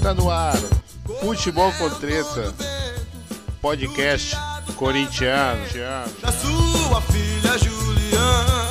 Está 0.00 0.14
no 0.14 0.30
ar. 0.30 0.56
Futebol 1.20 1.70
com 1.74 1.90
treta. 1.90 2.54
Podcast 3.60 4.34
corintiano. 4.74 5.60
Da 6.22 6.32
sua 6.32 7.02
filha 7.02 7.58
Juliana. 7.58 8.70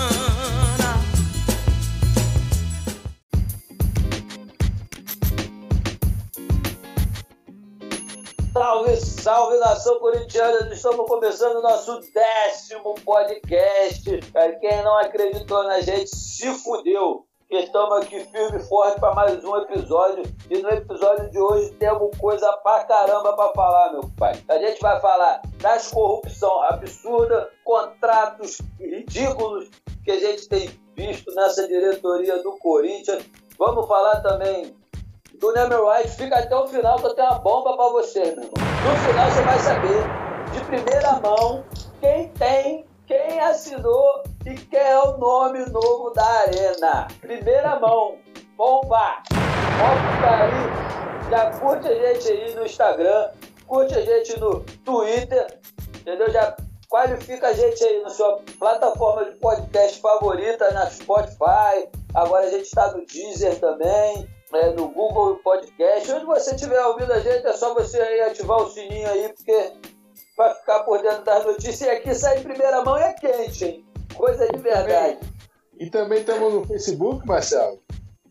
Salve, 8.51 8.95
salve 8.95 9.59
nação 9.59 9.99
corintiana! 9.99 10.73
Estamos 10.73 11.05
começando 11.05 11.57
o 11.57 11.61
nosso 11.61 12.01
décimo 12.11 12.95
podcast. 13.05 14.03
Quem 14.59 14.83
não 14.83 14.97
acreditou 14.97 15.63
na 15.65 15.79
gente, 15.79 16.09
se 16.09 16.51
fudeu. 16.55 17.28
Estamos 17.49 17.97
aqui 18.03 18.19
firme 18.25 18.59
e 18.59 18.63
forte 18.63 18.99
para 18.99 19.15
mais 19.15 19.43
um 19.43 19.57
episódio. 19.57 20.21
E 20.51 20.61
no 20.61 20.69
episódio 20.69 21.31
de 21.31 21.39
hoje 21.39 21.71
temos 21.79 22.15
coisa 22.19 22.47
pra 22.57 22.83
caramba 22.83 23.33
pra 23.33 23.49
falar, 23.53 23.91
meu 23.91 24.03
pai. 24.19 24.39
A 24.47 24.59
gente 24.59 24.79
vai 24.79 25.01
falar 25.01 25.41
das 25.59 25.89
corrupção 25.89 26.61
absurda, 26.65 27.49
contratos 27.63 28.59
ridículos 28.79 29.67
que 30.05 30.11
a 30.11 30.19
gente 30.19 30.47
tem 30.47 30.69
visto 30.95 31.33
nessa 31.33 31.67
diretoria 31.67 32.37
do 32.43 32.51
Corinthians. 32.59 33.25
Vamos 33.57 33.87
falar 33.87 34.21
também 34.21 34.77
do 35.39 35.51
Neymar 35.51 35.81
White. 35.81 36.17
Fica 36.17 36.37
até 36.37 36.55
o 36.55 36.67
final 36.67 36.99
que 36.99 37.07
eu 37.07 37.15
tenho 37.15 37.29
uma 37.29 37.39
bomba 37.39 37.75
pra 37.75 37.89
você, 37.89 38.19
meu 38.19 38.43
irmão. 38.43 38.51
No 38.53 39.07
final 39.07 39.31
você 39.31 39.41
vai 39.41 39.59
saber, 39.59 40.03
de 40.53 40.65
primeira 40.65 41.13
mão, 41.13 41.63
quem 41.99 42.29
tem, 42.33 42.85
quem 43.07 43.39
assinou 43.39 44.21
e 44.45 44.55
quem 44.55 44.79
é 44.79 44.99
o 44.99 45.17
nome 45.17 45.65
novo 45.65 46.11
da 46.11 46.25
arena. 46.25 47.07
Primeira 47.19 47.79
mão, 47.79 48.17
bomba! 48.55 49.21
Tá 50.21 50.43
aí, 50.43 51.29
já 51.29 51.51
curte 51.59 51.87
a 51.87 51.95
gente 51.95 52.27
aí 52.29 52.55
no 52.55 52.65
Instagram, 52.65 53.31
curte 53.67 53.95
a 53.95 54.01
gente 54.01 54.39
no 54.39 54.61
Twitter, 54.85 55.59
entendeu? 56.01 56.31
Já 56.31 56.55
qualifica 56.89 57.47
a 57.47 57.53
gente 57.53 57.83
aí 57.83 58.01
na 58.01 58.09
sua 58.09 58.41
plataforma 58.57 59.25
de 59.25 59.37
podcast 59.37 60.01
favorita, 60.01 60.71
na 60.71 60.89
Spotify. 60.89 61.89
Agora 62.13 62.47
a 62.47 62.49
gente 62.49 62.63
está 62.63 62.91
no 62.91 63.05
Deezer 63.05 63.59
também, 63.59 64.27
né, 64.51 64.73
no 64.75 64.89
Google 64.89 65.35
Podcast. 65.43 66.11
Onde 66.11 66.25
você 66.25 66.55
estiver 66.55 66.83
ouvindo 66.85 67.13
a 67.13 67.19
gente, 67.19 67.45
é 67.45 67.53
só 67.53 67.73
você 67.73 68.01
aí 68.01 68.21
ativar 68.21 68.57
o 68.57 68.69
sininho 68.69 69.09
aí, 69.09 69.31
porque 69.33 69.73
vai 70.35 70.53
ficar 70.55 70.79
por 70.83 71.01
dentro 71.01 71.23
das 71.23 71.45
notícias. 71.45 71.81
E 71.81 71.89
aqui 71.89 72.15
sai 72.15 72.39
em 72.39 72.43
primeira 72.43 72.83
mão 72.83 72.97
e 72.97 73.03
é 73.03 73.13
quente, 73.13 73.65
hein? 73.65 73.88
Coisa 74.19 74.49
de 74.49 74.59
verdade. 74.59 75.17
E 75.79 75.89
também 75.89 76.19
estamos 76.19 76.53
no 76.53 76.67
Facebook, 76.67 77.25
Marcelo. 77.25 77.81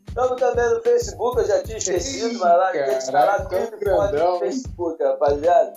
Estamos 0.06 0.38
também 0.38 0.68
no 0.68 0.82
Facebook, 0.82 1.40
eu 1.40 1.46
já 1.46 1.62
tinha 1.62 1.78
esquecido, 1.78 2.38
mas 2.38 2.58
lá 2.58 2.72
gente 2.72 2.98
está 2.98 3.24
lá 3.24 3.48
forte 3.48 3.76
grandão. 3.78 4.34
no 4.34 4.38
Facebook, 4.40 5.02
rapaziada. 5.02 5.72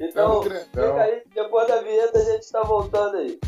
Então, 0.00 0.42
fica 0.42 1.02
aí, 1.02 1.22
depois 1.34 1.68
da 1.68 1.82
vinheta 1.82 2.18
a 2.18 2.24
gente 2.24 2.40
está 2.42 2.62
voltando 2.62 3.18
aí. 3.18 3.38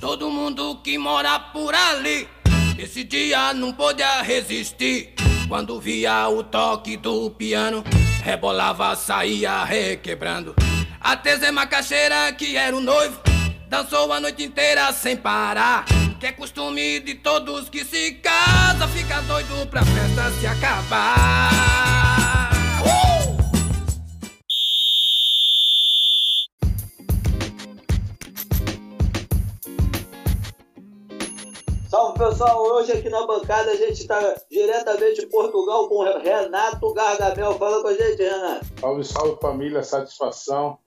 Todo 0.00 0.28
mundo 0.28 0.82
que 0.82 0.98
mora 0.98 1.38
por 1.38 1.72
ali, 1.72 2.28
esse 2.76 3.04
dia 3.04 3.54
não 3.54 3.72
podia 3.72 4.22
resistir. 4.22 5.14
Quando 5.48 5.78
via 5.78 6.28
o 6.28 6.42
toque 6.42 6.96
do 6.96 7.30
piano, 7.30 7.84
rebolava, 8.24 8.96
saía 8.96 9.62
requebrando. 9.62 10.56
Até 11.04 11.36
Zé 11.36 11.50
Macaxeira, 11.50 12.32
que 12.32 12.56
era 12.56 12.76
o 12.76 12.80
noivo, 12.80 13.20
dançou 13.68 14.12
a 14.12 14.20
noite 14.20 14.44
inteira 14.44 14.92
sem 14.92 15.16
parar. 15.16 15.84
Que 16.20 16.26
é 16.26 16.32
costume 16.32 17.00
de 17.00 17.16
todos 17.16 17.68
que 17.68 17.84
se 17.84 18.12
casa, 18.14 18.86
fica 18.86 19.20
doido 19.22 19.68
pra 19.68 19.82
festa 19.84 20.30
se 20.38 20.46
acabar. 20.46 21.50
Uh! 22.86 23.42
Salve 31.88 32.18
pessoal, 32.18 32.62
hoje 32.62 32.92
aqui 32.92 33.08
na 33.08 33.26
bancada 33.26 33.72
a 33.72 33.76
gente 33.76 34.00
está 34.00 34.36
diretamente 34.48 35.22
de 35.22 35.26
Portugal 35.26 35.88
com 35.88 35.96
o 35.96 36.18
Renato 36.20 36.94
Gargamel. 36.94 37.58
Fala 37.58 37.82
com 37.82 37.88
a 37.88 37.94
gente, 37.94 38.22
Renato. 38.22 38.66
Salve, 38.80 39.04
salve 39.04 39.40
família, 39.40 39.82
satisfação. 39.82 40.78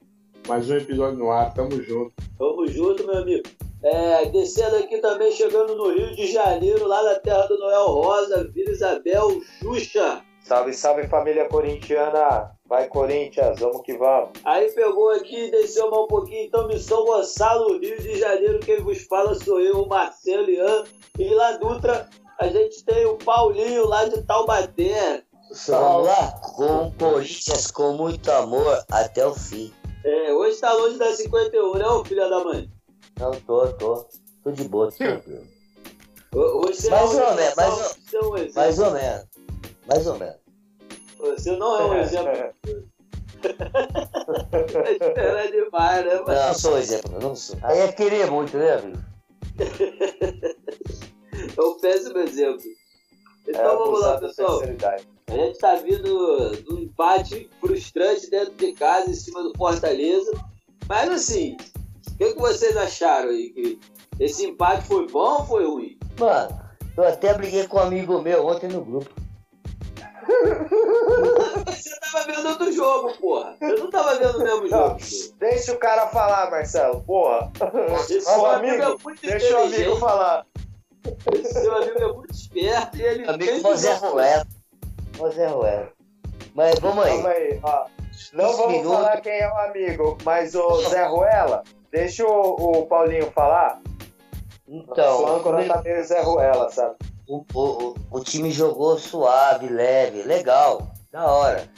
Mais 0.46 0.70
um 0.70 0.76
episódio 0.76 1.18
no 1.18 1.30
ar, 1.30 1.52
tamo 1.52 1.82
junto. 1.82 2.12
Tamo 2.38 2.68
junto, 2.68 3.04
meu 3.04 3.18
amigo. 3.18 3.42
É, 3.82 4.26
descendo 4.26 4.76
aqui 4.76 4.98
também, 4.98 5.32
chegando 5.32 5.74
no 5.74 5.92
Rio 5.92 6.14
de 6.14 6.30
Janeiro, 6.30 6.86
lá 6.86 7.02
na 7.02 7.16
terra 7.16 7.46
do 7.46 7.58
Noel 7.58 7.86
Rosa, 7.86 8.48
Vila 8.52 8.70
Isabel, 8.70 9.40
Xuxa. 9.60 10.22
Salve, 10.42 10.72
salve 10.72 11.08
família 11.08 11.48
corintiana! 11.48 12.52
Vai 12.66 12.86
Corinthians, 12.86 13.58
vamos 13.58 13.82
que 13.82 13.96
vamos! 13.96 14.30
Aí 14.44 14.70
pegou 14.70 15.10
aqui 15.10 15.46
e 15.46 15.50
desceu 15.50 15.90
mais 15.90 16.04
um 16.04 16.06
pouquinho, 16.06 16.46
então 16.46 16.68
Missão 16.68 17.04
Gonçalo, 17.04 17.78
Rio 17.78 18.00
de 18.00 18.16
Janeiro, 18.16 18.60
quem 18.60 18.80
vos 18.80 19.02
fala 19.02 19.34
sou 19.34 19.60
eu, 19.60 19.82
o 19.82 19.88
Marcelo 19.88 20.48
Ian. 20.48 20.84
E 21.18 21.28
lá 21.34 21.56
Dutra, 21.56 22.08
a 22.38 22.46
gente 22.46 22.84
tem 22.84 23.04
o 23.06 23.16
Paulinho 23.16 23.86
lá 23.86 24.04
de 24.04 24.22
Taubaté. 24.22 25.24
Vamos 25.68 26.06
lá, 26.06 26.32
com 26.56 26.86
o 26.86 26.92
Corinthians 26.92 27.70
com 27.70 27.92
muito 27.92 28.30
amor 28.30 28.84
até 28.90 29.26
o 29.26 29.34
fim. 29.34 29.72
É, 30.06 30.32
hoje 30.32 30.58
tá 30.60 30.72
longe 30.72 30.96
da 30.98 31.12
51, 31.14 31.74
né, 31.78 31.84
ô 31.86 32.04
filho 32.04 32.28
da 32.30 32.44
mãe? 32.44 32.70
Não, 33.18 33.32
tô, 33.32 33.66
tô. 33.72 34.06
Tô 34.44 34.52
de 34.52 34.62
boa, 34.64 34.90
tô 34.92 34.96
tranquilo. 34.98 35.44
Ho- 36.32 36.64
Hoje 36.66 36.82
você 36.82 36.90
Mais 36.90 37.14
é 37.14 37.16
um 37.24 37.28
ou 37.28 37.34
menos, 37.34 37.54
mais 37.56 37.74
você 37.74 38.16
é 38.16 38.20
um 38.20 38.36
exemplo. 38.36 38.54
Mais 38.54 38.78
ou 38.78 38.90
menos. 38.92 39.26
Mais 39.88 40.06
ou 40.06 40.18
menos. 40.18 40.36
Você 41.18 41.56
não 41.56 41.78
é 41.80 41.84
um 41.86 41.94
exemplo. 41.94 42.30
Era 45.16 45.50
demais, 45.50 46.04
né, 46.06 46.14
mano? 46.20 46.26
Não, 46.34 46.54
sou 46.54 46.78
exemplo, 46.78 47.18
não 47.20 47.34
sou. 47.34 47.58
Aí 47.62 47.78
é 47.80 47.92
querer 47.92 48.30
muito, 48.30 48.56
né, 48.56 48.74
amigo? 48.74 48.98
É 51.56 51.62
um 51.62 51.78
péssimo 51.78 52.18
exemplo. 52.18 52.62
Então 53.48 53.60
É 53.62 53.76
vamos 53.76 54.00
lá, 54.00 54.18
pessoal. 54.18 54.60
A 55.28 55.32
gente 55.32 55.58
tá 55.58 55.74
vindo 55.76 56.50
de 56.56 56.72
um 56.74 56.78
empate 56.78 57.48
frustrante 57.60 58.30
dentro 58.30 58.54
de 58.54 58.72
casa, 58.72 59.10
em 59.10 59.14
cima 59.14 59.42
do 59.42 59.52
Fortaleza. 59.56 60.32
Mas 60.88 61.10
assim, 61.10 61.56
o 62.12 62.16
que, 62.16 62.32
que 62.34 62.38
vocês 62.40 62.76
acharam 62.76 63.30
aí? 63.30 63.50
Que 63.50 63.78
esse 64.20 64.44
empate 64.46 64.86
foi 64.86 65.06
bom 65.08 65.38
ou 65.40 65.44
foi 65.46 65.66
ruim? 65.66 65.98
Mano, 66.18 66.60
eu 66.96 67.04
até 67.04 67.34
briguei 67.34 67.66
com 67.66 67.76
um 67.76 67.80
amigo 67.80 68.22
meu 68.22 68.46
ontem 68.46 68.68
no 68.68 68.84
grupo. 68.84 69.10
Você 71.66 71.90
tava 72.00 72.24
vendo 72.24 72.48
outro 72.48 72.72
jogo, 72.72 73.12
porra. 73.18 73.56
Eu 73.60 73.78
não 73.78 73.90
tava 73.90 74.14
vendo 74.16 74.38
o 74.38 74.42
mesmo 74.42 74.68
Não, 74.68 74.98
jogo. 74.98 74.98
deixa 75.38 75.72
o 75.72 75.78
cara 75.78 76.08
falar, 76.08 76.50
Marcelo, 76.50 77.02
porra! 77.04 77.50
Esse 78.00 78.18
Ô, 78.18 78.20
seu 78.22 78.46
amigo, 78.46 78.82
é 78.82 78.96
muito 79.04 79.20
deixa 79.22 79.58
o 79.58 79.64
amigo 79.64 79.96
falar. 79.96 80.46
Esse 81.32 81.60
seu 81.60 81.76
amigo 81.76 81.98
é 81.98 82.12
muito 82.12 82.32
esperto 82.34 82.96
e 82.96 83.02
ele 83.02 83.28
Amigo 83.28 83.68
José 83.68 83.94
o. 83.94 83.98
Ruelo. 83.98 84.46
José 85.16 85.46
Ruelo. 85.46 85.88
Mas 86.54 86.78
vamos 86.78 87.04
aí. 87.04 87.12
Calma 87.12 87.28
aí, 87.28 87.60
ó. 87.62 87.86
Não 88.32 88.56
vamos 88.56 88.72
minutos. 88.72 88.96
falar 88.96 89.20
quem 89.20 89.38
é 89.38 89.52
o 89.52 89.56
amigo, 89.58 90.18
mas 90.24 90.54
o 90.54 90.88
Zé 90.88 91.04
Ruela, 91.06 91.62
deixa 91.90 92.26
o, 92.26 92.80
o 92.80 92.86
Paulinho 92.86 93.30
falar. 93.32 93.80
Então, 94.66 95.18
Sua 95.18 95.36
âncora 95.36 95.66
tá 95.66 95.82
meio 95.82 96.02
Zé 96.02 96.22
Ruela, 96.22 96.70
sabe? 96.70 96.96
o, 97.26 97.44
o, 97.52 97.60
o, 97.60 97.94
o 98.10 98.20
time 98.20 98.50
jogou 98.50 98.98
suave, 98.98 99.68
leve, 99.68 100.22
legal, 100.22 100.90
da 101.10 101.26
hora. 101.30 101.68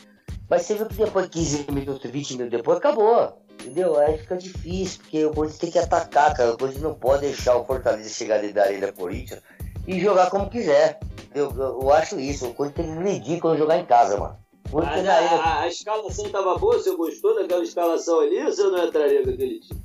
Mas 0.49 0.62
você 0.62 0.75
viu 0.75 0.87
que 0.87 0.94
depois 0.94 1.27
de 1.27 1.31
15 1.33 1.72
minutos, 1.72 2.11
20 2.11 2.31
minutos 2.33 2.59
depois, 2.59 2.78
acabou. 2.78 3.43
Entendeu? 3.61 3.99
Aí 3.99 4.19
fica 4.19 4.37
difícil, 4.37 5.01
porque 5.03 5.25
o 5.27 5.33
Corinthians 5.33 5.59
tem 5.61 5.71
que 5.71 5.79
atacar, 5.79 6.35
cara. 6.35 6.53
O 6.53 6.59
Corinthians 6.59 6.83
não 6.85 6.95
pode 6.95 7.23
deixar 7.23 7.57
o 7.57 7.65
Fortaleza 7.65 8.09
chegar 8.09 8.39
dentro 8.39 8.55
da 8.55 8.63
Arena 8.65 8.93
Corinthians 8.93 9.41
e 9.87 10.00
jogar 10.00 10.31
como 10.31 10.49
quiser. 10.49 10.99
Eu, 11.35 11.50
eu, 11.50 11.81
eu 11.82 11.93
acho 11.93 12.19
isso. 12.19 12.47
O 12.47 12.55
Corinthians 12.55 12.87
tem 12.87 12.97
que 12.97 13.03
medir 13.03 13.41
quando 13.41 13.59
jogar 13.59 13.79
em 13.79 13.85
casa, 13.85 14.17
mano. 14.17 14.37
Mas 14.73 14.87
Arena. 14.87 15.12
a, 15.12 15.61
a 15.61 15.69
escalação 15.69 16.29
tava 16.31 16.56
boa? 16.59 16.75
Você 16.79 16.94
gostou 16.94 17.35
daquela 17.35 17.62
escalação 17.62 18.21
ali 18.21 18.44
ou 18.44 18.53
você 18.53 18.62
não 18.65 18.87
entraria 18.87 19.23
com 19.23 19.31
aquele 19.31 19.61
time? 19.61 19.82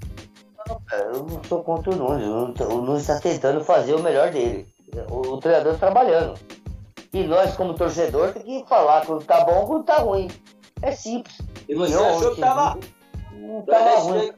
Cara, 0.87 1.03
Eu 1.13 1.23
não 1.23 1.43
sou 1.43 1.63
contra 1.63 1.91
o 1.91 1.95
Nunes. 1.95 2.27
O 2.61 2.81
Nunes- 2.81 3.01
está 3.01 3.19
tentando 3.19 3.63
fazer 3.63 3.95
o 3.95 4.03
melhor 4.03 4.31
dele. 4.31 4.67
O, 5.09 5.33
o 5.33 5.37
treinador 5.37 5.77
trabalhando. 5.77 6.39
E 7.13 7.23
nós, 7.23 7.55
como 7.55 7.73
torcedor, 7.73 8.31
tem 8.33 8.43
que 8.63 8.69
falar 8.69 9.05
quando 9.05 9.23
tá 9.23 9.43
bom 9.43 9.65
quando 9.65 9.83
tá 9.83 9.97
ruim. 9.97 10.29
É 10.81 10.91
simples. 10.91 11.37
E 11.67 11.75
você 11.75 11.95
eu 11.95 12.05
achou 12.05 12.35
que 12.35 12.41
tava 12.41 12.77
Não 13.47 13.61
tava 13.63 13.89
ruim. 13.99 14.31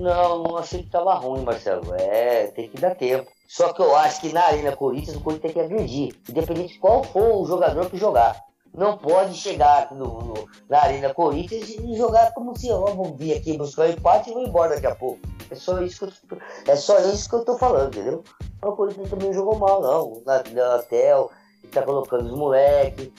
Não, 0.00 0.42
não 0.44 0.56
achei 0.56 0.82
que 0.82 0.90
tava 0.90 1.14
ruim, 1.14 1.42
Marcelo. 1.42 1.94
É, 1.94 2.46
tem 2.48 2.68
que 2.68 2.80
dar 2.80 2.94
tempo. 2.94 3.30
Só 3.46 3.72
que 3.72 3.82
eu 3.82 3.94
acho 3.96 4.20
que 4.22 4.32
na 4.32 4.44
Arena 4.44 4.74
Corinthians 4.74 5.16
o 5.16 5.20
Corinthians 5.20 5.52
tem 5.52 5.66
que 5.66 5.72
agredir. 5.72 6.14
Independente 6.28 6.74
de 6.74 6.78
qual 6.78 7.02
for 7.04 7.34
o 7.42 7.44
jogador 7.44 7.90
que 7.90 7.98
jogar. 7.98 8.40
Não 8.74 8.96
pode 8.96 9.34
chegar 9.34 9.92
no, 9.92 10.06
no- 10.22 10.48
na 10.66 10.80
Arena 10.82 11.12
Corinthians 11.12 11.68
e 11.68 11.94
jogar 11.94 12.32
como 12.32 12.56
se 12.56 12.70
ó, 12.72 12.86
vou 12.86 13.14
vir 13.14 13.34
aqui 13.36 13.58
buscar 13.58 13.82
o 13.86 13.90
empate 13.90 14.30
e 14.30 14.32
vou 14.32 14.42
embora 14.46 14.74
daqui 14.74 14.86
a 14.86 14.94
pouco. 14.94 15.20
É 15.50 15.54
só 15.54 15.82
isso 15.82 16.06
que 16.26 16.34
eu, 16.34 16.38
é 16.66 16.74
só 16.76 16.98
isso 17.00 17.28
que 17.28 17.34
eu 17.34 17.44
tô 17.44 17.58
falando, 17.58 17.94
entendeu? 17.94 18.24
O 18.62 18.72
Corinthians 18.72 19.10
também 19.10 19.26
não 19.26 19.34
jogou 19.34 19.58
mal, 19.58 19.82
não. 19.82 20.22
Na, 20.24 20.42
na 20.52 20.82
Tel, 20.84 21.30
tá 21.70 21.82
colocando 21.82 22.24
os 22.24 22.38
moleques. 22.38 23.10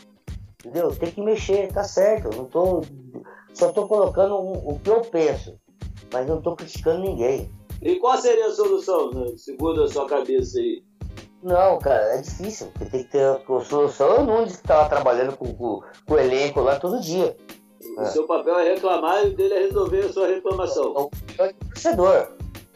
Entendeu? 0.65 0.95
Tem 0.95 1.11
que 1.11 1.21
mexer, 1.21 1.71
tá 1.71 1.83
certo. 1.83 2.29
Eu 2.31 2.37
não 2.37 2.45
tô. 2.45 2.81
Só 3.53 3.71
tô 3.71 3.87
colocando 3.87 4.35
o, 4.35 4.73
o 4.73 4.79
que 4.79 4.89
eu 4.89 5.01
penso. 5.01 5.57
Mas 6.11 6.27
não 6.27 6.41
tô 6.41 6.55
criticando 6.55 7.01
ninguém. 7.01 7.51
E 7.81 7.95
qual 7.97 8.17
seria 8.17 8.47
a 8.47 8.51
solução, 8.51 9.11
né? 9.11 9.33
segundo 9.37 9.83
a 9.83 9.87
sua 9.87 10.07
cabeça 10.07 10.57
aí? 10.59 10.83
Não, 11.41 11.77
cara, 11.79 12.15
é 12.15 12.21
difícil. 12.21 12.67
Porque 12.67 12.85
tem 12.85 13.03
que 13.03 13.11
ter 13.11 13.23
a 13.25 13.39
solução. 13.65 14.07
Eu 14.15 14.23
não 14.23 14.45
disse 14.45 14.61
que 14.61 14.67
tava 14.67 14.87
trabalhando 14.89 15.35
com, 15.35 15.53
com, 15.53 15.81
com 16.07 16.13
o 16.13 16.19
elenco 16.19 16.61
lá 16.61 16.79
todo 16.79 17.01
dia. 17.01 17.35
O 17.97 18.01
É. 18.01 18.05
seu 18.05 18.25
papel 18.25 18.57
é 18.59 18.73
reclamar 18.73 19.25
e 19.25 19.29
o 19.29 19.35
dele 19.35 19.53
é 19.53 19.59
resolver 19.63 20.05
a 20.05 20.13
sua 20.13 20.27
reclamação. 20.27 20.85
Eu 20.85 20.93
sou 20.93 21.53
torcedor. 21.69 22.27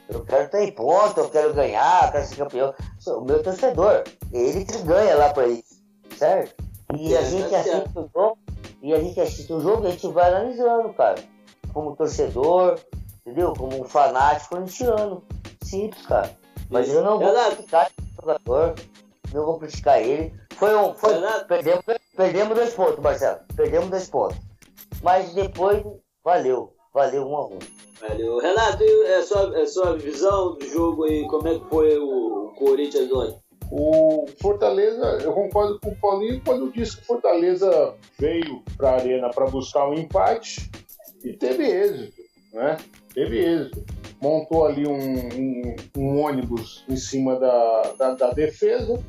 Eu 0.09 0.24
quero 0.25 0.50
ter 0.50 0.71
ponto, 0.74 1.19
eu 1.19 1.29
quero 1.29 1.53
ganhar, 1.53 2.06
eu 2.07 2.12
quero 2.12 2.25
ser 2.25 2.35
campeão. 2.35 2.74
O 3.07 3.21
meu 3.21 3.41
torcedor. 3.41 4.03
Ele 4.33 4.65
que 4.65 4.77
ganha 4.83 5.15
lá 5.15 5.33
pra 5.33 5.47
isso. 5.47 5.81
Certo? 6.18 6.56
E 6.97 7.15
a 7.15 7.21
É, 7.21 7.25
gente 7.25 7.50
tá 7.50 7.59
assiste 7.59 7.89
o 7.95 8.09
jogo, 8.13 8.38
e 8.81 8.94
a 8.94 9.00
gente 9.00 9.19
assiste 9.19 9.51
o 9.51 9.59
jogo 9.59 9.85
e 9.85 9.88
a 9.88 9.91
gente 9.91 10.07
vai 10.07 10.29
analisando, 10.29 10.94
cara. 10.94 11.24
Como 11.74 11.95
torcedor, 11.95 12.79
entendeu? 13.21 13.53
Como 13.53 13.81
um 13.81 13.83
fanático 13.83 14.56
corintiano. 14.56 15.24
Simples, 15.63 16.06
cara. 16.06 16.35
Mas 16.69 16.89
eu 16.89 17.03
não 17.03 17.19
vou 17.19 17.27
Renato. 17.27 17.56
criticar 17.57 17.88
esse 17.88 18.15
jogador. 18.15 18.75
Não 19.33 19.45
vou 19.45 19.59
criticar 19.59 20.01
ele. 20.01 20.33
Foi 20.56 20.75
um. 20.75 20.94
Foi, 20.94 21.13
Renato. 21.13 21.45
perdemos, 21.47 21.83
perdemos 22.15 22.57
dois 22.57 22.74
pontos, 22.74 23.00
Marcelo. 23.00 23.39
Perdemos 23.56 23.89
dois 23.89 24.09
pontos. 24.09 24.38
Mas 25.01 25.33
depois, 25.33 25.83
valeu. 26.24 26.74
Valeu 26.94 27.27
um 27.27 27.35
a 27.35 27.45
um. 27.47 27.59
Valeu. 28.00 28.38
Renato, 28.39 28.83
e 28.83 29.13
a 29.13 29.24
sua, 29.24 29.62
a 29.62 29.68
sua 29.68 29.97
visão 29.97 30.56
do 30.56 30.68
jogo 30.68 31.03
aí, 31.06 31.27
como 31.27 31.47
é 31.47 31.59
que 31.59 31.65
foi 31.69 31.97
o 31.97 32.53
Corinthians 32.57 33.12
ontem? 33.12 33.39
O 33.71 34.25
Fortaleza, 34.41 35.19
eu 35.23 35.33
concordo 35.33 35.79
com 35.79 35.89
o 35.89 35.95
Paulinho 35.95 36.41
quando 36.45 36.71
disse 36.71 36.97
que 36.97 37.03
o 37.03 37.05
Fortaleza 37.05 37.93
veio 38.17 38.63
para 38.77 38.91
a 38.91 38.93
Arena 38.95 39.29
para 39.29 39.45
buscar 39.47 39.89
um 39.89 39.93
empate 39.93 40.69
e 41.23 41.33
teve 41.33 41.63
êxito, 41.65 42.21
né? 42.53 42.77
Teve 43.13 43.39
êxito. 43.39 43.83
Montou 44.21 44.65
ali 44.65 44.87
um, 44.87 44.95
um- 44.97 45.75
um 45.97 46.21
ônibus 46.23 46.85
em 46.89 46.95
cima 46.95 47.37
da, 47.39 47.81
da, 47.99 48.13
da 48.15 48.31
defesa 48.31 49.03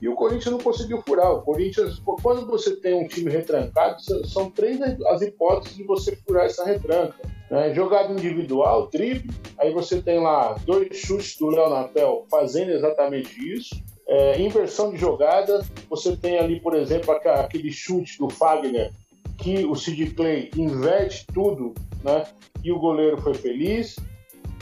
e 0.00 0.08
o 0.08 0.14
Corinthians 0.14 0.52
não 0.52 0.58
conseguiu 0.60 1.02
furar. 1.02 1.30
O 1.34 1.42
Corinthians, 1.42 2.00
quando 2.22 2.46
você 2.46 2.76
tem 2.76 2.94
um 2.94 3.06
time 3.08 3.30
retrancado, 3.30 4.00
são- 4.26 4.50
três 4.50 4.80
as 4.80 5.20
hipóteses 5.20 5.76
de 5.76 5.82
você 5.84 6.16
furar 6.26 6.46
essa 6.46 6.64
retranca. 6.64 7.16
Né? 7.50 7.74
Jogada 7.74 8.12
individual, 8.12 8.88
drible, 8.92 9.34
aí 9.58 9.72
você 9.72 10.00
tem 10.00 10.20
lá 10.20 10.54
dois 10.64 10.96
chutes 10.96 11.36
do 11.36 11.48
Léo 11.48 11.68
Natel 11.68 12.26
fazendo 12.30 12.70
exatamente 12.70 13.38
isso. 13.52 13.74
É, 14.06 14.40
inversão 14.40 14.90
de 14.90 14.96
jogada, 14.96 15.64
você 15.88 16.16
tem 16.16 16.38
ali, 16.38 16.60
por 16.60 16.74
exemplo, 16.74 17.12
aquele 17.12 17.70
chute 17.70 18.18
do 18.18 18.28
Fagner 18.28 18.92
que 19.40 19.64
o 19.64 19.74
Sid 19.74 20.14
Clay 20.14 20.50
inverte 20.56 21.26
tudo, 21.32 21.74
né? 22.04 22.24
E 22.62 22.70
o 22.70 22.78
goleiro 22.78 23.20
foi 23.20 23.34
feliz. 23.34 23.96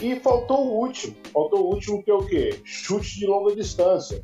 E 0.00 0.14
faltou 0.20 0.66
o 0.66 0.78
último. 0.78 1.16
Faltou 1.32 1.64
o 1.64 1.74
último 1.74 2.02
que 2.02 2.10
é 2.10 2.14
o 2.14 2.24
quê? 2.24 2.60
Chute 2.64 3.18
de 3.18 3.26
longa 3.26 3.54
distância. 3.54 4.22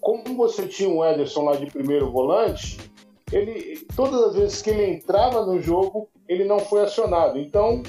Como 0.00 0.34
você 0.34 0.66
tinha 0.66 0.88
um 0.88 1.04
Ederson 1.04 1.44
lá 1.44 1.56
de 1.56 1.66
primeiro 1.66 2.10
volante, 2.10 2.78
ele 3.30 3.86
todas 3.94 4.22
as 4.22 4.34
vezes 4.34 4.62
que 4.62 4.70
ele 4.70 4.86
entrava 4.86 5.44
no 5.44 5.60
jogo, 5.60 6.08
ele 6.26 6.44
não 6.44 6.58
foi 6.58 6.82
acionado. 6.82 7.38
Então, 7.38 7.82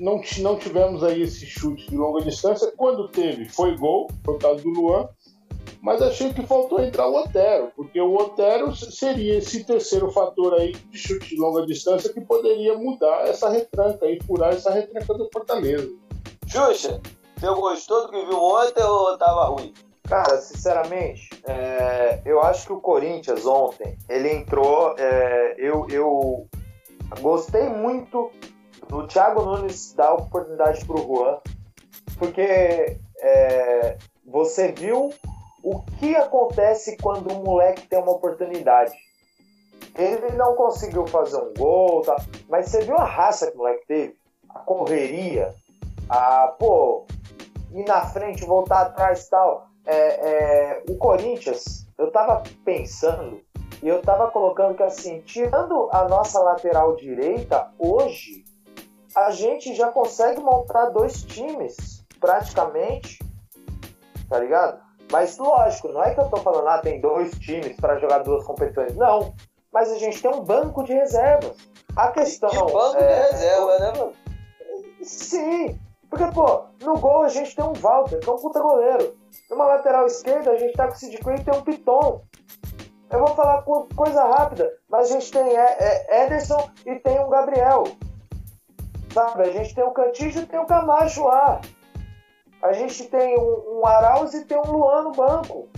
não, 0.00 0.20
não 0.38 0.56
tivemos 0.56 1.04
aí 1.04 1.22
esse 1.22 1.44
chute 1.46 1.88
de 1.88 1.96
longa 1.96 2.22
distância. 2.22 2.72
Quando 2.76 3.08
teve, 3.08 3.48
foi 3.48 3.76
gol, 3.76 4.08
por 4.24 4.38
causa 4.38 4.62
do 4.62 4.70
Luan. 4.70 5.08
Mas 5.82 6.02
achei 6.02 6.32
que 6.32 6.46
faltou 6.46 6.82
entrar 6.82 7.06
o 7.06 7.14
Otero, 7.14 7.70
porque 7.74 8.00
o 8.00 8.14
Otero 8.14 8.74
seria 8.74 9.38
esse 9.38 9.64
terceiro 9.64 10.10
fator 10.10 10.54
aí 10.54 10.72
de 10.72 10.98
chute 10.98 11.30
de 11.30 11.40
longa 11.40 11.64
distância 11.64 12.12
que 12.12 12.20
poderia 12.20 12.76
mudar 12.76 13.26
essa 13.26 13.48
retranca 13.48 14.06
e 14.06 14.20
furar 14.22 14.52
essa 14.52 14.70
retranca 14.70 15.14
do 15.14 15.28
Fortaleza. 15.32 15.88
Xuxa, 16.46 17.00
você 17.36 17.46
gostou 17.46 18.02
do 18.02 18.10
que 18.10 18.26
viu 18.26 18.42
ontem 18.42 18.82
ou 18.82 19.16
tava 19.16 19.46
ruim? 19.46 19.72
Cara, 20.06 20.38
sinceramente, 20.38 21.28
é, 21.46 22.20
eu 22.26 22.42
acho 22.42 22.66
que 22.66 22.72
o 22.72 22.80
Corinthians 22.80 23.46
ontem, 23.46 23.96
ele 24.08 24.30
entrou. 24.32 24.94
é, 24.98 25.54
eu, 25.56 25.86
eu 25.88 26.46
gostei 27.20 27.68
muito 27.68 28.30
do 28.90 29.06
Thiago 29.06 29.42
Nunes 29.42 29.94
dar 29.94 30.14
oportunidade 30.14 30.84
pro 30.84 30.98
Juan, 30.98 31.38
porque 32.18 32.98
é, 33.20 33.96
você 34.26 34.72
viu 34.72 35.14
o 35.62 35.80
que 35.98 36.16
acontece 36.16 36.96
quando 36.96 37.32
um 37.32 37.44
moleque 37.44 37.86
tem 37.86 38.00
uma 38.00 38.10
oportunidade. 38.12 38.92
Ele 39.96 40.32
não 40.32 40.56
conseguiu 40.56 41.06
fazer 41.06 41.36
um 41.36 41.54
gol, 41.54 42.02
tá? 42.02 42.16
mas 42.48 42.68
você 42.68 42.82
viu 42.82 42.96
a 42.96 43.04
raça 43.04 43.48
que 43.48 43.54
o 43.54 43.58
moleque 43.58 43.86
teve? 43.86 44.16
A 44.48 44.58
correria, 44.58 45.54
a, 46.08 46.48
pô, 46.58 47.06
ir 47.72 47.84
na 47.84 48.06
frente, 48.06 48.44
voltar 48.44 48.82
atrás 48.82 49.24
e 49.24 49.30
tal. 49.30 49.68
É, 49.86 49.96
é, 49.96 50.82
o 50.88 50.96
Corinthians, 50.96 51.86
eu 51.96 52.10
tava 52.10 52.42
pensando 52.64 53.40
e 53.82 53.88
eu 53.88 54.02
tava 54.02 54.30
colocando 54.32 54.74
que 54.74 54.82
assim, 54.82 55.20
tirando 55.20 55.88
a 55.92 56.08
nossa 56.08 56.40
lateral 56.40 56.96
direita, 56.96 57.70
hoje 57.78 58.44
a 59.14 59.30
gente 59.30 59.74
já 59.74 59.88
consegue 59.90 60.40
montar 60.40 60.86
dois 60.90 61.22
times, 61.22 62.04
praticamente, 62.20 63.18
tá 64.28 64.38
ligado? 64.38 64.80
Mas 65.10 65.38
lógico, 65.38 65.88
não 65.88 66.02
é 66.02 66.14
que 66.14 66.20
eu 66.20 66.28
tô 66.28 66.36
falando, 66.38 66.68
ah, 66.68 66.78
tem 66.78 67.00
dois 67.00 67.32
times 67.38 67.76
para 67.76 67.98
jogar 67.98 68.18
duas 68.18 68.44
competições. 68.44 68.94
Não, 68.94 69.34
mas 69.72 69.90
a 69.90 69.98
gente 69.98 70.22
tem 70.22 70.30
um 70.30 70.40
banco 70.44 70.84
de 70.84 70.92
reservas. 70.92 71.56
A 71.96 72.08
questão. 72.08 72.48
Que 72.48 72.56
banco 72.72 72.96
é, 72.98 73.24
de 73.26 73.30
reserva, 73.32 73.78
né, 73.78 73.92
mano? 73.98 74.12
Sim, 75.02 75.80
porque, 76.08 76.26
pô, 76.32 76.62
no 76.82 76.98
gol 76.98 77.22
a 77.22 77.28
gente 77.28 77.56
tem 77.56 77.64
um 77.64 77.72
Walter, 77.72 78.20
que 78.20 78.28
é 78.28 78.32
um 78.32 78.36
puta 78.36 78.60
goleiro. 78.60 79.16
Numa 79.50 79.64
lateral 79.64 80.06
esquerda 80.06 80.52
a 80.52 80.56
gente 80.56 80.74
tá 80.74 80.86
com 80.86 80.94
o 80.94 80.96
Sid 80.96 81.18
Clay 81.18 81.38
e 81.38 81.44
tem 81.44 81.54
um 81.54 81.62
Piton. 81.62 82.22
Eu 83.10 83.18
vou 83.18 83.34
falar 83.34 83.62
co- 83.62 83.88
coisa 83.96 84.22
rápida, 84.24 84.72
mas 84.88 85.10
a 85.10 85.14
gente 85.14 85.32
tem 85.32 85.42
Ederson 86.08 86.70
e 86.86 86.94
tem 87.00 87.18
um 87.18 87.28
Gabriel. 87.28 87.82
Sabe, 89.12 89.42
a 89.42 89.52
gente 89.52 89.74
tem 89.74 89.84
o 89.84 89.90
Cantígio 89.90 90.42
e 90.42 90.46
tem 90.46 90.60
o 90.60 90.66
Camacho 90.66 91.24
lá. 91.24 91.60
A 92.62 92.72
gente 92.72 93.04
tem 93.08 93.38
um, 93.38 93.80
um 93.80 93.86
Arauz 93.86 94.34
e 94.34 94.44
tem 94.44 94.58
um 94.58 94.70
Luan 94.70 95.02
no 95.02 95.12
banco. 95.12 95.68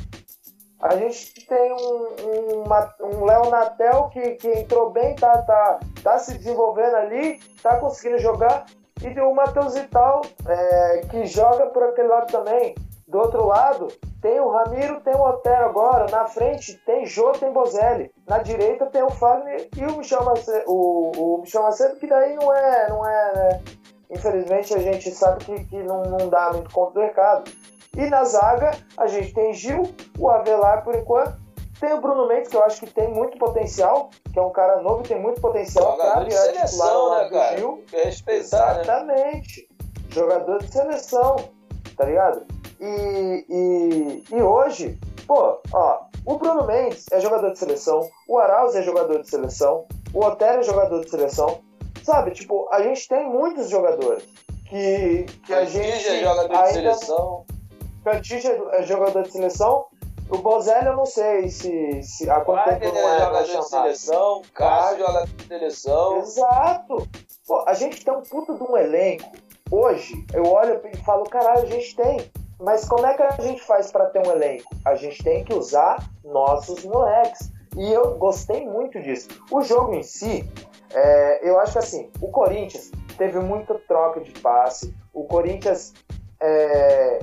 A 0.83 0.97
gente 0.97 1.47
tem 1.47 1.73
um, 1.73 2.09
um, 2.27 3.17
um 3.17 3.25
Léo 3.25 3.51
Natel 3.51 4.09
que, 4.09 4.33
que 4.33 4.49
entrou 4.49 4.91
bem, 4.91 5.15
tá, 5.15 5.39
tá, 5.43 5.79
tá 6.03 6.19
se 6.19 6.37
desenvolvendo 6.37 6.97
ali, 6.97 7.41
tá 7.63 7.77
conseguindo 7.79 8.19
jogar. 8.19 8.67
E 9.01 9.15
tem 9.15 9.23
o 9.23 9.35
Matheus 9.35 9.75
Vital, 9.75 10.23
é, 10.47 11.03
que 11.09 11.25
joga 11.27 11.67
por 11.67 11.85
aquele 11.85 12.09
lado 12.09 12.31
também. 12.31 12.75
Do 13.13 13.19
outro 13.19 13.45
lado, 13.47 13.89
tem 14.23 14.41
o 14.41 14.49
Ramiro, 14.49 15.03
tem 15.03 15.15
o 15.15 15.21
Otero 15.21 15.67
agora. 15.67 16.11
Na 16.11 16.25
frente, 16.25 16.79
tem 16.87 17.05
Jô, 17.05 17.33
tem 17.33 17.53
Bozelli. 17.53 18.11
Na 18.27 18.39
direita, 18.39 18.87
tem 18.87 19.03
o 19.03 19.11
Fagner 19.11 19.69
e 19.77 19.85
o 19.85 19.99
Michel 19.99 20.25
Macedo, 20.25 20.65
o, 20.67 21.35
o 21.35 21.39
Michel 21.43 21.63
Macedo 21.63 21.97
que 21.97 22.07
daí 22.07 22.35
não 22.37 22.51
é, 22.57 22.89
não 22.89 23.07
é, 23.07 23.33
né? 23.35 23.63
Infelizmente, 24.09 24.73
a 24.73 24.79
gente 24.79 25.11
sabe 25.11 25.45
que, 25.45 25.63
que 25.67 25.83
não, 25.83 26.05
não 26.05 26.31
dá 26.31 26.55
muito 26.55 26.73
conta 26.73 26.95
do 26.95 27.01
recado. 27.01 27.51
E 27.99 28.07
na 28.09 28.25
zaga, 28.25 28.71
a 28.97 29.07
gente 29.07 29.35
tem 29.35 29.53
Gil, 29.53 29.83
o 30.19 30.31
Avelar 30.31 30.83
por 30.83 30.95
enquanto. 30.95 31.37
Tem 31.79 31.93
o 31.93 32.01
Bruno 32.01 32.27
Mendes, 32.27 32.49
que 32.49 32.57
eu 32.57 32.65
acho 32.65 32.81
que 32.81 32.91
tem 32.91 33.13
muito 33.13 33.37
potencial, 33.37 34.09
que 34.33 34.39
é 34.39 34.43
um 34.43 34.53
cara 34.53 34.81
novo 34.81 35.03
e 35.05 35.09
tem 35.09 35.21
muito 35.21 35.39
potencial 35.39 35.99
para 35.99 36.07
Jogador 36.07 36.25
de 36.25 36.31
virar 36.31 36.43
titular 36.45 36.55
seleção, 36.55 37.09
lado 37.09 37.21
né, 37.21 37.29
do 37.29 37.35
cara? 37.35 37.57
Gil. 37.59 37.85
Respeitar, 37.93 38.75
né? 38.75 38.81
Exatamente. 38.81 39.69
Jogador 40.09 40.59
de 40.61 40.73
seleção, 40.73 41.37
tá 41.95 42.07
ligado? 42.07 42.62
E, 42.85 43.47
e, 43.49 44.25
e 44.37 44.43
hoje, 44.43 44.99
pô, 45.25 45.61
ó, 45.73 46.01
o 46.27 46.35
Bruno 46.37 46.67
Mendes 46.67 47.07
é 47.13 47.21
jogador 47.21 47.53
de 47.53 47.59
seleção, 47.61 48.01
o 48.29 48.39
Arauz 48.39 48.75
é 48.75 48.83
jogador 48.83 49.23
de 49.23 49.31
seleção, 49.31 49.87
o 50.13 50.25
Otero 50.25 50.59
é 50.59 50.63
jogador 50.65 51.01
de 51.05 51.09
seleção. 51.09 51.61
Sabe, 52.03 52.33
tipo, 52.33 52.69
a 52.73 52.83
gente 52.83 53.07
tem 53.07 53.25
muitos 53.31 53.71
jogadores 53.71 54.25
que, 54.69 55.27
que 55.47 55.55
a 55.55 55.65
gente. 55.65 55.87
Cantígia, 55.93 56.21
jogador 56.21 56.49
de 56.49 56.55
ainda- 56.57 56.73
seleção. 56.73 57.45
Cantígia 58.05 58.63
é 58.73 58.83
jogador 58.83 59.23
de 59.23 59.31
seleção. 59.31 59.87
O 60.29 60.39
Bozelli 60.39 60.87
eu 60.87 60.97
não 60.97 61.07
sei 61.07 61.49
se, 61.51 62.03
se 62.03 62.29
há 62.29 62.41
quanto 62.41 62.65
tempo 62.65 62.87
não 62.95 63.09
é 63.09 63.17
é 63.17 63.19
jogador 63.21 63.45
de 63.45 63.69
seleção. 63.69 64.43
Cássio 64.55 64.83
Wagner. 64.89 65.07
jogador 65.07 65.27
de 65.37 65.47
seleção. 65.47 66.17
Exato! 66.19 67.09
Pô, 67.47 67.63
a 67.67 67.75
gente 67.75 68.05
tem 68.05 68.13
um 68.15 68.23
puto 68.23 68.55
de 68.57 68.63
um 68.65 68.77
elenco. 68.77 69.31
Hoje, 69.71 70.15
eu 70.35 70.45
olho 70.51 70.81
e 70.93 70.97
falo, 70.99 71.23
caralho, 71.25 71.63
a 71.63 71.67
gente 71.67 71.95
tem. 71.95 72.31
Mas 72.63 72.89
como 72.89 73.05
é 73.05 73.15
que 73.15 73.23
a 73.23 73.37
gente 73.41 73.61
faz 73.63 73.91
pra 73.91 74.07
ter 74.07 74.27
um 74.27 74.31
elenco? 74.31 74.75
A 74.85 74.95
gente 74.95 75.23
tem 75.23 75.45
que 75.45 75.53
usar 75.53 75.99
nossos 76.25 76.85
moleques. 76.85 77.51
E 77.77 77.93
eu 77.93 78.17
gostei 78.19 78.67
muito 78.67 79.01
disso. 79.01 79.29
O 79.51 79.63
jogo 79.63 79.95
em 79.95 80.03
si, 80.03 80.49
é, 80.93 81.49
eu 81.49 81.59
acho 81.59 81.73
que 81.73 81.79
assim, 81.79 82.11
o 82.21 82.29
Corinthians 82.29 82.91
teve 83.17 83.39
muita 83.41 83.75
troca 83.89 84.21
de 84.21 84.31
passe. 84.41 84.95
O 85.13 85.25
Corinthians 85.25 85.93
é, 86.41 87.19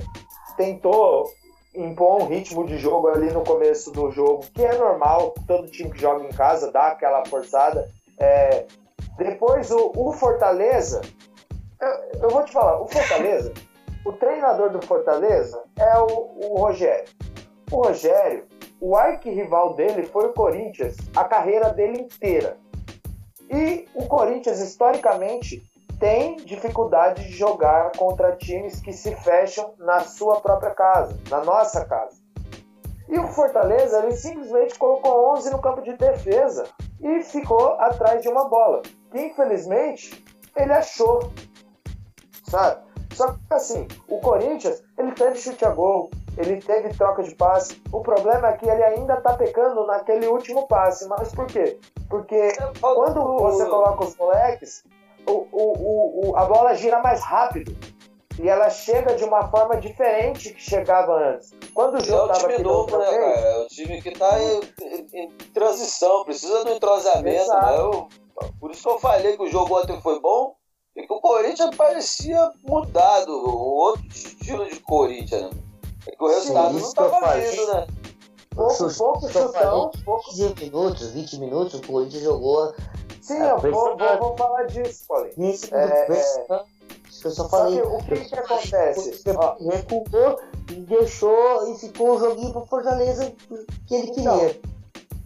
tentou 0.56 1.30
impor 1.74 2.22
um 2.22 2.26
ritmo 2.26 2.66
de 2.66 2.76
jogo 2.78 3.08
ali 3.08 3.32
no 3.32 3.44
começo 3.44 3.92
do 3.92 4.10
jogo, 4.10 4.44
que 4.52 4.64
é 4.64 4.76
normal, 4.76 5.34
todo 5.46 5.70
time 5.70 5.90
que 5.90 6.00
joga 6.00 6.24
em 6.24 6.30
casa 6.30 6.70
dá 6.72 6.88
aquela 6.88 7.24
forçada. 7.26 7.88
É, 8.18 8.66
depois 9.16 9.70
o, 9.70 9.92
o 9.96 10.12
Fortaleza, 10.12 11.00
eu, 11.80 12.22
eu, 12.22 12.30
vou 12.30 12.44
te 12.44 12.52
falar, 12.52 12.82
o 12.82 12.88
Fortaleza, 12.88 13.52
o 14.04 14.12
treinador 14.12 14.70
do 14.70 14.84
Fortaleza 14.86 15.62
é 15.78 15.98
o, 15.98 16.06
o 16.06 16.58
Rogério. 16.58 17.08
O 17.70 17.82
Rogério, 17.82 18.46
o 18.80 18.96
arquirrival 18.96 19.74
dele 19.74 20.04
foi 20.04 20.26
o 20.26 20.32
Corinthians 20.32 20.96
a 21.14 21.24
carreira 21.24 21.70
dele 21.70 22.00
inteira. 22.00 22.56
E 23.50 23.86
o 23.94 24.06
Corinthians, 24.06 24.60
historicamente, 24.60 25.62
tem 25.98 26.36
dificuldade 26.36 27.24
de 27.24 27.32
jogar 27.32 27.92
contra 27.96 28.36
times 28.36 28.80
que 28.80 28.92
se 28.92 29.14
fecham 29.16 29.74
na 29.78 30.00
sua 30.00 30.40
própria 30.40 30.70
casa, 30.70 31.18
na 31.28 31.44
nossa 31.44 31.84
casa. 31.84 32.16
E 33.08 33.18
o 33.18 33.26
Fortaleza, 33.28 33.98
ele 33.98 34.16
simplesmente 34.16 34.78
colocou 34.78 35.32
11 35.32 35.50
no 35.50 35.60
campo 35.60 35.82
de 35.82 35.92
defesa 35.94 36.64
e 37.00 37.22
ficou 37.22 37.72
atrás 37.80 38.22
de 38.22 38.28
uma 38.28 38.48
bola, 38.48 38.82
que 39.10 39.20
infelizmente 39.20 40.24
ele 40.56 40.72
achou, 40.72 41.30
sabe? 42.48 42.89
Só 43.14 43.32
que 43.32 43.38
assim, 43.50 43.86
o 44.08 44.18
Corinthians, 44.20 44.82
ele 44.98 45.12
teve 45.12 45.36
chute 45.36 45.64
a 45.64 45.70
gol, 45.70 46.10
ele 46.36 46.60
teve 46.60 46.90
troca 46.94 47.22
de 47.22 47.34
passe. 47.34 47.82
O 47.92 48.00
problema 48.00 48.48
é 48.48 48.52
que 48.56 48.68
ele 48.68 48.82
ainda 48.82 49.16
tá 49.20 49.34
pecando 49.34 49.86
naquele 49.86 50.26
último 50.26 50.66
passe. 50.66 51.06
Mas 51.08 51.32
por 51.32 51.46
quê? 51.46 51.78
Porque 52.08 52.52
quando 52.80 53.38
você 53.38 53.66
coloca 53.66 54.04
os 54.04 54.16
moleques, 54.16 54.84
o, 55.26 55.46
o, 55.52 56.30
o, 56.30 56.36
a 56.36 56.44
bola 56.46 56.74
gira 56.74 57.00
mais 57.00 57.22
rápido. 57.22 57.76
E 58.38 58.48
ela 58.48 58.70
chega 58.70 59.14
de 59.16 59.24
uma 59.24 59.48
forma 59.48 59.76
diferente 59.76 60.54
que 60.54 60.62
chegava 60.62 61.12
antes. 61.12 61.52
Quando 61.74 61.96
o 61.96 62.00
jogo 62.04 62.32
é 62.32 62.36
o 62.36 62.38
time 62.38 62.58
novo, 62.58 62.96
né, 62.96 63.10
vez, 63.10 63.18
cara? 63.18 63.40
É 63.40 63.58
o 63.58 63.66
time 63.66 64.00
que 64.00 64.10
tá 64.12 64.38
em, 64.40 64.60
em, 64.82 65.24
em 65.24 65.28
transição, 65.52 66.24
precisa 66.24 66.64
do 66.64 66.70
entrosamento, 66.70 67.52
né? 67.52 67.76
Eu, 67.76 68.08
por 68.58 68.70
isso 68.70 68.82
que 68.82 68.88
eu 68.88 68.98
falei 68.98 69.36
que 69.36 69.42
o 69.42 69.50
jogo 69.50 69.78
ontem 69.78 70.00
foi 70.00 70.18
bom, 70.20 70.54
e 70.96 71.06
que 71.06 71.12
o 71.12 71.20
Corinthians 71.20 71.74
parecia 71.76 72.50
mudado, 72.66 73.32
um 73.32 73.50
outro 73.50 74.06
estilo 74.08 74.68
de 74.68 74.80
Corinthians, 74.80 75.42
né? 75.42 75.50
É 76.06 76.10
que 76.16 76.24
o 76.24 76.28
resultado 76.28 76.74
Sim, 76.74 76.80
não 76.80 76.88
estava 76.88 77.36
vindo, 77.36 77.72
né? 77.72 77.86
Pouco, 78.54 78.94
pouco 78.96 79.28
chutão, 79.28 79.90
pouco... 80.04 80.30
15 80.30 80.54
minutos, 80.60 81.10
20 81.10 81.38
minutos, 81.38 81.74
o 81.74 81.86
Corinthians 81.86 82.22
jogou 82.22 82.74
Sim, 83.20 83.38
eu 83.38 83.58
vou, 83.58 83.96
vou, 83.96 84.18
vou, 84.18 84.36
falar 84.36 84.64
disso, 84.64 85.04
Paulinho. 85.06 85.50
Isso, 85.50 85.72
é, 85.72 86.06
é... 86.10 86.64
eu 87.24 87.30
só 87.30 87.48
falei. 87.48 87.78
Só 87.78 87.86
que, 87.86 87.96
o 87.96 88.16
que, 88.16 88.24
que 88.24 88.34
acontece? 88.34 89.22
recuou 89.70 90.40
e 90.68 90.74
deixou 90.74 91.72
e 91.72 91.78
ficou 91.78 92.16
o 92.16 92.18
joguinho 92.18 92.52
pro 92.52 92.66
Fortaleza 92.66 93.32
que 93.86 93.94
ele 93.94 94.10
então, 94.16 94.38
queria. 94.38 94.60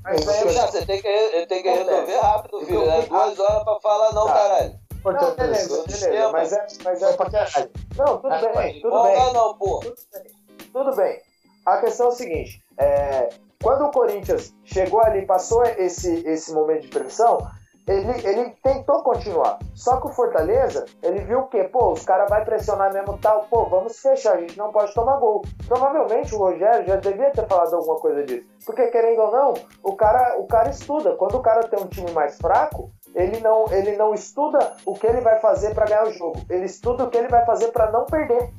Mas 0.03 0.29
aí, 0.29 0.45
você 0.45 0.85
tem 0.85 1.01
que, 1.01 1.47
tem 1.47 1.63
que 1.63 1.71
resolver 1.71 2.19
rápido, 2.19 2.61
filho. 2.61 2.87
Né? 2.87 3.07
Duas 3.09 3.39
horas 3.39 3.65
pra 3.65 3.81
falar, 3.81 4.13
não, 4.13 4.27
tá. 4.27 4.35
caralho. 4.35 4.84
Não, 5.13 5.35
beleza, 5.35 5.85
beleza. 5.87 6.33
Mas 6.33 6.53
é, 6.53 6.67
mas 6.83 7.03
é 7.03 7.13
pra 7.13 7.31
caralho. 7.31 7.71
Não, 7.97 8.19
tudo 8.19 8.57
bem, 8.57 8.81
tudo 8.81 9.03
bem. 9.03 9.33
Não, 9.33 9.59
pô. 9.59 9.81
Tudo 10.73 10.97
bem. 10.97 11.21
A 11.67 11.79
questão 11.79 12.07
é 12.07 12.09
o 12.11 12.13
seguinte: 12.13 12.63
é, 12.79 13.29
quando 13.63 13.85
o 13.87 13.91
Corinthians 13.91 14.55
chegou 14.65 15.01
ali, 15.03 15.27
passou 15.27 15.63
esse, 15.65 16.27
esse 16.27 16.53
momento 16.53 16.83
de 16.83 16.89
pressão, 16.89 17.39
ele, 17.87 18.27
ele 18.27 18.51
tentou 18.63 19.03
continuar. 19.03 19.59
Só 19.75 20.01
que 20.01 20.07
o 20.07 20.13
Fortaleza, 20.13 20.87
ele 21.03 21.21
viu 21.21 21.41
o 21.41 21.49
quê? 21.49 21.65
Pô, 21.65 21.93
os 21.93 22.05
caras 22.05 22.29
vão 22.29 22.45
pressionar 22.45 22.93
mesmo 22.93 23.19
tal. 23.19 23.47
Pô, 23.51 23.67
vamos 23.67 23.99
fechar, 23.99 24.37
a 24.37 24.41
gente 24.41 24.57
não 24.57 24.73
pode 24.73 24.95
tomar 24.95 25.19
gol. 25.19 25.43
Provavelmente 25.67 26.35
o 26.35 26.39
Rogério 26.39 26.87
já 26.87 26.97
devia 26.97 27.31
ter 27.31 27.47
falado 27.47 27.75
alguma 27.75 27.97
coisa 27.97 28.25
disso. 28.25 28.47
Porque, 28.65 28.87
querendo 28.89 29.21
ou 29.21 29.31
não, 29.31 29.55
o 29.83 29.95
cara, 29.95 30.39
o 30.39 30.47
cara 30.47 30.71
estuda. 30.71 31.15
Quando 31.17 31.37
o 31.37 31.43
cara 31.43 31.69
tem 31.69 31.79
um 31.79 31.89
time 31.89 32.11
mais 32.13 32.39
fraco, 32.39 32.91
ele 33.15 33.41
não, 33.41 33.67
ele 33.71 33.97
não 33.97 34.13
estuda 34.13 34.77
o 34.85 34.95
que 34.95 35.07
ele 35.07 35.21
vai 35.21 35.39
fazer 35.39 35.73
para 35.75 35.87
ganhar 35.87 36.07
o 36.07 36.13
jogo. 36.13 36.45
Ele 36.51 36.65
estuda 36.65 37.05
o 37.05 37.11
que 37.11 37.17
ele 37.17 37.29
vai 37.29 37.45
fazer 37.47 37.69
para 37.69 37.91
não 37.91 38.05
perder. 38.05 38.53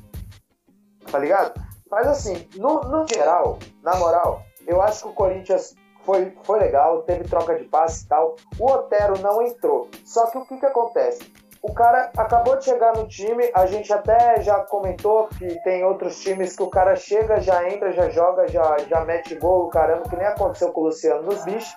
Tá 1.10 1.18
ligado? 1.18 1.60
Mas 1.90 2.06
assim, 2.06 2.48
no, 2.56 2.80
no 2.80 3.06
geral, 3.06 3.58
na 3.82 3.94
moral, 3.96 4.42
eu 4.66 4.80
acho 4.82 5.04
que 5.04 5.08
o 5.10 5.14
Corinthians 5.14 5.74
foi, 6.04 6.32
foi 6.44 6.58
legal, 6.58 7.02
teve 7.02 7.24
troca 7.24 7.54
de 7.56 7.64
passe 7.64 8.04
e 8.04 8.08
tal. 8.08 8.36
O 8.58 8.66
Otero 8.70 9.20
não 9.20 9.42
entrou. 9.42 9.88
Só 10.04 10.26
que 10.26 10.38
o 10.38 10.46
que, 10.46 10.58
que 10.58 10.66
acontece? 10.66 11.20
O 11.62 11.74
cara 11.74 12.10
acabou 12.16 12.56
de 12.56 12.64
chegar 12.64 12.96
no 12.96 13.08
time, 13.08 13.50
a 13.52 13.66
gente 13.66 13.92
até 13.92 14.40
já 14.40 14.60
comentou 14.60 15.26
que 15.28 15.60
tem 15.62 15.84
outros 15.84 16.20
times 16.20 16.54
que 16.54 16.62
o 16.62 16.70
cara 16.70 16.94
chega, 16.94 17.40
já 17.40 17.68
entra, 17.68 17.92
já 17.92 18.08
joga, 18.08 18.46
já, 18.46 18.76
já 18.88 19.04
mete 19.04 19.34
gol, 19.34 19.68
caramba, 19.68 20.08
que 20.08 20.16
nem 20.16 20.26
aconteceu 20.26 20.72
com 20.72 20.82
o 20.82 20.84
Luciano 20.84 21.22
nos 21.22 21.44
bichos. 21.44 21.74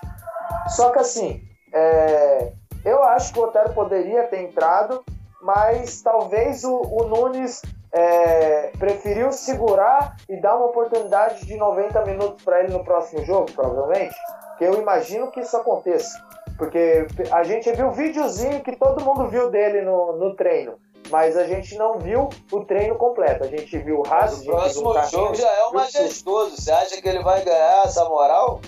Só 0.68 0.90
que 0.90 1.00
assim, 1.00 1.42
é, 1.74 2.52
eu 2.84 3.02
acho 3.02 3.32
que 3.32 3.38
o 3.38 3.44
Otero 3.44 3.72
poderia 3.72 4.24
ter 4.24 4.42
entrado, 4.42 5.04
mas 5.42 6.02
talvez 6.02 6.64
o, 6.64 6.74
o 6.74 7.08
Nunes 7.08 7.62
é, 7.92 8.72
preferiu 8.78 9.32
segurar 9.32 10.16
e 10.28 10.40
dar 10.40 10.56
uma 10.56 10.66
oportunidade 10.66 11.44
de 11.46 11.56
90 11.56 12.04
minutos 12.04 12.44
para 12.44 12.60
ele 12.60 12.72
no 12.72 12.84
próximo 12.84 13.24
jogo, 13.24 13.50
provavelmente. 13.52 14.14
Que 14.58 14.64
eu 14.64 14.74
imagino 14.74 15.30
que 15.30 15.40
isso 15.40 15.56
aconteça. 15.56 16.22
Porque 16.56 17.06
a 17.32 17.42
gente 17.42 17.72
viu 17.72 17.88
o 17.88 17.92
videozinho 17.92 18.60
que 18.62 18.76
todo 18.76 19.04
mundo 19.04 19.28
viu 19.28 19.50
dele 19.50 19.80
no, 19.80 20.16
no 20.16 20.36
treino. 20.36 20.78
Mas 21.10 21.36
a 21.36 21.44
gente 21.44 21.76
não 21.76 21.98
viu 21.98 22.28
o 22.52 22.64
treino 22.64 22.94
completo. 22.96 23.44
A 23.44 23.46
gente 23.46 23.78
viu 23.78 24.00
o 24.00 24.06
Haas. 24.06 24.42
O 24.42 24.44
próximo 24.44 25.02
jogo 25.08 25.34
já 25.34 25.50
é 25.50 25.64
o 25.64 25.72
majestoso. 25.72 26.56
Você 26.56 26.70
acha 26.70 27.00
que 27.00 27.08
ele 27.08 27.22
vai 27.22 27.42
ganhar 27.42 27.84
essa 27.84 28.04
moral? 28.04 28.60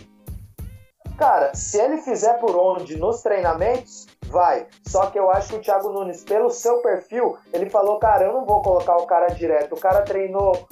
Cara, 1.18 1.54
se 1.54 1.78
ele 1.78 1.98
fizer 1.98 2.34
por 2.38 2.56
onde 2.56 2.96
nos 2.96 3.22
treinamentos, 3.22 4.06
Vai. 4.32 4.66
Só 4.88 5.10
que 5.10 5.18
eu 5.18 5.30
acho 5.30 5.50
que 5.50 5.56
o 5.56 5.60
Thiago 5.60 5.90
Nunes, 5.90 6.24
pelo 6.24 6.48
seu 6.48 6.80
perfil, 6.80 7.36
ele 7.52 7.68
falou, 7.68 7.98
cara, 7.98 8.24
eu 8.24 8.32
não 8.32 8.46
vou 8.46 8.62
colocar 8.62 8.96
o 8.96 9.04
cara 9.04 9.26
direto. 9.26 9.74
O 9.74 9.78
cara 9.78 10.00
treinou 10.00 10.66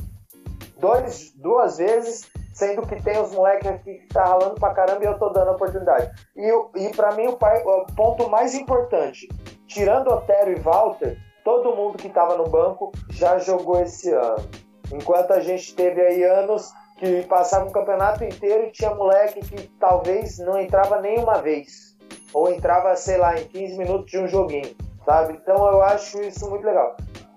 dois, 0.78 1.32
duas 1.36 1.76
vezes, 1.76 2.26
sendo 2.54 2.86
que 2.86 3.00
tem 3.02 3.20
os 3.20 3.32
moleques 3.32 3.70
aqui 3.70 3.98
que 3.98 4.06
tá 4.06 4.24
ralando 4.24 4.54
pra 4.54 4.72
caramba 4.72 5.04
e 5.04 5.06
eu 5.06 5.18
tô 5.18 5.28
dando 5.28 5.50
oportunidade. 5.50 6.10
E, 6.34 6.50
e 6.76 6.88
para 6.96 7.12
mim 7.12 7.26
o, 7.26 7.36
pai, 7.36 7.62
o 7.62 7.84
ponto 7.94 8.30
mais 8.30 8.54
importante, 8.54 9.28
tirando 9.66 10.08
Otero 10.08 10.52
e 10.52 10.58
Walter, 10.58 11.18
todo 11.44 11.76
mundo 11.76 11.98
que 11.98 12.08
tava 12.08 12.38
no 12.38 12.48
banco 12.48 12.90
já 13.10 13.38
jogou 13.38 13.78
esse 13.82 14.10
ano. 14.10 14.48
Enquanto 14.90 15.32
a 15.32 15.40
gente 15.40 15.74
teve 15.74 16.00
aí 16.00 16.24
anos 16.24 16.72
que 17.00 17.22
passava 17.22 17.66
o 17.66 17.72
campeonato 17.72 18.22
inteiro 18.22 18.66
e 18.66 18.70
tinha 18.70 18.94
moleque 18.94 19.40
que 19.40 19.68
talvez 19.80 20.38
não 20.38 20.60
entrava 20.60 21.00
nenhuma 21.00 21.40
vez 21.40 21.96
ou 22.32 22.52
entrava, 22.52 22.94
sei 22.94 23.16
lá, 23.16 23.40
em 23.40 23.46
15 23.46 23.78
minutos 23.78 24.10
de 24.10 24.18
um 24.18 24.28
joguinho, 24.28 24.76
sabe? 25.04 25.32
Então 25.32 25.56
eu 25.66 25.82
acho 25.82 26.20
isso 26.20 26.48
muito 26.48 26.64
legal. 26.64 26.94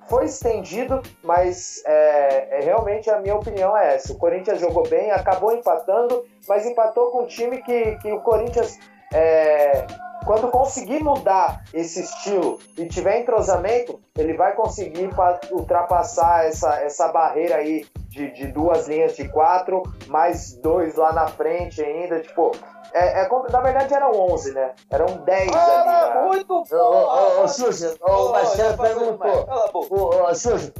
Foi 0.09 0.25
estendido, 0.25 1.01
mas 1.23 1.81
é, 1.85 2.59
é, 2.59 2.59
realmente 2.59 3.09
a 3.09 3.21
minha 3.21 3.35
opinião 3.35 3.75
é 3.75 3.95
essa. 3.95 4.11
O 4.11 4.17
Corinthians 4.17 4.59
jogou 4.59 4.83
bem, 4.87 5.11
acabou 5.11 5.53
empatando, 5.53 6.25
mas 6.45 6.65
empatou 6.65 7.09
com 7.09 7.23
um 7.23 7.25
time 7.25 7.61
que, 7.63 7.95
que 7.99 8.11
o 8.11 8.19
Corinthians, 8.19 8.77
é, 9.13 9.85
quando 10.25 10.49
conseguir 10.49 11.03
mudar 11.03 11.63
esse 11.73 12.01
estilo 12.01 12.59
e 12.77 12.85
tiver 12.87 13.21
entrosamento, 13.21 13.99
ele 14.17 14.35
vai 14.35 14.55
conseguir 14.55 15.09
ultrapassar 15.51 16.45
essa, 16.45 16.75
essa 16.81 17.07
barreira 17.09 17.57
aí 17.57 17.85
de, 18.09 18.31
de 18.31 18.47
duas 18.47 18.87
linhas 18.87 19.15
de 19.15 19.27
quatro, 19.27 19.83
mais 20.07 20.53
dois 20.53 20.95
lá 20.95 21.11
na 21.13 21.27
frente 21.27 21.81
ainda. 21.81 22.21
Tipo, 22.21 22.51
é, 22.93 23.23
é, 23.23 23.29
na 23.51 23.61
verdade 23.61 23.93
eram 23.93 24.11
11, 24.11 24.53
né? 24.53 24.71
Eram 24.89 25.17
10 25.17 25.51
ah, 25.53 26.13
ali. 26.19 26.27
muito 26.27 26.63
bom! 26.69 26.75
Ô, 26.77 27.43
ô, 27.43 27.47
Xuxa, 27.47 27.95
o 28.01 28.31
Marcelo 28.31 28.77
perguntou. 28.77 29.47
Ô, 29.73 30.35
Xuxa, 30.35 30.71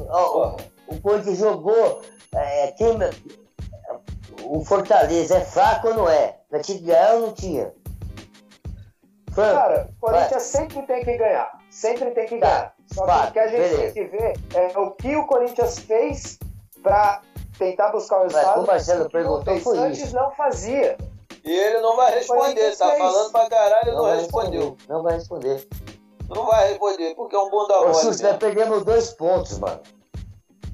o 0.88 1.02
Corinthians 1.02 1.38
jogou. 1.38 2.02
É, 2.36 2.68
quem, 2.72 2.98
o 4.44 4.64
Fortaleza 4.66 5.38
é 5.38 5.42
fraco 5.42 5.90
ou 5.90 5.94
não 5.94 6.10
é? 6.10 6.38
Na 6.52 6.60
tinha 6.60 6.78
que 6.78 6.86
ganhar 6.86 7.16
ou 7.16 7.22
não 7.22 7.34
tinha? 7.34 7.72
Cara, 9.36 9.90
o 10.02 10.06
Corinthians 10.06 10.44
sempre 10.44 10.82
tem 10.84 11.04
que 11.04 11.18
ganhar. 11.18 11.52
Sempre 11.70 12.12
tem 12.12 12.28
que 12.28 12.38
tá, 12.38 12.48
ganhar. 12.48 12.76
Só 12.94 13.06
que 13.06 13.12
o 13.12 13.32
que 13.32 13.40
a 13.40 13.48
gente 13.48 13.60
beleza. 13.60 13.82
tem 13.82 13.94
que 13.94 14.04
ver 14.06 14.34
é 14.54 14.80
o 14.80 14.92
que 14.92 15.16
o 15.16 15.26
Corinthians 15.26 15.80
fez 15.80 16.40
para 16.82 17.22
tentar 17.58 17.90
buscar 17.90 18.20
o 18.20 18.24
resultado. 18.24 18.58
Mas 18.58 18.64
o 18.64 18.68
Marcelo 18.68 19.10
perguntou 19.10 19.60
foi 19.60 19.78
antes 19.78 20.04
isso. 20.04 20.16
não 20.16 20.32
fazia. 20.32 20.98
E 21.44 21.52
ele 21.52 21.80
não 21.82 21.96
vai 21.96 22.14
responder, 22.14 22.76
tá 22.78 22.96
falando 22.96 23.32
pra 23.32 23.50
caralho 23.50 23.90
e 23.90 23.92
não, 23.92 24.04
não 24.04 24.16
respondeu. 24.16 24.62
Responder. 24.62 24.94
Não 24.94 25.04
vai 25.04 25.14
responder. 25.16 25.68
Não 26.30 26.46
vai 26.46 26.70
responder, 26.70 27.16
porque 27.16 27.36
é 27.36 27.40
um 27.40 27.50
bunda 27.50 27.80
mole. 27.80 27.90
Ô, 27.90 27.94
Sus, 27.94 28.22
nós 28.22 28.38
perdemos 28.38 28.86
dois 28.86 29.12
pontos, 29.12 29.60
mano. 29.60 29.82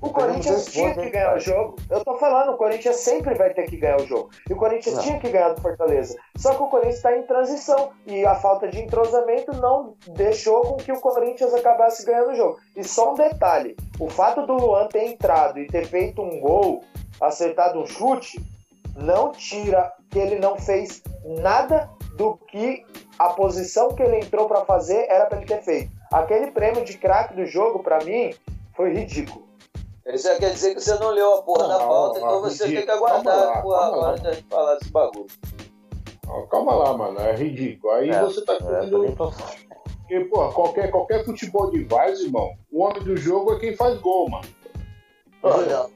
O 0.01 0.09
Corinthians 0.11 0.65
tinha 0.65 0.93
que 0.93 1.09
ganhar 1.09 1.35
o 1.35 1.39
jogo. 1.39 1.75
Eu 1.89 2.03
tô 2.05 2.17
falando, 2.17 2.53
o 2.53 2.57
Corinthians 2.57 2.95
sempre 2.97 3.35
vai 3.35 3.53
ter 3.53 3.63
que 3.63 3.75
ganhar 3.75 3.99
o 3.99 4.07
jogo. 4.07 4.29
E 4.49 4.53
o 4.53 4.55
Corinthians 4.55 4.95
Não. 4.95 5.03
tinha 5.03 5.19
que 5.19 5.29
ganhar 5.29 5.49
do 5.49 5.61
Fortaleza. 5.61 6.17
Só 6.37 6.55
que 6.55 6.63
o 6.63 6.67
Corinthians 6.67 6.95
está 6.95 7.17
em 7.17 7.23
transição. 7.23 7.91
E 8.07 8.25
a 8.25 8.35
falta 8.35 8.69
de 8.69 8.79
entrosamento 8.79 9.51
não 9.57 9.95
deixou 10.07 10.61
com 10.61 10.77
que 10.77 10.91
o 10.91 11.01
Corinthians 11.01 11.53
acabasse 11.53 12.05
ganhando 12.05 12.31
o 12.31 12.35
jogo. 12.35 12.59
E 12.75 12.83
só 12.83 13.11
um 13.11 13.15
detalhe: 13.15 13.75
o 13.99 14.09
fato 14.09 14.45
do 14.45 14.53
Luan 14.53 14.87
ter 14.87 15.03
entrado 15.03 15.59
e 15.59 15.67
ter 15.67 15.85
feito 15.85 16.21
um 16.21 16.39
gol, 16.39 16.81
acertado 17.19 17.79
um 17.79 17.85
chute, 17.85 18.41
não 18.95 19.31
tira 19.33 19.91
que 20.09 20.17
ele 20.17 20.39
não 20.39 20.57
fez 20.57 21.03
nada 21.25 21.89
do 22.15 22.37
que 22.47 22.85
a 23.17 23.29
posição 23.29 23.89
que 23.89 24.01
ele 24.01 24.17
entrou 24.17 24.47
para 24.47 24.63
fazer 24.63 25.05
era 25.09 25.25
para 25.25 25.37
ele 25.37 25.47
ter 25.47 25.61
feito. 25.61 25.91
Aquele 26.11 26.51
prêmio 26.51 26.85
de 26.85 26.97
craque 26.97 27.35
do 27.35 27.45
jogo, 27.45 27.79
para 27.83 28.03
mim, 28.03 28.33
foi 28.73 28.93
ridículo. 28.93 29.48
Isso 30.13 30.27
já 30.27 30.35
quer 30.37 30.51
dizer 30.53 30.75
que 30.75 30.81
você 30.81 30.95
não 30.99 31.09
leu 31.11 31.35
a 31.35 31.41
porra 31.43 31.67
da 31.67 31.79
Não, 31.79 31.87
pauta, 31.87 32.19
não, 32.19 32.27
então 32.27 32.41
você 32.41 32.65
ridículo. 32.65 32.75
tem 32.77 32.85
que 32.85 32.91
aguardar 32.91 33.37
lá, 33.37 33.53
a 33.53 33.61
porra 33.61 33.85
agora 33.87 34.17
da 34.19 34.31
gente 34.33 34.47
falar 34.49 34.75
desse 34.75 34.91
bagulho. 34.91 35.27
Ó, 36.27 36.41
Calma 36.47 36.75
lá, 36.75 36.97
mano, 36.97 37.19
é 37.19 37.35
ridículo. 37.35 37.93
Aí 37.93 38.09
É, 38.09 38.21
você 38.21 38.41
tá 38.43 38.53
É, 38.53 38.57
querendo. 38.57 38.91
também 38.91 39.15
tô- 39.15 39.31
Porque, 39.31 40.19
pô, 40.25 40.49
qualquer, 40.49 40.89
qualquer 40.91 41.23
futebol 41.25 41.69
de 41.69 41.83
várzea, 41.83 42.25
irmão, 42.25 42.51
o 42.71 42.81
homem 42.83 43.03
do 43.03 43.15
jogo 43.15 43.53
é 43.53 43.59
quem 43.59 43.75
faz 43.75 43.99
gol, 43.99 44.29
mano. 44.29 44.47
Não. 45.43 45.89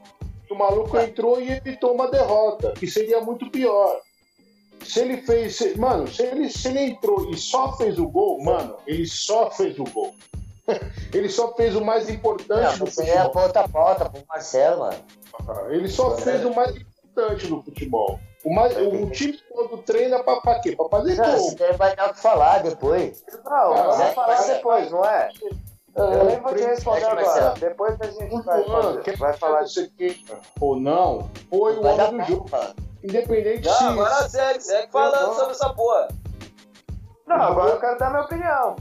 O 0.50 0.54
maluco 0.54 0.96
entrou 0.98 1.40
e 1.40 1.50
evitou 1.50 1.92
uma 1.92 2.08
derrota, 2.08 2.72
que 2.72 2.86
seria 2.86 3.20
muito 3.20 3.50
pior. 3.50 4.00
Se 4.84 5.00
ele 5.00 5.16
fez. 5.22 5.56
se- 5.56 5.76
mano, 5.78 6.06
se 6.06 6.22
ele, 6.22 6.48
se 6.50 6.68
ele 6.68 6.80
entrou 6.80 7.30
e 7.30 7.36
só 7.36 7.72
fez 7.76 7.98
o 7.98 8.06
gol, 8.08 8.40
mano, 8.42 8.76
ele 8.86 9.06
só 9.06 9.50
fez 9.50 9.78
o 9.78 9.84
gol. 9.84 10.14
ele 11.12 11.28
só 11.28 11.54
fez 11.54 11.74
o 11.76 11.84
mais 11.84 12.08
importante 12.08 12.78
Não, 12.78 12.86
do 12.86 13.00
aí 13.00 13.08
é 13.10 13.18
a 13.18 13.24
futebol. 13.24 13.94
pro 14.10 14.24
Marcelo, 14.28 14.78
mano. 14.80 14.96
Ele 15.70 15.88
só 15.88 16.16
fez 16.16 16.44
o 16.44 16.54
mais 16.54 16.74
importante 16.76 17.46
do 17.46 17.62
futebol. 17.62 18.18
O, 18.44 18.54
mais, 18.54 18.76
o, 18.76 18.88
o 19.04 19.10
time 19.10 19.38
todo 19.52 19.78
treina 19.78 20.22
pra, 20.22 20.40
pra 20.40 20.60
quê? 20.60 20.76
Pra 20.76 20.88
fazer 20.88 21.16
Não, 21.16 21.38
gol. 21.38 21.54
daí 21.56 21.72
vai 21.76 21.96
dar 21.96 22.10
o 22.10 22.14
que 22.14 22.20
falar 22.20 22.62
depois. 22.62 23.24
Não, 23.44 23.72
Ah, 23.74 24.04
é, 24.04 24.12
falar 24.12 24.42
é- 24.48 24.54
depois, 24.54 24.90
não 24.90 25.04
é? 25.04 25.28
Eu 25.96 26.24
nem 26.24 26.40
vou 26.40 26.52
te 26.54 26.62
responder 26.64 27.02
é, 27.02 27.06
agora. 27.06 27.54
Depois 27.58 27.96
a 28.00 28.06
gente 28.06 28.42
vai, 28.42 28.62
Luan, 28.64 28.82
fazer, 28.96 29.16
vai 29.16 29.32
falar 29.34 29.62
disso. 29.62 29.74
você 29.82 29.88
queira 29.96 30.40
ou 30.60 30.74
não, 30.80 31.30
foi 31.48 31.76
o 31.78 31.82
Vai 31.82 31.92
homem 32.00 32.20
do 32.26 32.32
jogo. 32.32 32.50
mano. 32.50 32.74
Independente 33.02 33.66
Não, 33.68 33.74
se. 33.74 33.84
agora 33.84 34.28
segue, 34.28 34.60
segue 34.60 34.90
falando 34.90 35.34
sobre 35.34 35.52
essa 35.52 35.72
porra. 35.72 36.08
Não, 37.26 37.36
agora 37.36 37.70
eu 37.72 37.80
quero 37.80 37.98
dar 37.98 38.10
minha 38.10 38.22
opinião. 38.22 38.76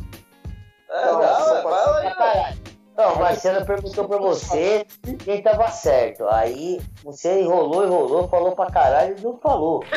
É, 0.93 1.05
Não, 1.05 1.13
não, 1.13 2.13
caralho. 2.15 2.57
Não, 2.95 3.13
o 3.13 3.19
Marcelo 3.19 3.65
perguntou 3.65 4.07
pra 4.07 4.17
você 4.19 4.85
quem 5.25 5.41
tava 5.41 5.67
certo. 5.69 6.27
Aí 6.29 6.79
você 7.03 7.41
enrolou, 7.41 7.83
enrolou, 7.83 8.27
falou 8.29 8.51
pra 8.55 8.67
caralho 8.69 9.15
e 9.17 9.21
não 9.21 9.35
falou. 9.39 9.83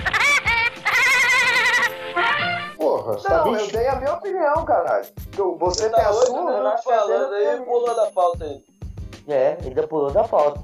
Porra, 2.79 3.17
tá 3.19 3.45
Não, 3.45 3.57
eu 3.57 3.67
dei 3.67 3.87
a 3.89 3.97
minha 3.97 4.15
opinião, 4.15 4.65
caralho. 4.65 5.07
Eu- 5.37 5.59
Você 5.59 5.83
Você 5.83 5.91
tem 5.91 6.01
a 6.01 6.05
tá 6.05 6.11
oito 6.15 6.27
sua, 6.27 6.53
Renato 6.57 6.83
tem 6.85 6.95
a 6.95 6.99
falando 6.99 7.35
eu 7.35 7.51
aí, 7.51 7.59
a 7.59 7.63
pulou 7.63 7.95
da 7.95 8.07
pauta 8.07 8.45
aí. 8.45 8.65
É, 9.29 9.59
ainda 9.63 9.87
pulou 9.87 10.11
da 10.11 10.25
pauta. 10.25 10.61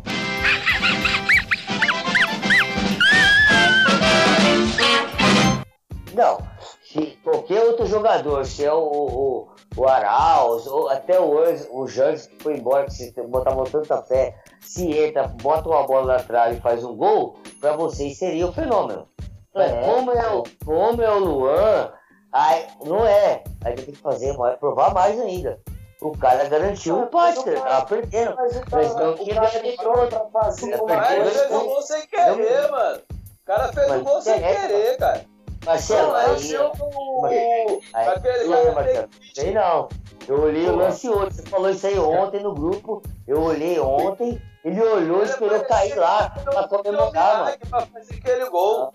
Não, 6.15 6.39
se 6.85 7.19
qualquer 7.25 7.65
outro 7.65 7.87
jogador, 7.87 8.45
se 8.45 8.65
é 8.65 8.73
o, 8.73 8.79
o, 8.83 9.49
o 9.77 9.89
Arauz, 9.89 10.67
ou 10.67 10.89
até 10.89 11.19
o, 11.19 11.35
o 11.71 11.87
Jandes 11.87 12.27
que 12.27 12.43
foi 12.43 12.57
embora, 12.57 12.85
que 12.85 12.93
você 12.93 13.23
botava 13.23 13.65
tanta 13.65 14.03
fé, 14.03 14.35
se 14.61 14.97
entra, 14.99 15.29
bota 15.29 15.69
uma 15.69 15.87
bola 15.87 16.15
na 16.15 16.23
trave 16.23 16.57
e 16.57 16.61
faz 16.61 16.85
um 16.85 16.95
gol, 16.97 17.37
pra 17.61 17.73
vocês 17.77 18.19
seria 18.19 18.47
um 18.47 18.53
fenômeno. 18.53 19.09
Mas 19.55 19.73
É. 19.73 19.81
como, 19.81 20.11
é 20.13 20.35
o, 20.35 20.43
como 20.65 21.03
é 21.03 21.11
o 21.11 21.19
Luan, 21.19 21.93
aí, 22.33 22.67
não 22.85 23.05
é. 23.05 23.43
Aí 23.65 23.75
tem 23.75 23.87
que 23.87 24.01
fazer 24.01 24.37
mais, 24.37 24.59
provar 24.59 24.93
mais 24.95 25.21
ainda. 25.21 25.61
O 26.01 26.11
cara 26.19 26.49
garantiu 26.49 26.97
o 26.99 27.03
empate, 27.05 27.45
tava 27.45 27.87
perdendo. 27.87 28.35
Mas 28.71 28.95
não 28.97 29.13
o 29.13 29.19
que 29.19 29.33
cara 29.33 29.51
ganha 29.51 29.63
de 29.63 29.69
entrou 29.69 30.07
pra 30.09 30.27
fazer 30.33 30.73
É 30.73 30.79
porque 30.79 30.95
Mas 30.97 31.23
dois 31.23 31.37
fez 31.37 31.53
o 31.53 31.65
gol 31.65 31.83
sem 31.83 32.07
querer, 32.09 32.71
mano. 32.71 33.03
O 33.11 33.47
cara 33.47 33.73
fez 33.73 33.93
o 33.93 34.01
gol 34.01 34.21
sem 34.23 34.41
querer, 34.41 34.97
cara. 34.99 35.25
Marcelo, 35.65 36.17
é 36.17 36.25
aí, 36.27 37.81
aí, 37.95 38.09
aí, 38.45 38.75
Marcelo, 38.75 39.09
sei 39.35 39.53
não. 39.53 39.89
Eu 40.27 40.41
olhei 40.43 40.67
o 40.67 40.77
lance 40.77 41.09
hoje, 41.09 41.37
você 41.37 41.43
falou 41.43 41.71
isso 41.71 41.87
aí 41.87 41.99
ontem 41.99 42.43
no 42.43 42.55
grupo, 42.55 43.03
eu 43.27 43.41
olhei 43.43 43.79
ontem, 43.79 44.41
ele 44.65 44.81
olhou 44.81 45.23
e 45.23 45.25
esperou 45.27 45.61
cair 45.65 45.95
lá 45.97 46.31
pra 46.31 46.69
comemorar, 46.69 47.45
mano. 47.45 47.57
Pra 47.69 47.87
fazer 47.87 48.15
aquele 48.15 48.49
gol. 48.51 48.93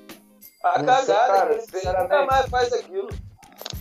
A 0.64 0.80
Não 0.80 0.86
cagada 0.86 1.04
sei, 1.06 1.16
cara, 1.16 1.46
que 1.48 1.54
ele 1.54 1.62
fez, 1.68 1.84
nunca 1.86 2.26
mais 2.26 2.46
faz 2.50 2.74
aquilo. 2.74 3.10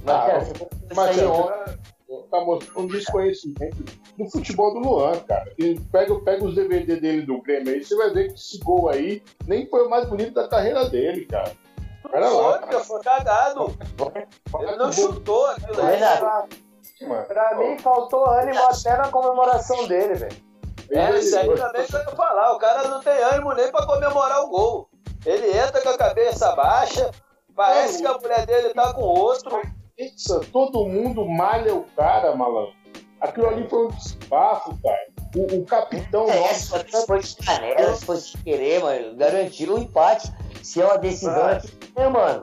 Marcelo, 0.05 0.37
Ah, 0.37 0.41
você 0.41 0.55
falou 0.55 0.71
isso 0.73 0.91
aí 0.91 0.97
Marcelo, 0.97 1.33
ontem. 1.33 1.79
você 2.09 2.29
tá 2.31 2.41
mostrando 2.45 2.81
um 2.81 2.87
desconhecimento 2.87 3.85
do 4.17 4.31
futebol 4.31 4.75
do 4.75 4.81
Luan, 4.81 5.19
cara. 5.21 5.53
E 5.59 5.79
pega, 5.93 6.21
pega 6.21 6.45
os 6.45 6.55
DVD 6.55 6.97
dele 6.97 7.23
do 7.23 7.41
Grêmio 7.43 7.73
aí, 7.75 7.83
você 7.85 7.97
vai 7.97 8.11
ver 8.11 8.29
que 8.29 8.35
esse 8.35 8.59
gol 8.59 8.89
aí 8.89 9.23
nem 9.47 9.67
foi 9.69 9.87
o 9.87 9.91
mais 9.91 10.09
bonito 10.09 10.35
da 10.35 10.47
carreira 10.49 10.89
dele, 10.89 11.25
cara. 11.27 11.53
Pera 12.11 12.29
lá, 12.29 12.67
Foi, 12.67 12.81
foi 12.81 13.03
cagado. 13.03 13.77
Ele 14.61 14.77
não 14.77 14.93
chutou 14.93 15.47
aquilo. 15.47 15.83
Renato, 15.83 16.57
Mano. 17.03 17.27
Pra 17.27 17.57
mim, 17.57 17.79
faltou 17.79 18.27
ânimo 18.29 18.63
até 18.65 18.97
na 18.97 19.09
comemoração 19.09 19.87
dele, 19.87 20.15
velho. 20.15 20.47
É, 20.91 21.19
isso 21.19 21.37
aí 21.37 21.55
também 21.55 21.85
que 21.85 21.95
eu 21.95 22.01
ia 22.01 22.11
falar. 22.11 22.53
O 22.53 22.59
cara 22.59 22.89
não 22.89 23.01
tem 23.01 23.19
ânimo 23.23 23.53
nem 23.55 23.71
pra 23.71 23.87
comemorar 23.87 24.43
o 24.43 24.49
gol. 24.49 24.89
Ele 25.25 25.59
entra 25.59 25.81
com 25.81 25.89
a 25.89 25.99
cabeça 25.99 26.55
baixa, 26.55 27.11
parece 27.55 28.01
que 28.01 28.07
a 28.07 28.17
mulher 28.17 28.47
dele 28.47 28.73
tá 28.73 28.95
com 28.95 29.03
outro. 29.03 29.61
Pensa, 29.97 30.41
todo 30.53 30.87
mundo 30.87 31.27
malha 31.27 31.75
o 31.75 31.85
cara, 31.97 32.35
malandro. 32.35 32.75
Aquilo 33.21 33.49
ali 33.49 33.69
foi 33.69 33.87
um 33.87 33.89
desbafo, 33.89 34.77
cara. 34.83 35.07
O, 35.35 35.57
o 35.57 35.65
capitão 35.65 36.29
é, 36.29 36.41
nosso. 36.41 37.07
foi 37.07 37.21
de 37.21 37.37
canela, 37.37 37.95
se 37.95 38.05
foi 38.05 38.17
sem 38.19 38.41
querer, 38.43 38.83
mano, 38.83 39.17
garantiu 39.17 39.75
o 39.75 39.79
empate. 39.79 40.33
Se 40.67 40.83
é 40.83 40.85
uma 40.85 40.99
decisão, 40.99 41.49
é 41.49 41.61
é, 41.95 42.09
mano. 42.09 42.43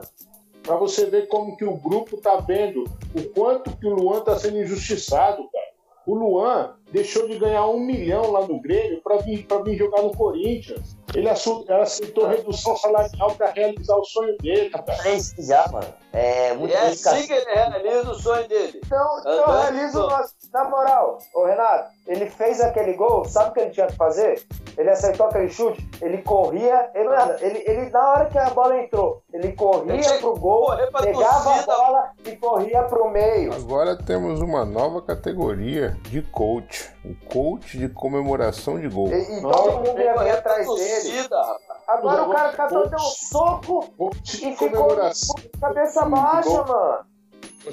Pra 0.62 0.76
você 0.76 1.04
ver 1.04 1.28
como 1.28 1.58
que 1.58 1.64
o 1.64 1.76
grupo 1.76 2.16
tá 2.16 2.36
vendo 2.36 2.84
o 3.14 3.22
quanto 3.34 3.76
que 3.76 3.86
o 3.86 3.94
Luan 3.94 4.22
tá 4.22 4.38
sendo 4.38 4.62
injustiçado, 4.62 5.46
cara. 5.52 5.74
O 6.06 6.14
Luan 6.14 6.74
deixou 6.90 7.28
de 7.28 7.36
ganhar 7.36 7.66
um 7.66 7.78
milhão 7.78 8.30
lá 8.30 8.46
no 8.46 8.58
Grêmio 8.62 9.02
pra 9.02 9.18
vir, 9.18 9.46
pra 9.46 9.58
vir 9.58 9.76
jogar 9.76 10.02
no 10.02 10.16
Corinthians. 10.16 10.96
Ele 11.14 11.28
aceitou 11.28 12.26
redução 12.26 12.76
salarial 12.76 13.34
pra 13.36 13.50
realizar 13.50 13.96
o 13.96 14.04
sonho 14.04 14.36
dele, 14.38 14.70
isso 15.16 15.34
já, 15.38 15.66
mano. 15.68 15.86
É 16.12 16.54
muito 16.54 16.72
é 16.72 16.78
assim 16.78 17.26
que 17.26 17.32
ele 17.32 17.52
realiza 17.52 18.10
o 18.10 18.14
sonho 18.14 18.46
dele. 18.48 18.80
Então, 18.84 19.18
então 19.18 19.46
realiza 19.46 19.98
o 19.98 20.08
nosso. 20.08 20.34
Na 20.52 20.68
moral, 20.68 21.18
ô 21.34 21.44
Renato, 21.44 21.90
ele 22.06 22.26
fez 22.26 22.60
aquele 22.60 22.92
gol, 22.92 23.24
sabe 23.24 23.50
o 23.50 23.52
que 23.52 23.60
ele 23.60 23.70
tinha 23.70 23.88
que 23.88 23.96
fazer? 23.96 24.40
Ele 24.78 24.90
aceitou 24.90 25.26
aquele 25.26 25.48
chute, 25.48 25.84
ele 26.00 26.18
corria, 26.18 26.90
ele, 26.94 27.08
nada, 27.08 27.36
ele, 27.40 27.64
ele 27.66 27.90
na 27.90 28.10
hora 28.10 28.26
que 28.26 28.38
a 28.38 28.50
bola 28.50 28.78
entrou, 28.78 29.22
ele 29.32 29.52
corria 29.52 30.18
pro 30.18 30.36
gol, 30.36 30.76
pegava 30.76 31.44
torcida. 31.44 31.72
a 31.72 31.76
bola 31.76 32.10
e 32.24 32.36
corria 32.36 32.82
pro 32.84 33.10
meio. 33.10 33.52
Agora 33.52 33.96
temos 33.96 34.40
uma 34.40 34.64
nova 34.64 35.02
categoria 35.02 35.96
de 36.02 36.22
coach. 36.22 36.92
O 37.04 37.14
coach 37.28 37.76
de 37.76 37.88
comemoração 37.88 38.80
de 38.80 38.88
gol. 38.88 39.08
E, 39.08 39.38
e 39.38 39.42
todo 39.42 39.72
mundo 39.72 40.00
ia 40.00 40.34
atrás 40.34 40.66
dele. 40.66 41.03
Torcida, 41.12 41.36
rapaz. 41.36 41.82
Agora 41.86 42.22
o 42.22 42.32
cara 42.32 42.52
catou, 42.52 42.82
Coach. 42.82 42.90
deu 42.90 42.98
um 42.98 43.10
soco 43.10 43.94
e 44.12 44.20
de 44.20 44.56
ficou 44.56 44.88
com 44.88 45.60
cabeça 45.60 46.04
baixa, 46.06 46.64
mano. 46.64 47.04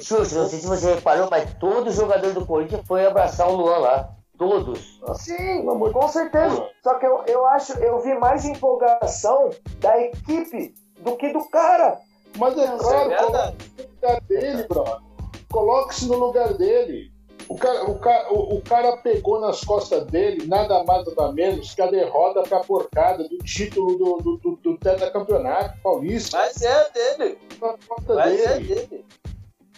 Xuxa, 0.00 0.40
não 0.40 0.48
sei 0.48 0.60
se 0.60 0.66
você 0.66 0.94
reparou, 0.94 1.28
mas 1.30 1.52
todo 1.54 1.90
jogador 1.90 2.32
do 2.32 2.46
Corinthians 2.46 2.86
foi 2.86 3.06
abraçar 3.06 3.48
o 3.48 3.56
Luan 3.56 3.78
lá. 3.78 4.10
Todos. 4.38 5.00
Sim, 5.16 5.60
de 5.60 5.92
com 5.92 6.08
certeza. 6.08 6.56
Deus. 6.56 6.70
Só 6.82 6.94
que 6.94 7.06
eu, 7.06 7.22
eu 7.26 7.46
acho, 7.46 7.74
eu 7.78 8.00
vi 8.00 8.14
mais 8.14 8.44
empolgação 8.44 9.50
da 9.78 10.00
equipe 10.00 10.74
do 11.00 11.16
que 11.16 11.32
do 11.32 11.48
cara. 11.48 12.00
Mas 12.38 12.56
é 12.56 12.66
claro, 12.66 13.10
coloque-se 13.10 13.76
no 13.76 14.08
lugar 14.08 14.20
dele, 14.22 14.66
brother. 14.68 15.00
Coloque-se 15.50 16.06
no 16.06 16.16
lugar 16.16 16.54
dele. 16.54 17.11
O 17.48 17.56
cara, 17.56 17.84
o, 17.90 17.98
cara, 17.98 18.32
o, 18.32 18.56
o 18.56 18.62
cara 18.62 18.96
pegou 18.98 19.40
nas 19.40 19.60
costas 19.62 20.04
dele 20.06 20.46
nada 20.46 20.82
mais 20.84 21.04
nada 21.06 21.32
menos 21.32 21.74
que 21.74 21.82
a 21.82 21.86
derrota 21.90 22.42
pra 22.42 22.60
porcada 22.60 23.28
do 23.28 23.38
título 23.38 23.96
do, 23.98 24.16
do, 24.22 24.36
do, 24.38 24.56
do 24.56 24.78
tetracampeonato 24.78 25.78
paulista. 25.82 26.36
Mas 26.38 26.62
é 26.62 26.90
dele. 26.90 27.38
Mas 28.08 28.40
é 28.40 28.58
dele. 28.58 28.74
dele. 28.86 29.04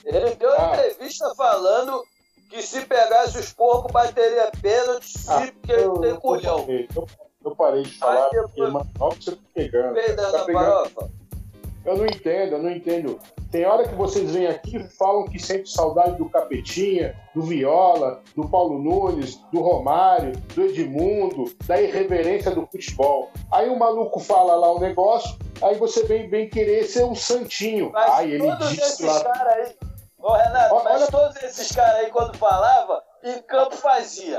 Ele 0.05 0.35
deu 0.35 0.53
Ah. 0.53 0.73
entrevista 0.77 1.35
falando 1.35 2.05
que 2.51 2.63
se 2.63 2.83
pegasse 2.83 3.39
os 3.39 3.53
porcos 3.53 3.91
bateria 3.91 4.51
pênalti, 4.61 5.07
se 5.19 5.31
Ah, 5.31 5.41
porque 5.53 5.73
ele 5.73 5.99
tem 6.01 6.17
culhão. 6.17 6.67
eu, 6.69 7.07
eu 7.45 7.57
parei 7.57 7.83
de 7.83 7.99
falar, 7.99 8.25
Aí 8.25 8.31
depois- 8.31 8.47
porque 8.55 8.61
mano, 8.71 8.91
você 8.99 9.31
tá 9.33 9.43
pegando. 9.55 9.95
Peidando 9.95 10.33
Tá 10.33 10.45
pegando, 10.45 10.65
farofa. 10.91 11.11
Eu 11.85 11.97
não 11.99 12.07
entendo, 12.07 12.53
eu 12.55 12.63
não 12.63 12.71
entendo. 12.71 13.19
Tem 13.51 13.67
hora 13.67 13.87
que 13.87 13.95
vocês 13.95 14.31
vêm 14.33 14.47
aqui 14.47 14.77
e 14.79 14.89
falam 14.89 15.25
que 15.27 15.39
sente 15.39 15.69
saudade 15.71 16.17
do 16.17 16.29
Capetinha, 16.31 17.15
do 17.35 17.43
Viola, 17.43 18.23
do 18.35 18.49
Paulo 18.49 18.79
Nunes, 18.79 19.37
do 19.53 19.61
Romário, 19.61 20.33
do 20.55 20.63
Edmundo, 20.63 21.45
da 21.67 21.81
irreverência 21.81 22.51
do 22.51 22.67
futebol. 22.67 23.31
Aí 23.53 23.69
o 23.69 23.79
maluco 23.79 24.19
fala 24.19 24.55
lá 24.57 24.73
o 24.73 24.81
negócio, 24.81 25.37
aí 25.63 25.75
você 25.77 26.05
vem, 26.05 26.29
vem 26.29 26.49
querer 26.49 26.85
ser 26.85 27.05
um 27.05 27.15
santinho. 27.15 27.91
Mas 27.93 28.11
Ai, 28.13 28.31
ele 28.33 28.47
esses 28.49 29.01
lá. 29.01 29.23
caras 29.25 29.55
aí. 29.69 29.77
Ô 30.19 30.33
Renato, 30.33 30.75
Olha- 30.75 30.85
mas 30.85 31.07
todos 31.09 31.37
esses 31.43 31.71
caras 31.71 31.97
aí, 31.97 32.11
quando 32.11 32.35
falava, 32.39 33.03
em 33.23 33.43
campo 33.43 33.77
fazia. 33.77 34.39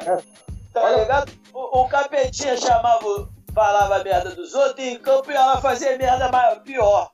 Tá 0.73 0.83
Olha- 0.83 0.97
ligado? 1.01 1.31
O, 1.53 1.81
o 1.81 1.87
capetinha 1.87 2.57
chamava, 2.57 3.29
falava 3.53 3.97
a 3.97 4.03
merda 4.03 4.31
dos 4.31 4.53
outros 4.55 4.83
e 4.83 4.89
em 4.89 4.99
campo 4.99 5.31
ia 5.31 5.45
lá 5.45 5.61
fazer 5.61 5.95
merda 5.97 6.29
maior, 6.31 6.59
pior. 6.63 7.11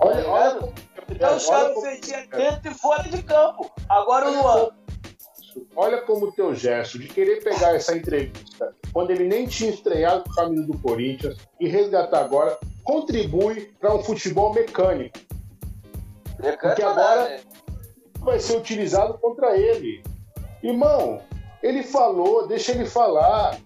Olha, 0.00 0.22
Tá 0.24 0.30
olha? 0.30 0.72
Então 1.08 1.36
os 1.36 1.48
olha 1.48 1.58
caras 1.60 1.74
como- 1.74 1.86
ofendiam 1.86 2.26
dentro 2.28 2.70
e 2.70 2.74
fora 2.74 3.02
de 3.04 3.22
campo. 3.22 3.70
Agora 3.88 4.28
o 4.28 4.34
Luan. 4.42 4.68
Olha 5.74 6.02
como 6.02 6.26
o 6.26 6.32
teu 6.32 6.54
gesto 6.54 6.98
de 6.98 7.08
querer 7.08 7.42
pegar 7.42 7.74
essa 7.74 7.96
entrevista, 7.96 8.74
quando 8.92 9.10
ele 9.10 9.24
nem 9.24 9.46
tinha 9.46 9.70
estreado 9.70 10.24
o 10.28 10.34
caminho 10.34 10.66
do 10.66 10.78
Corinthians, 10.78 11.36
e 11.58 11.66
resgatar 11.68 12.20
agora, 12.20 12.58
contribui 12.84 13.72
para 13.80 13.94
um 13.94 14.02
futebol 14.02 14.52
mecânico. 14.52 15.18
Porque 16.60 16.82
agora- 16.82 17.28
né? 17.28 17.40
Vai 18.20 18.38
ser 18.40 18.56
utilizado 18.56 19.16
contra 19.18 19.56
ele. 19.56 20.02
Irmão, 20.62 21.20
ele 21.62 21.82
falou, 21.84 22.46
deixa 22.46 22.72
ele 22.72 22.84
falar. 22.84 23.56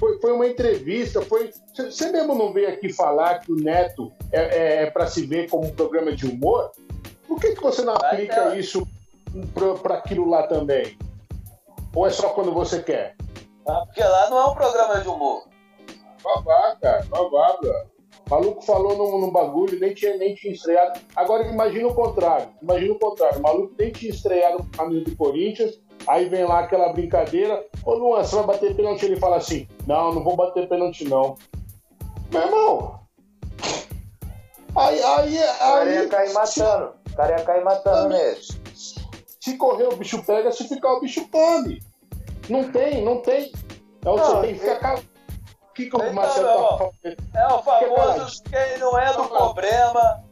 Foi, 0.00 0.18
foi 0.18 0.32
uma 0.32 0.46
entrevista, 0.48 1.20
foi. 1.20 1.52
Você 1.76 2.10
mesmo 2.10 2.34
não 2.34 2.54
veio 2.54 2.70
aqui 2.70 2.90
falar 2.90 3.40
que 3.40 3.52
o 3.52 3.56
Neto 3.56 4.10
é, 4.32 4.90
para 4.90 5.06
se 5.06 5.26
ver 5.26 5.50
como 5.50 5.66
um 5.66 5.74
programa 5.74 6.10
de 6.12 6.26
humor? 6.26 6.72
Por 7.28 7.38
que, 7.38 7.54
que 7.54 7.62
você 7.62 7.82
não 7.82 7.92
aplica 7.92 8.50
ter- 8.50 8.58
isso 8.58 8.88
para 9.84 9.96
aquilo 9.96 10.28
lá 10.28 10.46
também? 10.46 10.96
Ou 11.94 12.06
é 12.06 12.10
só 12.10 12.30
quando 12.30 12.50
você 12.50 12.82
quer? 12.82 13.14
Tá? 13.64 13.84
Porque 13.84 14.02
lá 14.02 14.30
não 14.30 14.38
é 14.38 14.46
um 14.46 14.54
programa 14.54 15.00
de 15.00 15.08
humor. 15.08 15.44
Babá, 16.24 16.76
cara, 16.80 17.04
babá, 17.04 17.58
bro. 17.60 17.70
O 18.26 18.30
maluco 18.30 18.62
falou 18.62 18.96
num, 18.96 19.20
num 19.20 19.30
bagulho, 19.30 19.78
nem 19.78 19.92
tinha, 19.92 20.16
nem 20.16 20.34
tinha 20.34 20.54
estreado. 20.54 20.98
Agora 21.14 21.46
imagina 21.46 21.88
o 21.88 21.94
contrário. 21.94 22.48
Imagina 22.62 22.94
o 22.94 22.98
contrário. 22.98 23.38
O 23.38 23.42
maluco 23.42 23.74
nem 23.78 23.90
tinha 23.92 24.12
estreado 24.12 24.58
no 24.58 24.70
caminho 24.70 25.04
do 25.04 25.14
Corinthians. 25.16 25.78
Aí 26.06 26.28
vem 26.28 26.44
lá 26.44 26.60
aquela 26.60 26.92
brincadeira. 26.92 27.64
Ô 27.84 27.94
Luan, 27.94 28.24
você 28.24 28.36
vai 28.36 28.46
bater 28.46 28.74
pênalti? 28.74 29.04
Ele 29.04 29.16
fala 29.16 29.36
assim: 29.36 29.68
Não, 29.86 30.14
não 30.14 30.24
vou 30.24 30.36
bater 30.36 30.68
pênalti, 30.68 31.04
não. 31.04 31.36
Meu 32.32 32.42
irmão. 32.42 33.00
Aí, 34.76 35.02
aí, 35.02 35.38
O 35.38 35.58
cara 35.58 35.90
ia 35.90 36.00
aí. 36.00 36.08
cair 36.08 36.32
matando. 36.32 36.94
O 37.10 37.16
cara 37.16 37.38
ia 37.38 37.44
cair 37.44 37.64
matando 37.64 38.08
nele. 38.08 38.40
Se 39.40 39.56
correr, 39.56 39.88
o 39.88 39.96
bicho 39.96 40.22
pega. 40.22 40.52
Se 40.52 40.68
ficar, 40.68 40.92
o 40.92 41.00
bicho 41.00 41.28
come. 41.28 41.82
Não 42.48 42.70
tem, 42.70 43.04
não 43.04 43.20
tem. 43.20 43.52
Então 43.98 44.16
Não, 44.16 44.24
você 44.24 44.40
tem 44.40 44.54
que 44.54 44.60
ficar 44.60 44.76
calado. 44.78 45.10
O 45.70 45.72
que, 45.72 45.86
que 45.88 45.96
o 45.96 46.12
Marcelo 46.12 46.46
tá 46.46 46.78
falando? 46.78 46.92
É 47.34 47.46
o 47.46 47.62
famoso 47.62 48.42
quem 48.44 48.78
não 48.78 48.98
é 48.98 49.12
do 49.14 49.24
problema, 49.28 50.24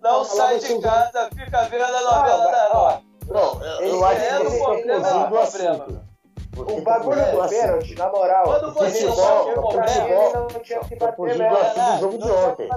não 0.00 0.24
sai 0.24 0.58
de 0.60 0.80
casa, 0.80 1.28
fica 1.34 1.62
vendo 1.64 1.82
a 1.82 2.00
novela 2.00 2.50
da 2.50 2.70
ó, 2.72 2.84
hora. 2.84 3.02
Não, 3.28 3.62
eu, 3.80 4.04
acho 4.04 4.20
é 4.20 4.38
que 4.38 4.44
você 4.44 4.58
tá 4.58 4.64
problema, 4.64 5.04
fugindo 5.04 5.28
do 5.28 5.36
é 5.36 5.42
assunto. 5.42 6.08
O 6.56 6.64
tá 6.64 6.80
bagulho 6.80 7.20
do 7.20 7.48
pênalti, 7.48 7.94
na 7.94 8.10
moral. 8.10 8.44
Quando 8.44 8.74
você 8.74 9.06
futebol, 9.06 9.52
problema, 9.52 10.48
não 10.52 10.60
tinha 10.60 10.80
que 10.80 10.96
tá 10.96 11.06
bater 11.06 11.16
fugindo 11.16 11.36
do 11.36 11.42
mesmo. 11.42 11.58
assunto 11.58 11.92
do 11.92 12.00
jogo 12.00 12.18
de 12.18 12.30
ontem. 12.30 12.68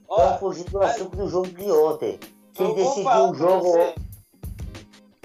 Estão 0.00 0.38
fugindo 0.38 0.70
do 0.70 0.82
assunto 0.82 1.16
do 1.16 1.28
jogo 1.28 1.48
de 1.48 1.72
ontem. 1.72 2.20
Quem 2.54 2.74
decidiu 2.74 3.02
o 3.02 3.04
pra 3.04 3.38
jogo. 3.38 3.78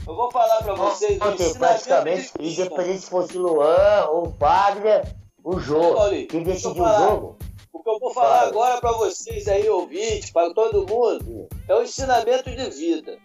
Eu 0.07 0.15
vou 0.15 0.31
falar 0.31 0.63
pra 0.63 0.73
vocês 0.73 1.21
ontem, 1.21 1.53
praticamente, 1.53 2.31
independente 2.39 2.99
se 3.01 3.09
fosse 3.09 3.37
o 3.37 3.41
Luan 3.41 4.07
ou 4.09 4.29
Wagner, 4.39 5.03
o 5.43 5.59
jogo. 5.59 5.95
Paulinho, 5.95 6.27
Quem 6.27 6.43
decidiu 6.43 6.83
o 6.83 6.97
jogo 6.97 7.37
O 7.71 7.83
que 7.83 7.89
eu 7.89 7.99
vou 7.99 8.13
falar 8.13 8.39
Fala. 8.39 8.49
agora 8.49 8.81
pra 8.81 8.91
vocês 8.93 9.47
aí, 9.47 9.69
ouvintes, 9.69 10.31
para 10.31 10.51
todo 10.53 10.87
mundo, 10.87 11.47
é 11.67 11.75
o 11.75 11.83
ensinamento 11.83 12.49
de 12.49 12.69
vida. 12.71 13.17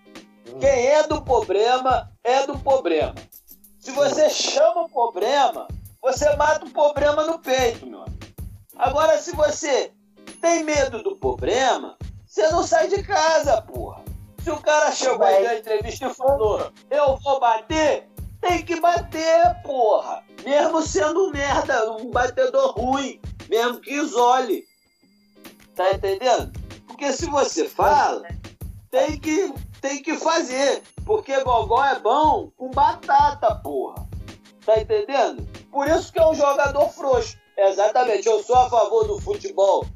Quem 0.60 0.86
é 0.86 1.02
do 1.06 1.22
problema, 1.22 2.10
é 2.24 2.46
do 2.46 2.58
problema. 2.58 3.14
Se 3.80 3.90
você 3.90 4.30
chama 4.30 4.82
o 4.82 4.88
problema, 4.88 5.68
você 6.02 6.34
mata 6.36 6.64
o 6.64 6.70
problema 6.70 7.24
no 7.24 7.38
peito, 7.38 7.86
meu 7.86 8.02
amigo. 8.02 8.16
Agora, 8.76 9.18
se 9.18 9.34
você 9.34 9.92
tem 10.40 10.64
medo 10.64 11.02
do 11.02 11.16
problema, 11.16 11.96
você 12.26 12.48
não 12.50 12.62
sai 12.62 12.88
de 12.88 13.02
casa, 13.02 13.62
porra. 13.62 14.04
Se 14.42 14.50
o 14.50 14.60
cara 14.60 14.92
chegou 14.92 15.26
aí 15.26 15.42
na 15.42 15.56
entrevista 15.56 16.06
e 16.06 16.14
falou, 16.14 16.72
eu 16.90 17.16
vou 17.16 17.40
bater, 17.40 18.08
tem 18.40 18.62
que 18.64 18.80
bater, 18.80 19.60
porra. 19.64 20.22
Mesmo 20.44 20.82
sendo 20.82 21.26
um 21.26 21.30
merda, 21.32 21.92
um 21.92 22.10
batedor 22.10 22.72
ruim, 22.78 23.20
mesmo 23.48 23.80
que 23.80 23.92
isole. 23.94 24.64
Tá 25.74 25.92
entendendo? 25.92 26.52
Porque 26.86 27.12
se 27.12 27.26
você 27.26 27.68
fala, 27.68 28.22
tem 28.90 29.18
que, 29.18 29.52
tem 29.86 30.02
que 30.02 30.14
fazer. 30.16 30.82
Porque 31.04 31.38
gogó 31.44 31.84
é 31.84 31.98
bom 32.00 32.50
com 32.56 32.70
batata, 32.70 33.54
porra. 33.56 34.06
Tá 34.64 34.80
entendendo? 34.80 35.46
Por 35.70 35.86
isso 35.88 36.12
que 36.12 36.18
é 36.18 36.26
um 36.26 36.34
jogador 36.34 36.88
frouxo. 36.88 37.36
Exatamente, 37.56 38.26
eu 38.26 38.42
sou 38.42 38.56
a 38.56 38.68
favor 38.68 39.06
do 39.06 39.20
futebol 39.20 39.86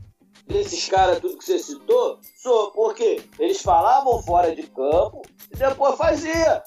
desses 0.47 0.89
caras, 0.89 1.21
tudo 1.21 1.37
que 1.37 1.45
você 1.45 1.59
citou, 1.59 2.19
sou, 2.43 2.71
porque 2.73 3.23
eles 3.39 3.61
falavam 3.61 4.21
fora 4.23 4.55
de 4.55 4.63
campo 4.63 5.23
e 5.53 5.57
depois 5.57 5.97
fazia. 5.97 6.63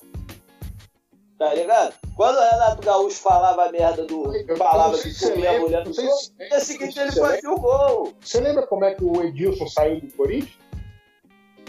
Tá 1.40 1.54
ligado? 1.54 1.96
Quando 2.16 2.38
o 2.38 2.42
Renato 2.42 2.82
Gaúcho 2.84 3.18
falava 3.18 3.66
a 3.66 3.72
merda 3.72 4.06
do. 4.06 4.34
Eu 4.36 4.56
falava 4.56 4.98
que 4.98 5.20
comia 5.20 5.50
a 5.50 5.54
lembra, 5.54 5.60
mulher 5.60 5.86
no 5.86 5.92
dia 5.92 6.60
seguinte 6.60 7.00
ele 7.00 7.12
fazia 7.12 7.52
o 7.52 7.60
gol. 7.60 8.14
Você 8.22 8.40
lembra 8.40 8.68
como 8.68 8.86
é 8.86 8.94
que 8.94 9.04
o 9.04 9.22
Edilson 9.24 9.68
saiu 9.68 10.00
do 10.00 10.14
Corinthians? 10.14 10.63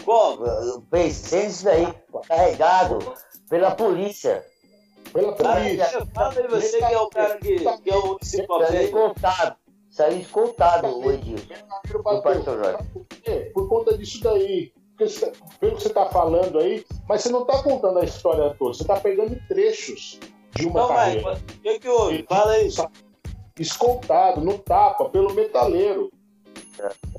Eu 0.07 0.81
pensei 0.89 1.47
nisso 1.47 1.65
daí, 1.65 1.93
carregado 2.27 2.99
pela 3.49 3.71
polícia. 3.71 4.45
Pela 5.13 5.33
polícia. 5.33 5.85
Fala 6.13 6.31
fala 6.31 6.33
aí 6.41 6.47
você 6.47 6.77
que 6.77 6.83
é 6.83 6.99
o 6.99 7.09
cara 7.09 7.37
que, 7.37 7.55
que 7.59 7.89
é 7.89 7.95
o 7.97 8.17
enciclopédia. 8.21 8.83
escoltado. 8.83 9.55
Saiu 9.89 10.19
escoltado 10.19 10.99
o 10.99 11.11
Edilson. 11.11 11.45
Do 11.87 12.43
Jorge. 12.43 12.83
Por 12.93 13.05
quê? 13.07 13.51
Por 13.53 13.69
conta 13.69 13.97
disso 13.97 14.21
daí. 14.21 14.73
Você- 14.99 15.31
pelo 15.59 15.75
que 15.75 15.81
você 15.83 15.87
está 15.89 16.05
falando 16.07 16.59
aí, 16.59 16.85
mas 17.07 17.21
você 17.21 17.29
não 17.29 17.41
está 17.41 17.61
contando 17.63 17.99
a 17.99 18.03
história 18.05 18.55
toda, 18.57 18.73
você 18.73 18.83
está 18.83 18.97
pegando 18.99 19.37
trechos 19.47 20.19
de 20.55 20.67
uma 20.67 20.87
vai, 20.87 21.21
carreira. 21.21 21.31
o 21.33 21.61
que, 21.61 21.79
que 21.79 21.89
houve? 21.89 22.25
Fala 22.29 22.51
aí. 22.53 22.69
Escoltado, 23.59 24.41
no 24.41 24.57
tapa, 24.57 25.09
pelo 25.09 25.33
metaleiro. 25.33 26.11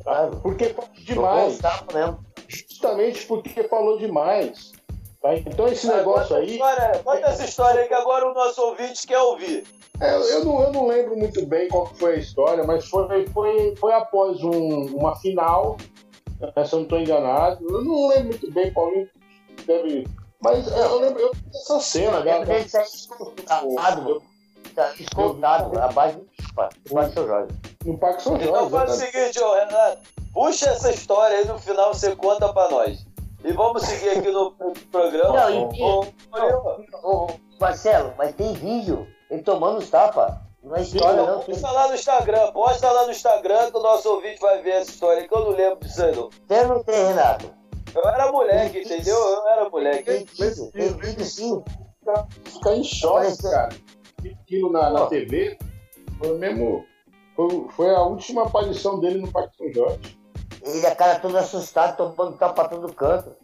Claro. 0.03 0.41
Porque 0.43 0.69
Tomou 0.71 0.91
demais. 0.95 1.55
uns 1.55 1.59
tapas 1.61 1.95
mesmo. 1.95 2.26
Justamente 2.87 3.27
porque 3.27 3.65
falou 3.65 3.99
demais. 3.99 4.73
Tá? 5.21 5.35
Então 5.35 5.67
esse 5.67 5.89
negócio 5.89 6.37
a 6.37 6.39
aí. 6.39 6.53
história, 6.53 7.03
conta 7.03 7.27
essa 7.27 7.45
história 7.45 7.81
aí 7.83 7.89
que 7.89 7.95
agora 7.95 8.31
o 8.31 8.35
nosso 8.35 8.63
ouvinte 8.63 9.07
quer 9.07 9.19
ouvir. 9.19 9.65
É, 10.01 10.15
eu, 10.15 10.45
não, 10.45 10.63
eu 10.63 10.73
não 10.73 10.87
lembro 10.87 11.17
muito 11.17 11.45
bem 11.47 11.69
qual 11.69 11.87
que 11.87 11.99
foi 11.99 12.15
a 12.15 12.19
história, 12.19 12.65
mas 12.65 12.87
foi, 12.87 13.27
foi, 13.29 13.75
foi 13.77 13.93
após 13.95 14.43
um- 14.43 14.95
uma 14.97 15.17
final, 15.17 15.77
né, 16.39 16.65
se 16.65 16.73
eu 16.73 16.79
não 16.79 16.83
estou 16.85 17.01
enganado. 17.01 17.67
Eu 17.69 17.83
não 17.83 18.09
lembro 18.09 18.29
muito 18.29 18.53
bem, 18.53 18.73
Paulinho 18.73 19.09
deve. 19.67 20.07
Mas 20.41 20.71
é, 20.71 20.85
eu 20.85 21.01
lembro 21.01 21.21
eu, 21.21 21.33
dessa 21.53 21.81
cena, 21.81 22.21
né? 22.21 22.33
lembro 22.35 22.47
dele 22.47 22.69
sair 22.69 22.85
escoltado, 22.85 24.23
escoltado 25.01 25.79
abaixo 25.79 26.19
do 26.19 26.55
Parque 26.55 27.15
São 27.15 27.27
Jorge. 27.27 27.55
No 27.87 27.99
Parque 27.99 28.23
São 28.23 28.33
Jorge. 28.35 28.49
Então 28.49 28.71
faz 28.71 28.91
o 28.91 28.95
seguinte, 28.97 29.41
ô 29.41 29.55
Renato. 29.55 29.99
Puxa 30.33 30.71
essa 30.71 30.91
história 30.91 31.39
aí 31.39 31.47
no 31.47 31.59
final, 31.59 31.95
você 31.95 32.15
conta 32.15 32.53
pra 32.53 32.69
nós. 32.71 33.07
E 33.45 33.53
vamos 33.53 33.83
seguir 33.83 34.11
aqui 34.11 34.31
no 34.31 34.51
programa. 34.93 35.51
Não, 35.51 35.73
e- 35.73 35.83
Ô, 35.83 36.01
ô, 36.03 36.07
Ô, 37.03 37.27
Marcelo, 37.61 38.13
mas 38.19 38.35
tem 38.35 38.53
vídeo. 38.55 39.07
Ele 39.31 39.43
tomando 39.43 39.79
os 39.79 39.89
tapas. 39.91 40.35
Não 40.63 40.75
é 40.77 40.83
história, 40.83 41.23
não. 41.23 41.41
Tem... 41.41 41.55
Posta 41.55 41.71
lá 41.71 41.89
no 41.89 41.95
Instagram, 41.95 42.53
posta 42.53 42.91
lá 42.93 43.05
no 43.07 43.11
Instagram 43.13 43.71
que 43.71 43.77
o 43.77 43.83
nosso 43.83 44.09
ouvinte 44.15 44.41
vai 44.41 44.61
ver 44.63 44.71
essa 44.73 44.91
história 44.91 45.23
aí, 45.23 45.29
que 45.29 45.35
eu 45.35 45.41
não 45.41 45.51
lembro 45.51 45.79
disso 45.79 46.05
aí 46.05 46.15
não. 46.15 46.29
Tem 46.49 46.61
ou 46.63 46.69
não 46.69 46.83
tem, 46.83 47.07
Renato? 47.07 47.55
Eu 47.95 48.09
era 48.09 48.31
moleque, 48.33 48.81
entendeu? 48.81 49.17
Eu 49.17 49.47
era 49.49 49.71
moleque. 49.71 50.03
Tem 50.05 50.25
vídeo, 50.25 50.71
tem 50.73 50.89
vídeo 50.95 51.25
sim. 51.25 51.63
Ficar 52.45 52.75
em 52.75 52.85
choque, 52.85 53.17
Apareceu. 53.19 53.51
cara. 53.51 53.69
Aquilo 54.43 54.73
na, 54.73 54.91
na. 54.91 55.07
TV 55.07 55.57
foi 56.19 56.37
mesmo. 56.37 56.85
Foi, 57.37 57.67
foi 57.77 57.95
a 57.95 58.01
última 58.01 58.45
aparição 58.45 58.99
dele 58.99 59.21
no 59.21 59.31
Parque 59.31 59.57
São 59.57 59.73
Jorge. 59.73 60.19
Ele, 60.63 60.87
a 60.87 60.97
cara 60.97 61.21
todo 61.21 61.37
assustado, 61.37 61.97
tomando 61.97 62.37
tapa 62.37 62.55
pra 62.55 62.69
todo 62.69 62.93
canto. 62.93 63.37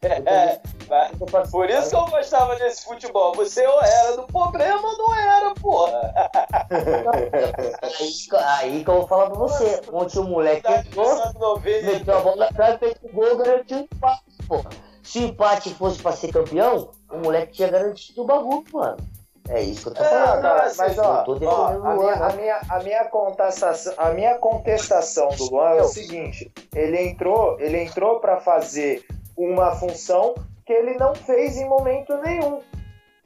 É, 0.00 0.60
Por 1.50 1.68
isso 1.68 1.90
que 1.90 1.96
eu 1.96 2.06
gostava 2.06 2.56
desse 2.56 2.84
futebol. 2.84 3.34
Você 3.34 3.66
ou 3.66 3.82
era 3.82 4.16
do 4.16 4.26
problema 4.26 4.80
ou 4.80 4.98
não 4.98 5.14
era, 5.14 5.54
porra. 5.54 6.12
Aí, 7.82 8.70
aí 8.72 8.84
que 8.84 8.90
eu 8.90 8.98
vou 8.98 9.08
falar 9.08 9.30
pra 9.30 9.38
você. 9.38 9.82
Ontem 9.92 10.18
o 10.18 10.24
moleque 10.24 10.62
Tá 10.62 10.78
entrou, 10.78 11.04
começando 11.04 11.38
90. 11.38 11.86
meteu 11.86 12.16
a 12.16 12.20
bola 12.20 12.44
atrás, 12.46 12.78
fez 12.78 12.94
o 13.02 13.08
gol, 13.12 13.36
garantiu 13.36 13.78
o 13.78 13.80
empate, 13.80 14.22
porra. 14.46 14.70
Se 15.02 15.18
o 15.18 15.22
empate 15.22 15.74
fosse 15.74 16.00
pra 16.00 16.12
ser 16.12 16.32
campeão, 16.32 16.90
o 17.10 17.18
moleque 17.18 17.54
tinha 17.54 17.68
garantido 17.68 18.22
o 18.22 18.26
bagulho, 18.26 18.64
mano. 18.72 18.96
É 19.48 19.62
isso 19.62 19.82
que 19.82 19.88
eu 19.88 19.94
tô 19.94 20.02
É, 20.02 20.08
falando. 20.08 20.38
Ah, 20.38 20.42
cara, 20.42 20.62
assim, 20.64 20.78
mas 20.78 20.98
ó, 20.98 21.02
ó, 21.02 21.06
a, 21.06 21.24
o 21.94 21.98
minha, 21.98 22.12
a, 22.14 22.28
né? 22.28 22.36
minha, 22.36 22.60
a, 22.68 22.78
minha 22.82 23.04
contestação, 23.06 23.94
a 23.96 24.10
minha 24.10 24.38
contestação 24.38 25.28
do 25.28 25.50
Luan 25.50 25.70
é 25.70 25.82
o 25.82 25.88
seguinte: 25.88 26.52
ele 26.74 27.00
entrou, 27.00 27.58
ele 27.58 27.82
entrou 27.82 28.20
para 28.20 28.38
fazer 28.40 29.06
uma 29.36 29.74
função 29.76 30.34
que 30.66 30.72
ele 30.72 30.98
não 30.98 31.14
fez 31.14 31.56
em 31.56 31.66
momento 31.66 32.14
nenhum. 32.18 32.60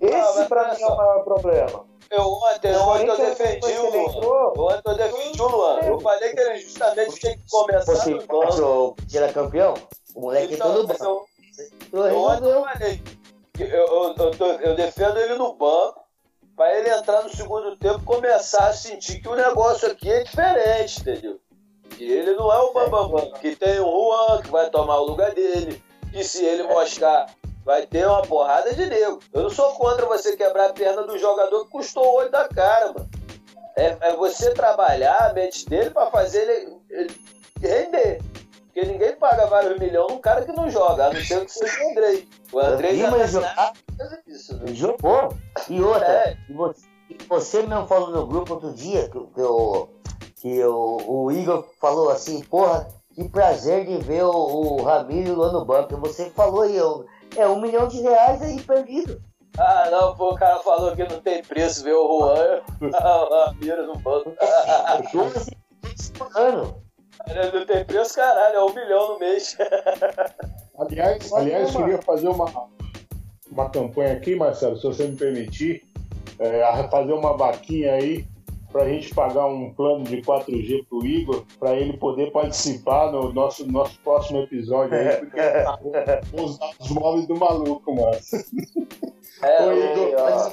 Esse 0.01 0.15
Ah, 0.15 0.33
mas 0.37 0.49
pra 0.49 0.63
olha 0.63 0.75
mim 0.75 0.83
é 0.83 0.87
o 0.87 0.97
maior 0.97 1.25
problema. 1.25 1.85
Eu 2.11 2.23
ontem, 2.31 2.73
O 2.77 2.89
ontem 2.89 3.09
eu 3.09 3.17
defendi 3.17 3.79
o 3.79 3.91
que 3.91 3.99
Luan. 3.99 4.53
Ontem 4.59 4.83
eu 4.91 4.95
defendi 4.97 5.43
o 5.43 5.49
Luan. 5.49 5.81
Eu 5.81 6.01
falei 6.01 6.35
que 6.35 6.41
ele 6.41 6.59
justamente 6.59 7.19
tinha 7.19 7.37
que 7.37 7.43
começar 7.51 7.93
Fosse 7.93 8.11
no 8.11 8.27
banco. 8.27 8.63
ou 8.63 8.97
era 9.15 9.33
campeão, 9.33 9.75
o 10.15 10.21
moleque 10.21 10.55
entrou 10.55 10.73
no 10.75 10.83
Então, 10.83 11.15
banco. 11.15 11.29
eu, 11.93 12.07
Entrou, 12.07 12.07
eu 12.07 12.51
eu 12.51 12.65
que 13.55 13.63
Eu, 13.63 14.15
eu, 14.17 14.61
eu 14.61 14.75
defendo 14.77 15.19
ele 15.19 15.35
no 15.37 15.55
banco 15.55 16.02
para 16.57 16.79
ele 16.79 16.91
entrar 16.91 17.23
no 17.23 17.31
segundo 17.31 17.77
tempo 17.77 18.01
e 18.01 18.05
começar 18.05 18.69
a 18.69 18.73
sentir 18.73 19.21
que 19.21 19.29
o 19.29 19.37
negócio 19.37 19.91
aqui 19.91 20.11
é 20.11 20.23
diferente, 20.23 21.01
entendeu? 21.01 21.41
Que 21.91 22.05
ele 22.05 22.35
não 22.35 22.53
é 22.53 22.59
o 22.59 22.73
bambambam, 22.73 23.33
que 23.41 23.57
tem 23.57 23.81
o 23.81 23.85
Juan 23.85 24.43
que 24.43 24.51
vai 24.51 24.71
tomar 24.71 25.01
o 25.01 25.07
lugar 25.07 25.33
dele, 25.33 25.83
que 26.13 26.23
se 26.25 26.45
ele 26.45 26.65
mostrar 26.65 27.27
vai 27.65 27.87
ter 27.87 28.07
uma 28.07 28.23
porrada 28.23 28.75
de 28.75 28.87
nego. 28.87 29.21
Eu 29.33 29.43
não 29.43 29.51
sou 29.51 29.73
contra 29.75 30.07
você 30.07 30.37
quebrar 30.37 30.71
a 30.71 30.73
perna 30.73 31.03
do 31.05 31.19
jogador 31.19 31.65
que 31.65 31.71
custou 31.71 32.05
o 32.05 32.15
olho 32.17 32.31
da 32.31 32.49
cara, 32.49 32.93
mano. 32.93 33.09
É, 33.77 33.97
é 34.01 34.17
você 34.17 34.53
trabalhar 34.53 35.31
a 35.31 35.33
mente 35.33 35.67
dele 35.67 35.91
para 35.91 36.11
fazer 36.11 36.43
ele, 36.49 36.77
ele 36.91 37.21
render. 37.61 38.21
Paga 39.43 39.47
vários 39.47 39.79
milhões 39.79 40.13
num 40.13 40.19
cara 40.19 40.45
que 40.45 40.53
não 40.53 40.71
joga, 40.71 41.07
a 41.07 41.13
não 41.13 41.21
ser 41.21 41.45
que 41.45 41.53
seja 41.53 41.85
o 41.85 41.91
Andrei. 41.91 42.29
O 42.53 42.59
Andrei 42.61 42.99
já 42.99 43.11
tá 43.11 43.27
jogar, 43.27 43.73
isso, 44.27 44.57
né? 44.57 44.75
jogou. 44.75 45.37
E 45.69 45.81
outra, 45.83 46.07
É. 46.07 46.37
você, 46.51 46.87
você 47.29 47.63
mesmo 47.63 47.87
falou 47.87 48.11
no 48.11 48.27
grupo 48.27 48.55
outro 48.55 48.73
dia 48.73 49.09
que, 49.09 49.19
que, 49.19 49.41
o, 49.43 49.89
que 50.37 50.65
o, 50.65 50.99
o 51.07 51.33
Igor 51.33 51.67
falou 51.81 52.11
assim, 52.11 52.43
porra, 52.45 52.87
que 53.15 53.29
prazer 53.29 53.85
de 53.87 53.99
ver 53.99 54.25
o, 54.25 54.31
o 54.31 54.83
Ramiro 54.83 55.37
lá 55.37 55.53
no 55.53 55.65
banco. 55.65 55.97
Você 55.99 56.31
falou 56.31 56.63
aí, 56.63 56.79
é 57.37 57.47
um 57.49 57.61
milhão 57.61 57.89
de 57.89 58.01
reais 58.01 58.41
aí 58.43 58.61
perdido. 58.61 59.21
Ah, 59.59 59.89
não, 59.91 60.15
pô, 60.17 60.31
o 60.31 60.37
cara 60.37 60.61
falou 60.61 60.95
que 60.97 61.05
não 61.05 61.21
tem 61.21 61.43
preço 61.43 61.85
ver 61.85 61.95
o 61.95 62.07
Juan, 62.21 62.63
o 62.81 63.45
Ramiro 63.47 63.87
no 63.87 63.99
banco. 63.99 64.33
12 65.13 65.57
milhões 65.83 66.11
por 66.17 66.37
ano. 66.37 66.82
Não 67.55 67.67
tem 67.67 67.85
preço, 67.85 68.15
caralho, 68.15 68.57
é 68.57 68.65
um 68.65 68.75
milhão 68.75 69.13
no 69.15 69.19
mês. 69.19 69.57
Aliás, 70.79 71.33
aliás 71.33 71.77
queria 71.77 72.01
fazer 72.03 72.29
uma, 72.29 72.47
uma 73.51 73.71
campanha 73.71 74.15
aqui, 74.15 74.35
Marcelo, 74.35 74.77
se 74.77 74.83
você 74.85 75.07
me 75.07 75.17
permitir, 75.17 75.85
é, 76.39 76.63
a 76.65 76.89
fazer 76.89 77.13
uma 77.13 77.37
vaquinha 77.37 77.93
aí 77.93 78.27
para 78.73 78.85
a 78.85 78.89
gente 78.89 79.15
pagar 79.15 79.47
um 79.47 79.73
plano 79.75 80.03
de 80.05 80.23
4G 80.23 80.87
pro 80.89 81.07
Igor, 81.07 81.45
para 81.61 81.75
ele 81.77 81.97
poder 81.99 82.33
participar 82.33 83.13
no 83.13 83.31
nosso, 83.33 83.71
nosso 83.71 83.99
próximo 84.01 84.41
episódio 84.41 84.97
aí, 84.99 85.19
porque 85.19 85.39
ele 85.39 85.63
tá 85.63 85.79
com 86.31 86.43
os 86.43 86.59
dados 86.59 86.91
móveis 86.91 87.27
do 87.29 87.37
maluco, 87.37 87.95
mano. 87.95 88.19
É, 89.43 89.67
o- 89.67 89.73
Igor. 89.75 90.15
ó, 90.19 90.51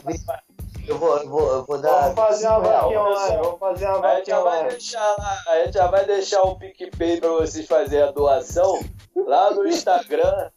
Eu 0.89 0.97
vou, 0.97 1.17
eu 1.17 1.29
vou, 1.29 1.51
eu 1.53 1.65
vou 1.65 1.77
dar. 1.77 2.01
vamos 2.01 2.15
fazer 2.15 2.47
uma 2.47 2.59
vaquinha 2.61 3.01
online. 3.01 3.37
Vamos 3.43 3.59
fazer 3.59 3.85
uma 3.85 3.93
A 3.93 4.15
gente 4.15 4.31
vaquinha 4.31 4.35
já 4.35 4.41
vai 4.43 4.53
online. 4.57 4.69
deixar 4.71 5.15
lá, 5.17 5.37
a 5.47 5.55
gente 5.63 5.73
já 5.73 5.87
vai 5.87 6.05
deixar 6.05 6.41
o 6.41 6.55
PicPay 6.55 7.19
para 7.21 7.29
vocês 7.29 7.67
fazerem 7.67 8.07
a 8.07 8.11
doação 8.11 8.79
lá 9.27 9.51
no 9.51 9.67
Instagram, 9.67 10.49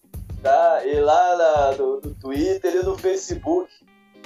tá? 0.42 0.80
E 0.86 1.00
lá 1.00 1.36
na- 1.36 1.72
no, 1.76 2.00
no 2.00 2.14
Twitter 2.14 2.76
e 2.76 2.82
no 2.82 2.96
Facebook. 2.96 3.70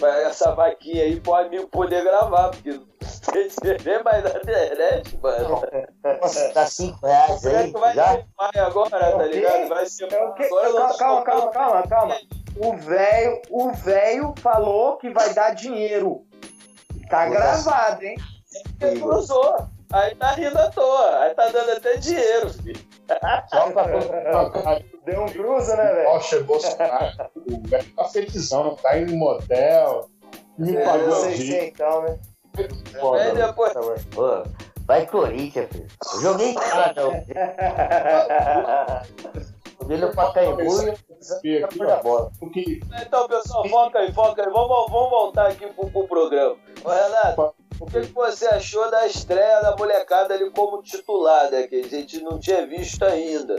Essa 0.03 0.53
vaquinha 0.55 1.05
aí 1.05 1.21
pro 1.21 1.35
amigo 1.35 1.69
poder 1.69 2.05
gravar, 2.05 2.51
porque 2.51 2.73
tem 3.33 3.49
TV 3.49 4.03
mais 4.03 4.23
na 4.25 4.31
internet, 4.31 5.19
mano. 5.23 5.63
Posso 6.21 6.55
dar 6.55 6.67
5 6.67 7.07
reais 7.07 7.45
é 7.45 7.59
aí? 7.59 7.71
vai 7.73 7.95
Já? 7.95 8.23
agora, 8.57 8.91
tá 8.91 9.17
o 9.17 9.19
quê? 9.21 9.29
ligado? 9.29 9.69
Vai 9.69 9.87
ser 9.87 10.13
É 10.13 10.19
agora 10.19 10.95
Calma, 10.95 10.97
calma, 10.97 11.23
calma, 11.25 11.53
calma, 11.53 11.83
calma. 11.89 12.17
O 12.57 12.75
velho, 12.77 13.43
o 13.51 13.73
velho 13.73 14.35
falou 14.39 14.97
que 14.97 15.11
vai 15.11 15.33
dar 15.35 15.55
dinheiro. 15.55 16.27
Tá 17.11 17.29
gravado, 17.29 18.03
hein? 18.03 18.17
Ele 18.81 19.01
cruzou. 19.01 19.76
Aí 19.93 20.15
tá 20.15 20.33
rindo 20.33 20.59
à 20.59 20.71
toa. 20.71 21.19
Aí 21.21 21.35
tá 21.35 21.49
dando 21.49 21.71
até 21.73 21.97
dinheiro, 21.97 22.51
filho. 22.51 22.81
Só 23.49 23.71
pra 23.71 24.81
Deu 25.05 25.23
um 25.23 25.27
cruza, 25.27 25.77
né, 25.77 25.93
velho? 25.93 26.09
Rocha 26.09 26.43
Bolsonaro, 26.43 27.31
o 27.37 27.69
velho 27.69 27.95
tá 27.95 28.05
felizão, 28.05 28.75
tá 28.83 28.99
indo 28.99 29.13
no 29.13 29.19
motel, 29.19 30.11
me 30.59 30.75
Eu 30.75 30.85
pagou 30.85 31.13
sei 31.13 31.35
de 31.35 31.47
ser 31.47 31.69
então, 31.69 32.03
né? 32.03 32.19
foda. 32.99 33.23
Aí 33.23 33.33
depois. 33.35 33.73
Ô, 34.17 34.43
Vai 34.87 35.07
Corinthians, 35.07 35.69
filho. 35.71 35.87
Eu 36.15 36.21
joguei 36.21 36.55
nada. 36.55 37.03
Joguei 39.81 39.99
no 39.99 40.13
Pacaembu 40.13 40.63
e 41.45 41.65
ó, 41.65 42.03
bola. 42.03 42.31
porque 42.39 42.81
Então, 43.01 43.29
pessoal, 43.29 43.69
foca 43.69 43.99
aí, 43.99 44.13
foca 44.13 44.45
aí. 44.45 44.53
Vamos, 44.53 44.91
vamos 44.91 45.11
voltar 45.11 45.49
aqui 45.49 45.67
pro, 45.67 45.91
pro 45.91 46.07
programa. 46.07 46.57
Ô, 46.85 46.89
Renato, 46.89 47.55
o 47.81 47.87
que, 47.87 48.01
você 48.01 48.47
achou 48.47 48.91
da 48.91 49.07
estreia 49.07 49.61
da 49.61 49.77
molecada 49.77 50.35
ali 50.35 50.51
como 50.51 50.83
titular, 50.83 51.51
né? 51.51 51.67
Que 51.67 51.77
a 51.77 51.89
gente 51.89 52.21
não 52.23 52.39
tinha 52.39 52.67
visto 52.67 53.03
ainda. 53.05 53.57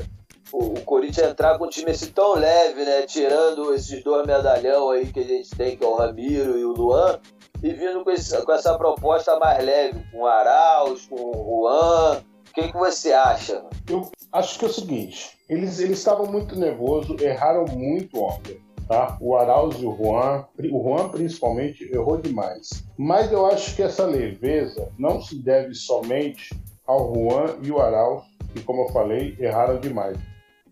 O, 0.51 0.79
Corinthians 0.81 1.29
entrar 1.31 1.57
com 1.57 1.65
um 1.65 1.69
time 1.69 1.91
assim 1.91 2.09
tão 2.11 2.35
leve, 2.35 2.83
né? 2.85 3.01
Tirando 3.03 3.73
esses 3.73 4.01
dois 4.03 4.25
medalhão 4.25 4.89
aí 4.89 5.11
que 5.11 5.19
a 5.19 5.23
gente 5.23 5.49
tem, 5.55 5.75
que 5.75 5.83
é 5.83 5.87
o 5.87 5.95
Ramiro 5.95 6.57
e 6.57 6.63
o 6.63 6.71
Luan, 6.71 7.19
e 7.61 7.73
vindo 7.73 8.03
com, 8.03 8.11
esse- 8.11 8.41
com 8.43 8.51
essa 8.53 8.77
proposta 8.77 9.37
mais 9.39 9.63
leve, 9.63 10.01
com 10.11 10.19
o 10.19 10.25
Arauz, 10.25 11.05
com 11.07 11.15
o 11.15 11.61
Juan. 11.63 12.21
O 12.49 12.53
que, 12.53 12.71
que 12.71 12.77
você 12.77 13.11
acha? 13.11 13.63
eu 13.89 14.09
acho 14.31 14.57
que 14.57 14.65
é 14.65 14.67
o 14.67 14.73
seguinte, 14.73 15.37
eles 15.49 15.79
eles 15.79 15.99
estavam 15.99 16.25
muito 16.25 16.55
nervosos, 16.57 17.21
erraram 17.21 17.65
muito 17.65 18.19
ontem. 18.23 18.59
Tá? 18.87 19.17
O 19.19 19.35
Arauz 19.35 19.75
e 19.81 19.85
o 19.85 19.93
Juan, 19.95 20.45
o 20.71 20.81
Juan 20.83 21.09
principalmente, 21.09 21.83
errou 21.93 22.17
demais. 22.17 22.85
Mas 22.97 23.31
eu 23.31 23.45
acho 23.45 23.75
que 23.75 23.83
essa 23.83 24.05
leveza 24.05 24.89
não 24.97 25.21
se 25.21 25.35
deve 25.35 25.73
somente 25.75 26.55
ao 26.85 27.13
Juan 27.13 27.57
e 27.61 27.69
o 27.69 27.79
Arauz, 27.81 28.23
que, 28.53 28.61
como 28.63 28.83
eu 28.83 28.89
falei, 28.93 29.35
erraram 29.39 29.77
demais. 29.79 30.17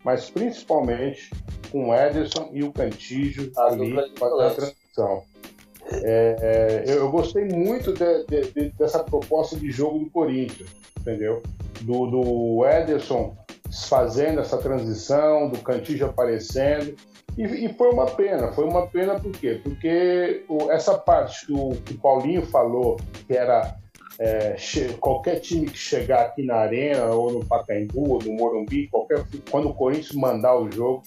Mas 0.04 0.30
principalmente 0.30 1.30
com 1.72 1.90
o 1.90 1.94
Ederson 1.94 2.50
e 2.54 2.64
o 2.64 2.72
Cantígio 2.72 3.52
A 3.58 3.66
ali 3.66 3.92
fazendo 4.18 4.40
a 4.42 4.50
transição. 4.56 5.24
É, 6.04 6.84
é, 6.88 6.92
eu, 6.92 6.98
eu 7.00 7.12
gostei 7.12 7.44
muito 7.46 7.92
de- 7.94 8.24
de- 8.28 8.52
de- 8.54 8.70
dessa 8.78 9.04
proposta 9.04 9.56
de 9.58 9.70
jogo 9.72 10.00
do 10.00 10.10
Corinthians, 10.10 10.70
entendeu? 11.00 11.44
Do, 11.82 12.08
do 12.08 12.66
Ederson 12.66 13.36
fazendo 13.90 14.40
essa 14.40 14.58
transição, 14.58 15.50
do 15.50 15.60
Cantígio 15.60 16.08
aparecendo. 16.08 16.96
E, 17.38 17.44
e 17.66 17.74
foi 17.74 17.90
uma 17.90 18.06
pena, 18.06 18.52
foi 18.54 18.64
uma 18.66 18.88
pena 18.88 19.20
por 19.20 19.32
quê? 19.32 19.60
Porque 19.64 20.44
o- 20.48 20.72
essa 20.72 20.98
parte 20.98 21.46
que 21.48 21.54
o, 21.54 21.70
que 21.84 21.94
o 21.94 21.98
Paulinho 21.98 22.46
falou, 22.46 22.98
que 23.28 23.36
era 23.36 23.76
é, 24.18 24.56
qualquer 25.00 25.40
time 25.42 25.66
que 25.68 25.78
chegar 25.78 26.22
aqui 26.28 26.44
na 26.44 26.56
Arena, 26.56 27.08
ou 27.08 27.32
no 27.34 27.46
Pacaembu, 27.46 28.14
ou 28.14 28.20
no 28.24 28.32
Morumbi, 28.34 28.88
qualquer, 28.88 29.26
quando 29.52 29.70
o 29.70 29.74
Corinthians 29.74 30.14
mandar 30.14 30.56
o 30.58 30.72
jogo, 30.72 31.04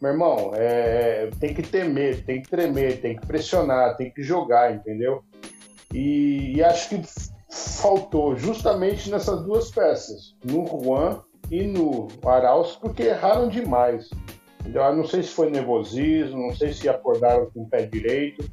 meu 0.00 0.12
irmão, 0.12 0.52
é, 0.54 1.30
tem 1.40 1.52
que 1.52 1.62
temer, 1.62 2.24
tem 2.24 2.42
que 2.42 2.48
tremer, 2.48 3.00
tem 3.00 3.16
que 3.16 3.26
pressionar, 3.26 3.96
tem 3.96 4.10
que 4.10 4.22
jogar, 4.22 4.72
entendeu? 4.72 5.24
E, 5.92 6.52
e 6.56 6.62
acho 6.62 6.90
que 6.90 7.02
faltou 7.50 8.36
justamente 8.36 9.10
nessas 9.10 9.42
duas 9.42 9.70
peças, 9.70 10.36
no 10.44 10.66
Juan 10.66 11.20
e 11.50 11.62
no 11.64 12.08
Arauz, 12.24 12.72
porque 12.80 13.04
erraram 13.04 13.48
demais. 13.48 14.08
Eu 14.64 14.96
não 14.96 15.06
sei 15.06 15.22
se 15.22 15.30
foi 15.30 15.50
nervosismo, 15.50 16.48
não 16.48 16.54
sei 16.54 16.72
se 16.72 16.88
acordaram 16.88 17.50
com 17.50 17.62
o 17.62 17.68
pé 17.68 17.86
direito, 17.86 18.48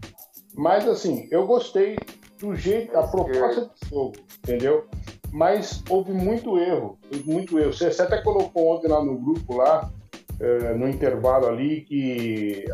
mas 0.55 0.87
assim, 0.87 1.27
eu 1.31 1.47
gostei 1.47 1.97
do 2.39 2.55
jeito, 2.55 2.97
a 2.97 3.07
proposta 3.07 3.61
do 3.61 3.89
jogo, 3.89 4.13
entendeu? 4.39 4.85
Mas 5.31 5.83
houve 5.89 6.11
muito 6.11 6.57
erro, 6.57 6.97
houve 7.11 7.29
muito 7.29 7.59
erro. 7.59 7.71
Você 7.71 8.01
até 8.01 8.21
colocou 8.21 8.75
ontem 8.75 8.87
lá 8.87 9.03
no 9.03 9.17
grupo 9.17 9.55
lá, 9.55 9.89
eh, 10.39 10.73
no 10.73 10.89
intervalo 10.89 11.47
ali, 11.47 11.81
que 11.81 12.65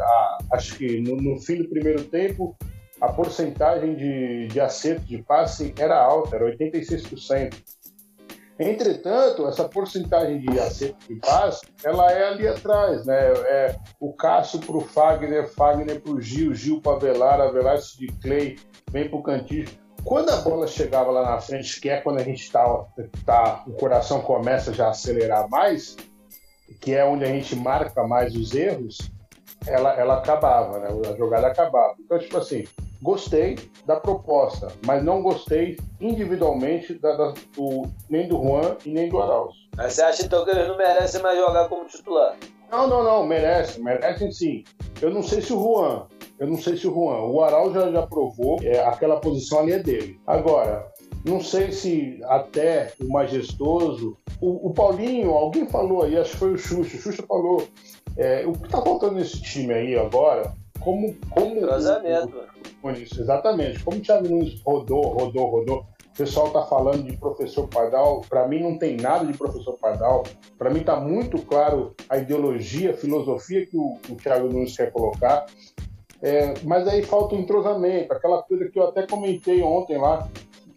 acho 0.52 0.78
que 0.78 1.00
no, 1.02 1.18
no 1.18 1.40
fim 1.40 1.58
do 1.58 1.70
primeiro 1.70 2.04
tempo 2.06 2.56
a 3.00 3.10
porcentagem 3.10 3.96
de, 3.96 4.48
de 4.48 4.60
acerto 4.60 5.06
de 5.06 5.22
passe 5.22 5.74
era 5.78 6.02
alta, 6.02 6.36
era 6.36 6.58
86%. 6.58 7.54
Entretanto, 8.60 9.48
essa 9.48 9.70
porcentagem 9.70 10.40
de 10.40 10.60
acerto 10.60 11.08
de 11.08 11.20
passe, 11.20 11.66
ela 11.84 12.12
é 12.12 12.28
ali 12.28 12.48
atrás, 12.48 13.06
né? 13.06 13.16
É 13.16 13.76
o 14.00 14.14
Cássio 14.14 14.60
para 14.60 14.78
o 14.78 14.82
Fagner, 14.82 15.48
Fagner 15.48 16.02
para 16.02 16.12
o 16.12 16.20
Gil, 16.20 16.56
Gil 16.56 16.82
para 16.82 16.94
Avelar, 16.94 17.40
Avelar 17.40 17.78
de 17.78 18.08
Clay, 18.22 18.58
vem 18.92 19.08
para 19.08 19.20
o 19.20 19.24
Cantillo. 19.24 19.70
Quando 20.04 20.30
a 20.30 20.38
bola 20.38 20.66
chegava 20.66 21.12
lá 21.12 21.32
na 21.32 21.40
frente, 21.40 21.80
que 21.80 21.90
é 21.90 22.02
quando 22.02 22.20
a 22.20 22.24
gente 22.24 22.42
está, 22.42 22.64
tá, 23.26 23.64
o 23.68 23.74
coração 23.74 24.22
começa 24.22 24.74
já 24.74 24.88
a 24.88 24.92
acelerar 24.92 25.48
mais, 25.50 25.96
que 26.82 26.94
é 26.94 27.06
onde 27.06 27.26
a 27.26 27.28
gente 27.28 27.56
marca 27.56 28.08
mais 28.08 28.36
os 28.36 28.56
erros, 28.56 28.98
ela, 29.68 29.94
ela 30.00 30.18
acabava, 30.18 30.80
né? 30.80 30.88
A 31.12 31.16
jogada 31.16 31.48
acabava. 31.48 31.96
Então, 32.00 32.18
tipo 32.18 32.38
assim, 32.38 32.64
gostei 33.02 33.58
da 33.86 33.98
proposta, 33.98 34.68
mas 34.86 35.04
não 35.04 35.22
gostei 35.22 35.78
individualmente 36.00 36.94
da, 36.96 37.16
da, 37.16 37.34
do, 37.56 37.84
nem 38.10 38.28
do 38.28 38.36
Juan 38.36 38.78
e 38.86 38.90
nem 38.90 39.10
do 39.10 39.22
Arauz. 39.22 39.56
Mas 39.76 39.94
você 39.94 40.02
acha 40.02 40.26
então 40.26 40.44
que 40.44 40.52
eles 40.52 40.68
não 40.68 40.78
merecem 40.78 41.22
mais 41.22 41.38
jogar 41.38 41.68
como 41.70 41.86
titular? 41.86 42.36
Não, 42.72 42.88
não, 42.88 43.04
não, 43.04 43.26
merece, 43.26 43.82
merecem 43.82 44.32
sim. 44.32 44.64
Eu 45.02 45.10
não 45.10 45.24
sei 45.24 45.42
se 45.42 45.54
o 45.54 45.62
Juan, 45.62 46.06
eu 46.38 46.48
não 46.48 46.58
sei 46.58 46.76
se 46.76 46.88
o 46.88 46.94
Juan, 46.94 47.22
o 47.30 47.42
Arauz 47.42 47.74
já, 47.74 47.92
já 47.92 48.06
provou, 48.06 48.60
é, 48.62 48.80
aquela 48.80 49.20
posição 49.20 49.60
ali 49.60 49.72
é 49.72 49.80
dele. 49.80 50.20
Agora, 50.28 50.86
não 51.24 51.42
sei 51.42 51.72
se 51.72 52.20
até 52.26 52.94
o 53.02 53.10
majestoso, 53.10 54.18
o, 54.42 54.68
o 54.68 54.74
Paulinho, 54.74 55.32
alguém 55.32 55.68
falou 55.68 56.04
aí, 56.04 56.18
acho 56.18 56.32
que 56.32 56.38
foi 56.38 56.54
o 56.54 56.58
Xuxa, 56.58 56.98
o 56.98 57.02
Xuxa 57.02 57.24
falou, 57.28 57.68
é, 58.18 58.46
o 58.46 58.54
que 58.54 58.70
tá 58.70 58.82
faltando 58.82 59.16
nesse 59.16 59.42
time 59.42 59.74
aí 59.74 59.98
agora, 59.98 60.54
como. 60.80 61.16
como 61.30 61.62
Cruzamento. 61.62 62.44
Exatamente. 63.20 63.84
Como 63.84 63.98
o 63.98 64.02
Thiago 64.02 64.28
Nunes 64.28 64.62
rodou, 64.62 65.02
rodou, 65.02 65.46
rodou. 65.48 65.86
O 66.14 66.18
pessoal 66.18 66.48
está 66.48 66.64
falando 66.64 67.04
de 67.04 67.16
professor 67.18 67.68
Pardal. 67.68 68.22
Para 68.28 68.48
mim, 68.48 68.60
não 68.60 68.78
tem 68.78 68.98
nada 68.98 69.26
de 69.26 69.38
professor 69.38 69.78
Pardal. 69.80 70.24
Para 70.58 70.70
mim, 70.70 70.80
está 70.80 71.00
muito 71.00 71.40
claro 71.44 71.94
a 72.10 72.18
ideologia, 72.18 72.92
a 72.92 72.94
filosofia 72.94 73.66
que 73.66 73.78
o, 73.78 73.98
o 74.10 74.16
Thiago 74.16 74.48
Nunes 74.48 74.76
quer 74.76 74.92
colocar. 74.92 75.46
É, 76.22 76.56
mas 76.64 76.88
aí 76.88 77.04
falta 77.04 77.36
o 77.36 77.40
entrosamento, 77.40 78.12
aquela 78.12 78.42
coisa 78.42 78.68
que 78.68 78.80
eu 78.80 78.88
até 78.88 79.06
comentei 79.06 79.62
ontem 79.62 79.98
lá, 79.98 80.28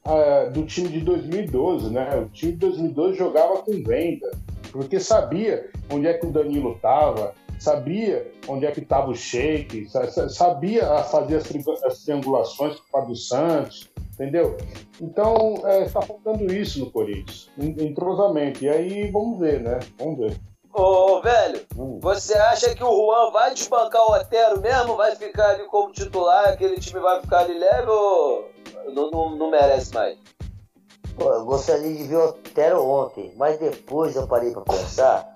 uh, 0.05 0.51
do 0.51 0.65
time 0.65 0.89
de 0.89 1.01
2012, 1.01 1.91
né? 1.91 2.09
O 2.17 2.29
time 2.29 2.53
de 2.53 2.59
2012 2.59 3.17
jogava 3.17 3.63
com 3.63 3.73
venda, 3.83 4.31
porque 4.71 5.01
sabia 5.01 5.71
onde 5.91 6.07
é 6.07 6.15
que 6.15 6.27
o 6.27 6.31
Danilo 6.31 6.73
estava, 6.73 7.35
sabia 7.61 8.33
onde 8.49 8.67
é 8.67 8.73
que 8.73 8.81
estava 8.81 9.11
o 9.11 9.15
shake, 9.15 9.87
sabia 10.31 11.05
fazer 11.05 11.37
as 11.85 12.03
triangulações 12.03 12.77
com 12.77 12.83
o 12.83 12.91
Fábio 12.91 13.15
Santos, 13.15 13.91
entendeu? 14.15 14.57
Então, 15.01 15.55
está 15.57 15.71
é, 15.71 15.89
tá 15.89 16.03
faltando 16.03 16.53
isso 16.53 16.81
no 16.81 16.91
Corinthians, 16.91 17.51
entrosamento. 17.59 18.65
E 18.65 18.69
aí, 18.69 19.11
vamos 19.11 19.39
ver, 19.39 19.61
né? 19.61 19.79
Vamos 19.99 20.19
ver. 20.19 20.41
Ô, 20.73 21.21
velho, 21.21 21.61
hum. 21.77 21.99
você 22.01 22.35
acha 22.35 22.75
que 22.75 22.83
o 22.83 22.91
Juan 22.91 23.33
vai 23.33 23.53
desbancar 23.53 24.03
o 24.03 24.15
Otero 24.15 24.61
mesmo? 24.61 24.97
Vai 24.97 25.15
ficar 25.17 25.51
ali 25.51 25.65
como 25.65 25.93
titular? 25.93 26.49
Aquele 26.49 26.79
time 26.79 27.01
vai 27.01 27.21
ficar 27.21 27.41
ali 27.41 27.59
leve 27.59 27.89
ou 27.89 28.49
não, 28.95 29.11
não, 29.11 29.37
não 29.37 29.51
merece 29.51 29.93
mais? 29.93 30.17
Pô, 31.17 31.31
eu 31.33 31.45
gostaria 31.45 31.93
de 31.93 32.05
ver 32.05 32.17
o 32.17 32.29
Otero 32.29 32.85
ontem, 32.85 33.35
mas 33.37 33.59
depois 33.59 34.15
eu 34.15 34.29
parei 34.29 34.53
para 34.53 34.63
pensar 34.63 35.30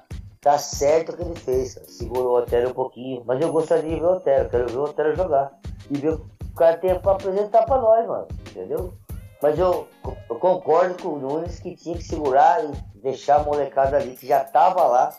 Tá 0.45 0.59
certo 0.59 1.13
o 1.13 1.17
que 1.17 1.23
ele 1.23 1.35
fez, 1.35 1.81
segurou 1.89 2.35
o 2.35 2.37
Otero 2.37 2.69
um 2.69 2.75
pouquinho. 2.75 3.23
Mas 3.25 3.41
eu 3.41 3.51
gostaria 3.51 3.89
de 3.89 3.99
ver 3.99 4.05
o 4.05 4.17
Otero, 4.17 4.51
quero 4.51 4.67
ver 4.67 4.77
o 4.77 4.85
Otero 4.85 5.17
jogar. 5.17 5.59
E 5.91 5.97
ver 5.97 6.13
o 6.13 6.19
que 6.19 6.47
o 6.53 6.55
cara 6.55 6.77
tem 6.77 7.01
pra 7.01 7.13
apresentar 7.13 7.63
pra 7.63 7.81
nós, 7.81 8.07
mano. 8.07 8.29
Entendeu? 8.51 8.93
Mas 9.41 9.59
eu, 9.59 9.89
eu, 10.05 10.37
concordo 10.37 11.03
com 11.03 11.09
o 11.15 11.19
Nunes 11.19 11.61
que 11.61 11.75
tinha 11.75 11.97
que 11.97 12.05
segurar 12.05 12.63
e 12.63 12.73
deixar 13.01 13.37
a 13.37 13.43
molecada 13.43 13.97
ali 13.97 14.17
que 14.17 14.27
já 14.27 14.45
tava 14.45 14.85
lá 14.85 15.15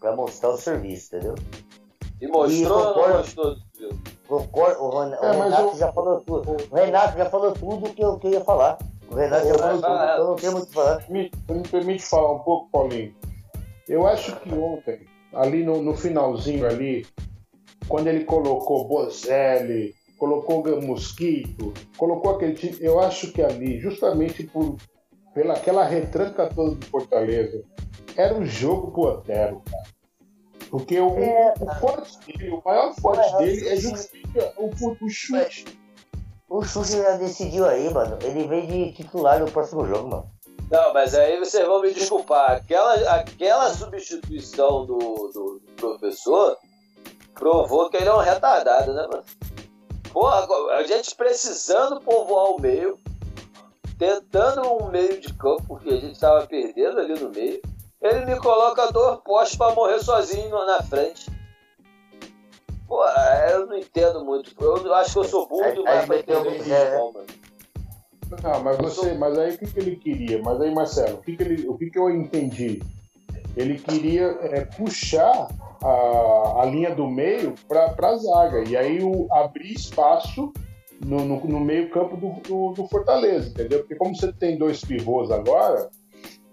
pra 0.00 0.16
mostrar 0.16 0.50
o 0.50 0.56
serviço, 0.56 1.14
entendeu? 1.14 1.36
E 2.20 2.26
mostrou 2.26 2.80
e 2.80 2.84
concordo, 2.84 3.18
mostrou? 3.18 3.56
Concordo, 4.26 4.82
o, 4.82 4.98
Ren, 4.98 5.14
é, 5.14 5.20
o 5.20 5.42
Renato 5.42 5.62
eu... 5.62 5.76
já 5.76 5.92
falou 5.92 6.20
tudo. 6.22 6.56
O 6.72 6.74
Renato 6.74 7.16
já 7.16 7.26
falou 7.26 7.52
tudo 7.52 7.94
que 7.94 8.02
eu, 8.02 8.18
que 8.18 8.26
eu 8.26 8.32
ia 8.32 8.40
falar. 8.40 8.78
O 9.08 9.14
Renato 9.14 9.46
já 9.46 9.54
falou 9.54 9.80
tudo, 9.80 9.94
então 9.94 10.26
não 10.26 10.34
tem 10.34 10.50
muito 10.50 10.64
o 10.64 10.66
que 10.66 10.74
falar. 10.74 11.04
Me, 11.08 11.30
me 11.48 11.68
permite 11.68 12.02
falar 12.02 12.32
um 12.32 12.40
pouco, 12.40 12.68
Paulinho? 12.72 13.14
Eu 13.88 14.06
acho 14.06 14.34
que 14.40 14.52
ontem, 14.52 15.06
ali 15.32 15.64
no, 15.64 15.80
no 15.82 15.94
finalzinho 15.94 16.66
ali, 16.66 17.06
quando 17.88 18.08
ele 18.08 18.24
colocou 18.24 18.88
Bozelli, 18.88 19.94
colocou 20.18 20.82
Mosquito, 20.82 21.72
colocou 21.96 22.34
aquele 22.34 22.54
time, 22.54 22.76
eu 22.80 22.98
acho 23.00 23.32
que 23.32 23.42
ali, 23.42 23.78
justamente 23.78 24.44
por 24.44 24.76
pela 25.32 25.54
aquela 25.54 25.84
retranca 25.84 26.48
toda 26.48 26.76
do 26.76 26.86
Fortaleza, 26.86 27.62
era 28.16 28.34
um 28.34 28.46
jogo 28.46 28.90
pro 28.90 29.02
Otero, 29.02 29.62
cara. 29.70 29.96
Porque 30.70 30.98
o, 30.98 31.18
é, 31.18 31.54
o, 31.60 31.74
forte 31.74 32.18
dele, 32.26 32.50
o 32.50 32.62
maior 32.64 32.94
forte 32.94 33.34
é, 33.34 33.38
dele 33.38 33.68
é 33.68 33.76
justamente 33.76 34.38
o, 34.56 35.04
o 35.04 35.08
chute. 35.08 35.64
O 36.48 36.62
chute 36.64 36.92
já 36.92 37.16
decidiu 37.18 37.66
aí, 37.66 37.92
mano. 37.92 38.18
Ele 38.22 38.48
vem 38.48 38.66
de 38.66 38.92
titular 38.92 39.38
no 39.38 39.50
próximo 39.50 39.86
jogo, 39.86 40.08
mano. 40.08 40.30
Não, 40.70 40.92
mas 40.92 41.14
aí 41.14 41.38
vocês 41.38 41.66
vão 41.66 41.80
me 41.80 41.92
desculpar. 41.92 42.52
Aquela, 42.52 42.94
aquela 43.14 43.72
substituição 43.72 44.84
do, 44.84 44.96
do, 44.96 45.62
professor 45.76 46.56
provou 47.34 47.88
que 47.88 47.96
ele 47.96 48.08
é 48.08 48.14
um 48.14 48.18
retardado, 48.18 48.92
né, 48.92 49.06
mano? 49.06 49.24
Porra, 50.12 50.46
a 50.72 50.82
gente 50.82 51.14
precisando 51.14 52.00
povoar 52.00 52.46
o 52.46 52.60
meio, 52.60 52.98
tentando 53.98 54.62
um 54.62 54.88
meio 54.90 55.20
de 55.20 55.32
campo, 55.34 55.62
porque 55.68 55.90
a 55.90 56.00
gente 56.00 56.12
estava 56.12 56.46
perdendo 56.46 56.98
ali 56.98 57.14
no 57.18 57.30
meio. 57.30 57.60
Ele 58.00 58.24
me 58.24 58.38
coloca 58.38 58.90
dois 58.92 59.20
postes 59.20 59.56
para 59.56 59.74
morrer 59.74 60.02
sozinho 60.02 60.50
na 60.64 60.82
frente. 60.82 61.30
Pô, 62.88 63.04
eu 63.50 63.66
não 63.66 63.76
entendo 63.76 64.24
muito. 64.24 64.52
Eu 64.60 64.94
acho 64.94 65.12
que 65.12 65.18
eu 65.18 65.24
sou 65.24 65.46
burro 65.46 65.72
demais 65.74 66.06
pra 66.06 66.18
entender 66.18 66.56
isso, 66.56 66.72
é, 66.72 66.96
mano. 66.96 67.26
Não, 68.42 68.62
mas 68.62 68.76
você, 68.78 69.14
mas 69.14 69.38
aí 69.38 69.54
o 69.54 69.58
que, 69.58 69.66
que 69.66 69.78
ele 69.78 69.96
queria? 69.96 70.40
Mas 70.42 70.60
aí, 70.60 70.74
Marcelo, 70.74 71.18
o 71.18 71.22
que, 71.22 71.36
que, 71.36 71.42
ele, 71.42 71.68
o 71.68 71.76
que, 71.76 71.90
que 71.90 71.98
eu 71.98 72.10
entendi? 72.10 72.82
Ele 73.56 73.78
queria 73.78 74.36
é, 74.40 74.64
puxar 74.64 75.48
a, 75.82 76.62
a 76.62 76.64
linha 76.66 76.94
do 76.94 77.08
meio 77.08 77.54
para 77.68 77.94
a 78.08 78.16
zaga 78.16 78.64
e 78.68 78.76
aí 78.76 79.02
o, 79.02 79.26
abrir 79.32 79.72
espaço 79.72 80.52
no, 81.04 81.24
no, 81.24 81.44
no 81.44 81.60
meio 81.60 81.90
campo 81.90 82.16
do, 82.16 82.40
do, 82.40 82.72
do, 82.72 82.88
Fortaleza, 82.88 83.48
entendeu? 83.48 83.80
Porque 83.80 83.94
como 83.94 84.14
você 84.14 84.32
tem 84.32 84.58
dois 84.58 84.84
pivôs 84.84 85.30
agora, 85.30 85.88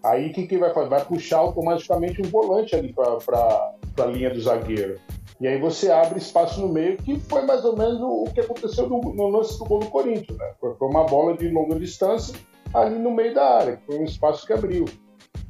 aí 0.03 0.29
o 0.29 0.33
que, 0.33 0.47
que 0.47 0.57
vai 0.57 0.73
fazer? 0.73 0.89
Vai 0.89 1.03
puxar 1.05 1.37
automaticamente 1.37 2.21
um 2.21 2.29
volante 2.29 2.75
ali 2.75 2.93
para 2.93 3.73
a 3.99 4.05
linha 4.05 4.29
do 4.29 4.41
zagueiro. 4.41 4.99
E 5.43 5.47
aí 5.47 5.59
você 5.59 5.91
abre 5.91 6.19
espaço 6.19 6.61
no 6.61 6.69
meio, 6.69 6.95
que 6.95 7.19
foi 7.19 7.41
mais 7.41 7.65
ou 7.65 7.77
menos 7.77 7.99
o 8.01 8.23
que 8.33 8.39
aconteceu 8.39 8.87
no, 8.87 9.01
no 9.01 9.27
lance 9.27 9.59
do 9.59 9.65
gol 9.65 9.79
do 9.79 9.87
Corinthians. 9.87 10.37
Né? 10.37 10.53
Foi 10.57 10.87
uma 10.87 11.03
bola 11.03 11.35
de 11.35 11.49
longa 11.49 11.77
distância 11.77 12.33
ali 12.73 12.97
no 12.97 13.11
meio 13.11 13.33
da 13.33 13.57
área, 13.57 13.75
que 13.75 13.85
foi 13.85 13.99
um 13.99 14.05
espaço 14.05 14.47
que 14.47 14.53
abriu. 14.53 14.85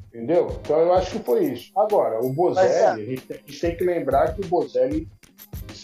Entendeu? 0.08 0.48
Então 0.62 0.80
eu 0.80 0.96
acho 0.96 1.12
que 1.12 1.20
foi 1.20 1.46
isso. 1.46 1.72
Agora, 1.78 2.20
o 2.26 2.34
Bozelli, 2.34 2.70
Mas, 2.70 2.84
a, 2.84 2.98
gente, 2.98 3.34
a 3.34 3.36
gente 3.36 3.60
tem 3.60 3.78
que 3.78 3.84
lembrar 3.84 4.34
que 4.34 4.42
o 4.42 4.48
Bozelli 4.48 5.08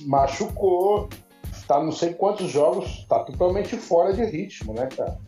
machucou, 0.01 1.07
está 1.53 1.79
não 1.79 1.91
sei 1.91 2.15
quantos 2.15 2.49
jogos, 2.49 2.87
está 3.01 3.19
totalmente 3.19 3.77
fora 3.77 4.11
de 4.11 4.25
ritmo, 4.25 4.73
né, 4.73 4.89
cara? 4.97 5.19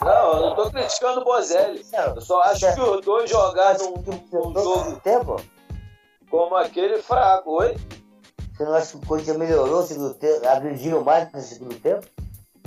Não, 0.00 0.32
eu 0.32 0.40
não 0.40 0.54
tô 0.54 0.70
criticando 0.70 1.20
o 1.20 1.24
Bozelli. 1.24 1.84
Eu 1.92 2.20
só 2.22 2.40
acho 2.44 2.74
que 2.74 2.80
os 2.80 3.04
dois 3.04 3.28
jogaram 3.28 3.92
um, 3.92 4.48
um 4.48 4.54
jogo 4.54 4.98
tempo 5.00 5.36
como 6.30 6.56
aquele 6.56 7.02
fraco, 7.02 7.60
oi? 7.60 7.76
Você 8.54 8.64
não 8.64 8.74
acha 8.74 8.92
que 8.92 9.04
o 9.04 9.06
Corinthians 9.08 9.36
melhorou 9.36 9.80
no 9.80 9.86
segundo 9.86 10.14
tempo? 10.14 10.46
Agrediram 10.46 11.02
mais 11.02 11.32
no 11.32 11.40
segundo 11.40 11.74
tempo? 11.80 12.06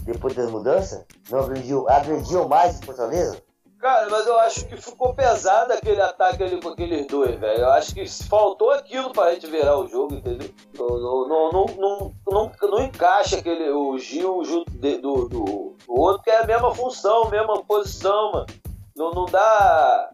Depois 0.01 0.35
das 0.35 0.51
mudanças? 0.51 1.05
Não 1.29 1.39
agrediu, 1.39 1.87
agrediu 1.89 2.47
mais 2.47 2.79
o 2.79 2.85
Fortaleza? 2.85 3.41
Cara, 3.79 4.09
mas 4.09 4.25
eu 4.25 4.37
acho 4.39 4.65
que 4.65 4.75
ficou 4.75 5.13
pesado 5.13 5.71
aquele 5.71 6.01
ataque 6.01 6.43
ali 6.43 6.59
com 6.59 6.69
aqueles 6.69 7.05
dois, 7.07 7.39
velho. 7.39 7.61
Eu 7.61 7.69
acho 7.69 7.93
que 7.93 8.05
faltou 8.27 8.71
aquilo 8.71 9.11
pra 9.11 9.33
gente 9.33 9.47
virar 9.47 9.77
o 9.77 9.87
jogo, 9.87 10.15
entendeu? 10.15 10.49
Não, 10.77 10.87
não, 10.97 11.27
não, 11.27 11.65
não, 11.77 12.13
não, 12.27 12.51
não 12.63 12.83
encaixa 12.83 13.37
aquele, 13.37 13.69
o 13.69 13.97
Gil 13.97 14.43
junto 14.43 14.71
de, 14.71 14.97
do, 14.97 15.29
do, 15.29 15.45
do, 15.45 15.75
outro, 15.87 16.23
que 16.23 16.29
é 16.29 16.39
a 16.39 16.47
mesma 16.47 16.73
função, 16.73 17.29
mesma 17.29 17.63
posição, 17.63 18.31
mano. 18.33 18.47
Não, 18.95 19.11
não 19.11 19.25
dá 19.25 20.09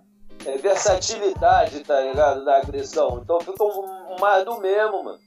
é, 0.45 0.57
versatilidade, 0.57 1.79
tá 1.79 1.99
ligado? 2.01 2.43
Da 2.43 2.57
agressão. 2.57 3.21
Então 3.23 3.39
fica 3.39 3.63
mais 4.19 4.43
do 4.43 4.59
mesmo, 4.59 5.03
mano. 5.03 5.19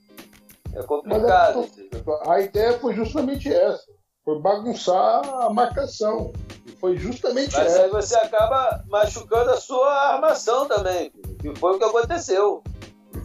É 0.77 0.83
complicado. 0.83 1.67
É, 1.91 2.31
a 2.31 2.41
ideia 2.41 2.79
foi 2.79 2.95
justamente 2.95 3.53
essa. 3.53 3.85
Foi 4.23 4.39
bagunçar 4.41 5.23
a 5.43 5.49
marcação. 5.49 6.33
Foi 6.79 6.97
justamente 6.99 7.57
Mas 7.57 7.69
essa. 7.69 7.83
aí 7.85 7.91
você 7.91 8.15
acaba 8.17 8.85
machucando 8.89 9.51
a 9.51 9.57
sua 9.57 10.15
armação 10.15 10.69
também. 10.69 11.11
Que 11.41 11.55
foi 11.57 11.77
o 11.77 11.79
que 11.79 11.85
aconteceu. 11.85 12.62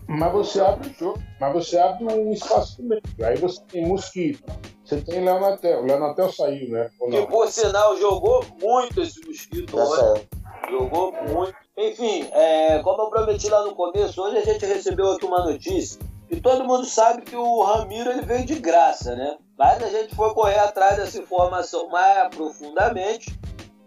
Mas 0.08 0.32
você 0.32 0.62
abre 0.62 0.90
o 0.90 0.94
jogo. 0.94 1.20
Mas 1.40 1.54
você 1.54 1.78
abre 1.78 2.06
um 2.06 2.32
espaço 2.32 2.82
meio. 2.84 3.02
Aí 3.22 3.36
você 3.38 3.62
tem 3.70 3.86
mosquito. 3.86 4.44
Você 4.86 5.02
tem 5.02 5.26
Leonatel. 5.26 5.82
O 5.82 5.86
Leonatel 5.86 6.32
saiu, 6.32 6.70
né? 6.70 6.90
Que 7.10 7.28
por 7.28 7.50
sinal 7.50 7.98
jogou 7.98 8.46
muito 8.62 9.02
esse 9.02 9.20
mosquito. 9.26 9.76
Já 9.76 9.86
saiu. 9.86 10.28
Jogou 10.70 11.12
muito. 11.12 11.56
Enfim, 11.76 12.30
é, 12.32 12.80
como 12.80 13.02
eu 13.02 13.10
prometi 13.10 13.50
lá 13.50 13.66
no 13.66 13.76
começo, 13.76 14.22
hoje 14.22 14.38
a 14.38 14.46
gente 14.46 14.66
recebeu 14.66 15.12
aqui 15.12 15.26
uma 15.26 15.44
notícia 15.44 16.00
e 16.32 16.40
todo 16.40 16.64
mundo 16.64 16.86
sabe 16.86 17.24
que 17.24 17.36
o 17.36 17.62
Ramiro 17.62 18.10
ele 18.10 18.22
veio 18.22 18.46
de 18.46 18.58
graça, 18.58 19.14
né? 19.16 19.38
Mas 19.58 19.84
a 19.84 19.90
gente 19.90 20.16
foi 20.16 20.34
correr 20.34 20.60
atrás 20.60 20.96
dessa 20.96 21.20
informação 21.20 21.90
mais 21.90 22.34
profundamente 22.34 23.38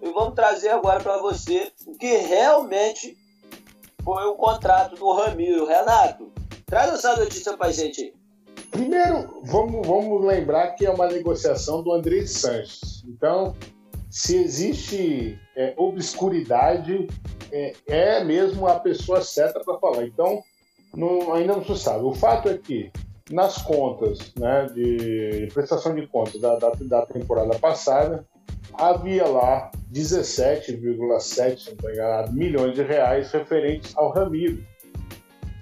e 0.02 0.10
vamos 0.12 0.34
trazer 0.34 0.68
agora 0.68 1.00
para 1.00 1.16
você 1.16 1.72
o 1.86 1.96
que 1.96 2.18
realmente 2.18 3.16
foi 4.04 4.24
o 4.26 4.34
contrato 4.34 4.94
do 4.94 5.10
Ramiro. 5.10 5.64
Renato, 5.64 6.30
traz 6.66 6.92
essa 6.92 7.16
notícia 7.16 7.56
para 7.56 7.72
gente 7.72 8.02
aí. 8.02 8.14
Primeiro, 8.70 9.40
vamos, 9.44 9.86
vamos 9.86 10.22
lembrar 10.22 10.72
que 10.72 10.84
é 10.84 10.90
uma 10.90 11.06
negociação 11.06 11.82
do 11.82 11.92
André 11.92 12.26
Sanches. 12.26 13.02
Então, 13.06 13.56
se 14.10 14.36
existe 14.36 15.40
é, 15.56 15.72
obscuridade, 15.78 17.06
é, 17.50 17.72
é, 17.86 18.24
mesmo 18.24 18.66
a 18.66 18.78
pessoa 18.78 19.22
certa 19.22 19.60
para 19.60 19.78
falar. 19.78 20.04
Então, 20.04 20.42
não, 20.96 21.32
ainda 21.32 21.54
não 21.54 21.64
se 21.64 21.78
sabe. 21.78 22.04
O 22.04 22.14
fato 22.14 22.48
é 22.48 22.58
que 22.58 22.90
nas 23.30 23.62
contas 23.62 24.32
né, 24.36 24.66
de 24.74 25.48
prestação 25.52 25.94
de 25.94 26.06
contas 26.06 26.40
da, 26.40 26.56
da, 26.56 26.70
da 26.70 27.06
temporada 27.06 27.58
passada, 27.58 28.26
havia 28.74 29.26
lá 29.26 29.70
17,7 29.92 32.32
milhões 32.32 32.74
de 32.74 32.82
reais 32.82 33.30
referentes 33.32 33.96
ao 33.96 34.10
Ramiro. 34.10 34.62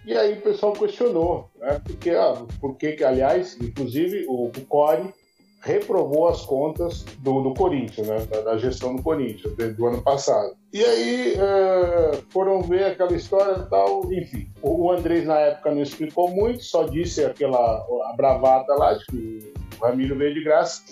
E 0.04 0.16
aí 0.16 0.32
o 0.32 0.42
pessoal 0.42 0.72
questionou, 0.72 1.48
né? 1.60 1.80
Porque, 1.84 2.10
ah, 2.10 2.44
porque 2.60 2.98
aliás, 3.04 3.56
inclusive 3.60 4.26
o, 4.26 4.46
o 4.46 4.66
Core 4.66 5.14
reprovou 5.62 6.28
as 6.28 6.42
contas 6.42 7.04
do, 7.20 7.40
do 7.40 7.54
Corinthians, 7.54 8.08
né? 8.08 8.26
Da, 8.26 8.40
da, 8.40 8.58
gestão 8.58 8.96
do 8.96 9.02
Corinthians 9.02 9.54
do 9.74 9.86
ano 9.86 10.02
passado. 10.02 10.54
E 10.72 10.84
aí 10.84 11.34
é, 11.34 12.20
foram 12.30 12.62
ver 12.62 12.84
aquela 12.84 13.14
história 13.14 13.62
e 13.62 13.70
tal, 13.70 14.12
enfim. 14.12 14.50
O, 14.60 14.86
o 14.86 14.92
Andrés 14.92 15.24
na 15.24 15.38
época 15.38 15.70
não 15.70 15.82
explicou 15.82 16.28
muito, 16.30 16.64
só 16.64 16.84
disse 16.84 17.24
aquela 17.24 17.86
a 18.10 18.14
bravata 18.16 18.74
lá 18.74 18.94
de 18.94 19.06
que 19.06 19.52
o 19.78 19.84
Ramiro 19.84 20.16
veio 20.16 20.34
de 20.34 20.42
graça. 20.42 20.82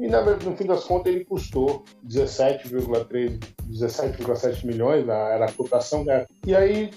E 0.00 0.06
na, 0.06 0.22
no 0.22 0.56
fim 0.56 0.64
das 0.64 0.84
contas 0.84 1.12
ele 1.12 1.24
custou 1.24 1.84
17,3, 2.06 3.38
17,7 3.68 4.64
milhões, 4.64 5.04
né? 5.04 5.34
era 5.34 5.46
a 5.46 5.52
cotação 5.52 6.04
dela. 6.04 6.26
E 6.46 6.54
aí 6.54 6.90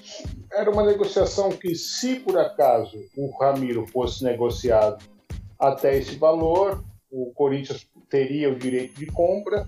era 0.51 0.69
uma 0.69 0.83
negociação 0.83 1.49
que, 1.49 1.73
se 1.75 2.17
por 2.17 2.37
acaso 2.37 2.97
o 3.17 3.35
Ramiro 3.39 3.87
fosse 3.87 4.23
negociado 4.23 5.03
até 5.61 5.95
esse 5.97 6.15
valor, 6.15 6.83
o 7.11 7.31
Corinthians 7.35 7.87
teria 8.09 8.49
o 8.49 8.55
direito 8.55 8.97
de 8.97 9.05
compra. 9.05 9.67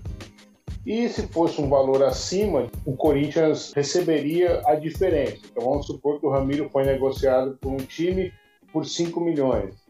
E 0.84 1.08
se 1.08 1.26
fosse 1.28 1.60
um 1.62 1.68
valor 1.68 2.02
acima, 2.02 2.70
o 2.84 2.94
Corinthians 2.94 3.72
receberia 3.72 4.60
a 4.66 4.74
diferença. 4.74 5.38
Então 5.50 5.64
vamos 5.64 5.86
supor 5.86 6.20
que 6.20 6.26
o 6.26 6.30
Ramiro 6.30 6.68
foi 6.68 6.84
negociado 6.84 7.56
por 7.58 7.72
um 7.72 7.78
time 7.78 8.32
por 8.70 8.84
5 8.84 9.18
milhões 9.20 9.84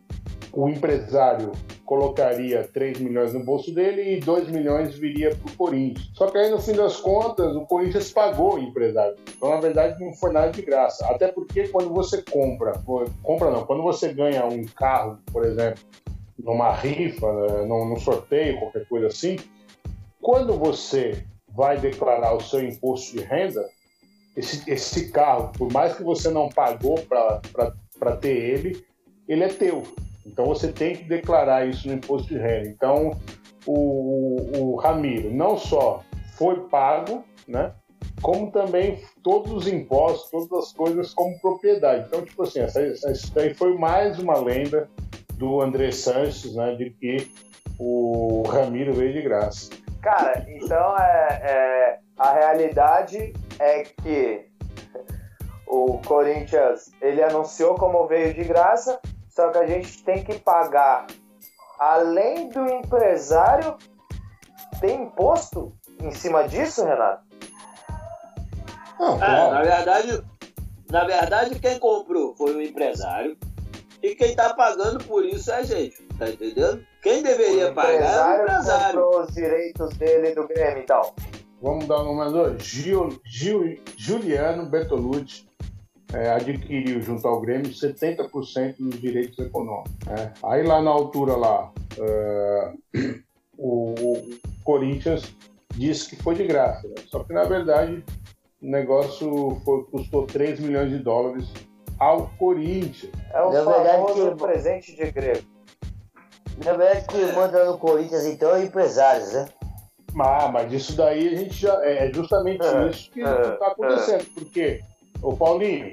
o 0.57 0.69
empresário 0.69 1.51
colocaria 1.85 2.69
3 2.73 3.01
milhões 3.01 3.35
no 3.35 3.45
bolso 3.45 3.75
dele 3.75 4.17
e 4.17 4.21
2 4.21 4.49
milhões 4.49 4.97
viria 4.97 5.35
para 5.35 5.53
o 5.53 5.57
Corinthians. 5.57 6.11
Só 6.15 6.31
que 6.31 6.39
aí, 6.39 6.49
no 6.49 6.61
fim 6.61 6.73
das 6.73 6.97
contas, 6.97 7.55
o 7.57 7.67
Corinthians 7.67 8.13
pagou 8.13 8.55
o 8.55 8.59
empresário. 8.59 9.17
Então, 9.37 9.51
na 9.51 9.61
verdade, 9.61 10.03
não 10.03 10.13
foi 10.15 10.33
nada 10.33 10.51
de 10.51 10.63
graça. 10.63 11.05
Até 11.07 11.29
porque 11.29 11.69
quando 11.69 11.93
você 11.93 12.23
compra, 12.23 12.73
compra 13.23 13.51
não, 13.51 13.67
quando 13.67 13.83
você 13.83 14.13
ganha 14.13 14.47
um 14.47 14.65
carro, 14.65 15.19
por 15.33 15.45
exemplo, 15.45 15.83
numa 16.39 16.73
rifa, 16.73 17.33
né, 17.33 17.67
num, 17.67 17.99
sorteio, 17.99 18.61
qualquer 18.61 18.87
coisa 18.87 19.09
assim, 19.09 19.37
quando 20.21 20.55
você 20.55 21.25
vai 21.49 21.79
declarar 21.79 22.35
o 22.35 22.41
seu 22.41 22.65
imposto 22.65 23.17
de 23.17 23.25
renda, 23.25 23.69
esse, 24.37 24.69
esse 24.71 25.11
carro, 25.11 25.53
por 25.57 25.73
mais 25.73 25.95
que 25.95 26.03
você 26.03 26.29
não 26.31 26.49
pagou 26.49 26.97
para 27.07 28.17
ter 28.17 28.37
ele, 28.37 28.85
ele 29.29 29.43
é 29.43 29.49
teu. 29.49 29.83
Então 30.27 30.47
você 30.47 30.73
tem 30.73 30.97
que 30.97 31.05
declarar 31.05 31.67
isso 31.67 31.87
no 31.89 31.95
imposto 31.95 32.29
de 32.29 32.39
renda. 32.39 32.69
Então 32.69 33.11
o, 33.67 34.59
o 34.59 34.77
Ramiro 34.77 35.33
não 35.33 35.57
só 35.57 36.03
foi 36.37 36.61
pago, 36.69 37.25
né? 37.47 37.73
Como 38.23 38.51
também 38.51 39.03
todos 39.23 39.53
os 39.53 39.67
impostos, 39.67 40.31
todas 40.31 40.67
as 40.67 40.73
coisas 40.73 41.13
como 41.13 41.39
propriedade. 41.41 42.07
Então, 42.09 42.23
tipo 42.23 42.43
assim, 42.43 42.61
essa, 42.61 42.83
isso 42.83 43.35
daí 43.35 43.53
foi 43.55 43.77
mais 43.77 44.19
uma 44.19 44.39
lenda 44.39 44.89
do 45.35 45.61
André 45.61 45.91
Sanches, 45.91 46.55
né? 46.55 46.75
De 46.75 46.91
que 46.91 47.31
o 47.79 48.43
Ramiro 48.47 48.93
veio 48.93 49.13
de 49.13 49.23
graça. 49.23 49.71
Cara, 50.01 50.45
então 50.49 50.97
é, 50.99 51.41
é 51.43 51.99
a 52.19 52.33
realidade 52.33 53.33
é 53.59 53.83
que 53.83 54.47
o 55.67 55.99
Corinthians 56.07 56.91
ele 57.01 57.23
anunciou 57.23 57.75
como 57.75 58.07
veio 58.07 58.35
de 58.35 58.45
graça, 58.45 59.01
só 59.35 59.51
que 59.51 59.59
a 59.59 59.67
gente 59.67 60.05
tem 60.05 60.23
que 60.23 60.39
pagar, 60.39 61.09
além 61.81 62.49
do 62.51 62.65
empresário, 62.69 63.77
tem 64.81 65.03
imposto 65.03 65.73
em 66.01 66.13
cima 66.13 66.47
disso, 66.47 66.85
Renato? 66.85 67.25
Não, 68.99 69.17
é, 69.17 69.51
na 69.51 69.63
verdade, 69.63 70.25
na 70.89 71.05
verdade, 71.05 71.59
quem 71.59 71.81
comprou 71.81 72.37
foi 72.37 72.55
o 72.55 72.63
empresário 72.63 73.37
e 74.01 74.15
quem 74.15 74.31
está 74.31 74.55
pagando 74.55 75.03
por 75.05 75.25
isso 75.25 75.51
é 75.51 75.57
a 75.57 75.63
gente, 75.65 76.01
tá 76.17 76.29
entendendo? 76.29 76.87
Quem 77.03 77.21
deveria 77.21 77.73
o 77.73 77.75
pagar 77.75 78.37
é 78.37 78.39
o 78.39 78.43
empresário. 78.43 79.01
comprou 79.01 79.23
os 79.25 79.35
direitos 79.35 79.97
dele 79.97 80.33
do 80.33 80.47
Grêmio, 80.47 80.85
então. 80.85 81.13
Vamos 81.61 81.87
dar 81.87 82.03
um 82.03 82.15
nome 82.15 82.59
Gil, 82.61 83.21
Gil, 83.25 83.83
Juliano 83.97 84.67
Bertolucci 84.67 85.45
é, 86.15 86.31
adquiriu 86.31 87.03
junto 87.03 87.27
ao 87.27 87.41
Grêmio 87.41 87.71
70% 87.71 88.77
dos 88.79 89.01
direitos 89.01 89.39
econômicos. 89.39 89.93
Né? 90.07 90.33
Aí 90.45 90.63
lá 90.63 90.81
na 90.81 90.91
altura 90.91 91.37
lá, 91.37 91.73
é, 91.99 92.73
o, 93.59 93.95
o, 93.95 94.31
Corinthians 94.63 95.35
disse 95.75 96.11
que 96.11 96.23
foi 96.23 96.37
de 96.37 96.47
graça, 96.47 96.87
né? 96.87 96.95
só 97.09 97.25
que 97.25 97.33
na 97.33 97.45
verdade 97.45 98.03
o 98.63 98.67
negócio 98.67 99.61
foi, 99.65 99.85
custou 99.85 100.27
3 100.27 100.61
milhões 100.61 100.91
de 100.91 100.99
dólares 100.99 101.53
ao 101.99 102.29
Corinthians. 102.39 103.13
É 103.33 103.43
o 103.43 103.53
na 103.53 103.65
famoso 103.65 104.31
que... 104.31 104.43
presente 104.43 104.95
de 104.95 105.11
grego. 105.11 105.45
Na 106.65 106.73
verdade, 106.73 107.07
que 107.09 107.33
manda 107.33 107.65
no 107.65 107.79
Corinthians 107.79 108.25
então 108.27 108.55
é 108.55 108.65
empresários, 108.65 109.33
né? 109.33 109.49
Ah, 110.17 110.49
mas 110.53 110.73
isso 110.73 110.97
daí 110.97 111.35
a 111.35 111.37
gente 111.37 111.55
já. 111.55 111.85
É 111.85 112.13
justamente 112.13 112.65
é, 112.65 112.89
isso 112.89 113.11
que 113.11 113.21
está 113.21 113.67
é, 113.67 113.69
acontecendo. 113.69 114.23
É. 114.23 114.27
Porque 114.35 114.81
Ô 115.23 115.37
Paulinho, 115.37 115.93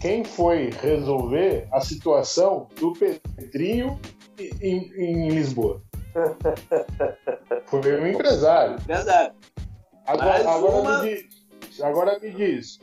quem 0.00 0.24
foi 0.24 0.70
resolver 0.70 1.66
a 1.72 1.80
situação 1.80 2.68
do 2.78 2.92
Pedrinho 2.92 3.98
em, 4.38 4.92
em 4.94 5.28
Lisboa? 5.28 5.82
Foi 7.66 8.00
um 8.00 8.06
empresário. 8.06 8.78
Verdade. 8.86 9.34
Agora, 10.06 10.50
agora, 10.50 10.76
uma... 10.76 11.02
me 11.02 11.10
diz, 11.10 11.80
agora 11.80 12.18
me 12.20 12.30
diz, 12.30 12.80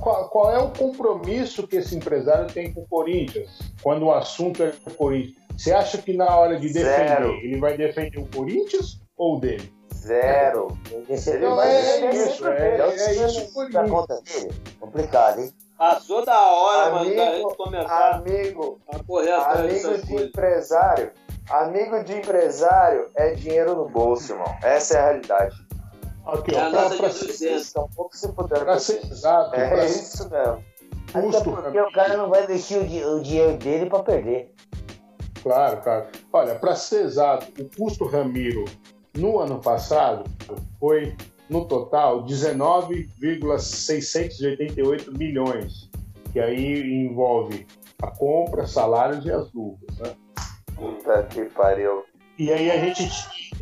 qual, 0.00 0.28
qual, 0.28 0.52
é 0.52 0.58
o 0.58 0.70
compromisso 0.70 1.66
que 1.66 1.76
esse 1.76 1.96
empresário 1.96 2.52
tem 2.52 2.72
com 2.72 2.80
o 2.82 2.86
Corinthians 2.88 3.60
quando 3.82 4.06
o 4.06 4.12
assunto 4.12 4.62
é 4.62 4.74
o 4.84 4.90
Corinthians? 4.94 5.36
Você 5.56 5.72
acha 5.72 5.98
que 5.98 6.12
na 6.12 6.36
hora 6.36 6.58
de 6.58 6.72
defender, 6.72 7.08
Zero. 7.08 7.32
ele 7.34 7.58
vai 7.58 7.76
defender 7.76 8.18
o 8.18 8.26
Corinthians 8.26 9.00
ou 9.16 9.40
dele? 9.40 9.72
Zero. 10.06 10.68
Então 10.88 11.62
é, 11.62 12.12
isso, 12.12 12.46
é, 12.48 12.80
é, 12.80 13.26
isso 13.26 13.70
da 13.70 13.88
conta 13.88 14.20
dele. 14.22 14.54
Complicado, 14.78 15.40
hein? 15.40 15.52
Passou 15.76 16.24
da 16.24 16.40
hora, 16.40 17.00
amigo, 17.00 17.16
mano, 17.16 17.16
da 17.16 17.34
gente 17.34 17.56
começar 17.56 18.14
amigo, 18.14 18.80
a 18.88 19.04
correr 19.04 19.32
atrás 19.32 19.58
Amigo 19.58 19.76
de 19.76 20.06
coisas. 20.06 20.28
empresário, 20.28 21.12
amigo 21.50 22.04
de 22.04 22.14
empresário 22.14 23.10
é 23.16 23.34
dinheiro 23.34 23.74
no 23.74 23.88
bolso, 23.88 24.32
irmão. 24.32 24.54
Essa 24.62 24.96
é 24.96 25.00
a 25.00 25.04
realidade. 25.06 25.66
Aqui, 26.24 26.54
é 26.54 26.66
ó, 26.66 26.70
pra, 26.70 26.96
pra 26.96 27.10
ser, 27.10 27.62
um 27.78 27.88
pouco 27.88 28.16
se 28.16 28.28
puder. 28.32 28.64
Pra 28.64 28.78
ser 28.78 29.04
exato. 29.04 29.54
É 29.54 29.68
pra 29.68 29.84
isso 29.84 30.30
mesmo. 30.30 30.64
Custo, 31.12 31.50
Até 31.50 31.62
porque 31.62 31.80
o 31.80 31.92
cara 31.92 32.16
não 32.16 32.28
vai 32.28 32.44
investir 32.44 32.78
o, 32.78 32.86
di 32.86 33.04
o 33.04 33.20
dinheiro 33.20 33.56
dele 33.58 33.90
para 33.90 34.02
perder. 34.02 34.54
Claro, 35.42 35.80
claro. 35.82 36.06
Olha, 36.32 36.54
para 36.56 36.74
ser 36.74 37.04
exato, 37.04 37.46
o 37.60 37.68
custo 37.76 38.06
Ramiro 38.06 38.64
no 39.16 39.40
ano 39.40 39.58
passado, 39.60 40.24
foi, 40.78 41.16
no 41.48 41.64
total, 41.64 42.22
19,688 42.22 45.16
milhões, 45.16 45.88
que 46.32 46.40
aí 46.40 47.06
envolve 47.06 47.66
a 48.02 48.08
compra, 48.08 48.66
salários 48.66 49.24
e 49.24 49.30
as 49.30 49.50
luvas. 49.52 49.96
Né? 49.98 50.12
Puta 50.76 51.22
que 51.24 51.46
pariu. 51.46 52.04
E 52.38 52.52
aí 52.52 52.70
a 52.70 52.76
gente, 52.76 53.02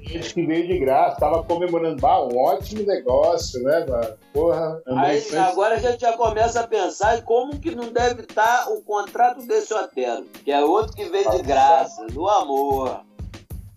a 0.04 0.08
gente 0.08 0.34
que 0.34 0.44
veio 0.44 0.66
de 0.66 0.80
graça, 0.80 1.20
tava 1.20 1.44
comemorando, 1.44 2.04
ah, 2.04 2.26
um 2.26 2.36
ótimo 2.36 2.82
negócio, 2.82 3.62
né, 3.62 3.86
mano? 3.88 4.16
Porra, 4.32 4.82
aí, 4.88 5.22
agora 5.36 5.76
a 5.76 5.78
gente 5.78 6.00
já 6.00 6.16
começa 6.16 6.60
a 6.60 6.66
pensar 6.66 7.18
em 7.18 7.22
como 7.22 7.60
que 7.60 7.72
não 7.72 7.92
deve 7.92 8.22
estar 8.22 8.68
o 8.72 8.82
contrato 8.82 9.46
desse 9.46 9.72
hotel, 9.72 10.24
que 10.44 10.50
é 10.50 10.64
outro 10.64 10.96
que 10.96 11.04
veio 11.04 11.30
de 11.30 11.42
graça, 11.42 12.04
do 12.08 12.28
amor. 12.28 13.02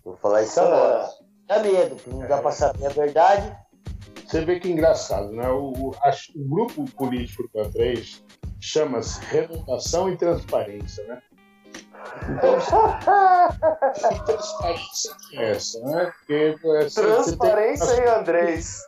Vou 0.04 0.16
falar 0.16 0.42
isso 0.42 0.58
agora. 0.58 1.08
Dá 1.48 1.60
medo, 1.60 1.96
que 1.96 2.10
não 2.10 2.26
dá 2.26 2.38
pra 2.38 2.52
saber 2.52 2.86
a 2.86 2.90
verdade. 2.90 3.56
você 4.26 4.44
vê 4.44 4.60
que 4.60 4.70
engraçado, 4.70 5.32
né? 5.32 5.48
O, 5.48 5.72
o, 5.72 5.94
a, 6.02 6.10
o 6.36 6.44
grupo 6.44 6.84
político 6.92 7.48
do 7.52 7.60
Andrés 7.60 8.22
chama-se 8.60 9.18
Renovação 9.24 10.10
e 10.10 10.16
Transparência, 10.18 11.04
né? 11.06 11.22
Então, 12.30 12.58
que 12.58 12.66
transparência 14.26 15.16
que 15.30 15.38
é 15.38 15.50
essa, 15.50 15.80
né? 15.80 16.12
Porque, 16.18 16.56
essa, 16.82 17.02
Transparência 17.02 17.96
tem, 17.96 18.04
e 18.04 18.08
Andrés. 18.08 18.84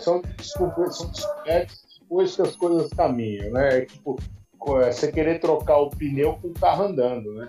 São, 0.00 0.22
são 0.40 0.68
descobertas 1.10 1.86
depois 2.00 2.36
que 2.36 2.42
as 2.42 2.54
coisas 2.54 2.88
caminham, 2.90 3.50
né? 3.52 3.78
É 3.78 3.84
tipo, 3.84 4.16
é, 4.80 4.92
você 4.92 5.10
querer 5.10 5.40
trocar 5.40 5.78
o 5.78 5.90
pneu 5.90 6.38
com 6.40 6.48
o 6.48 6.54
carro 6.54 6.84
andando, 6.84 7.32
né? 7.34 7.48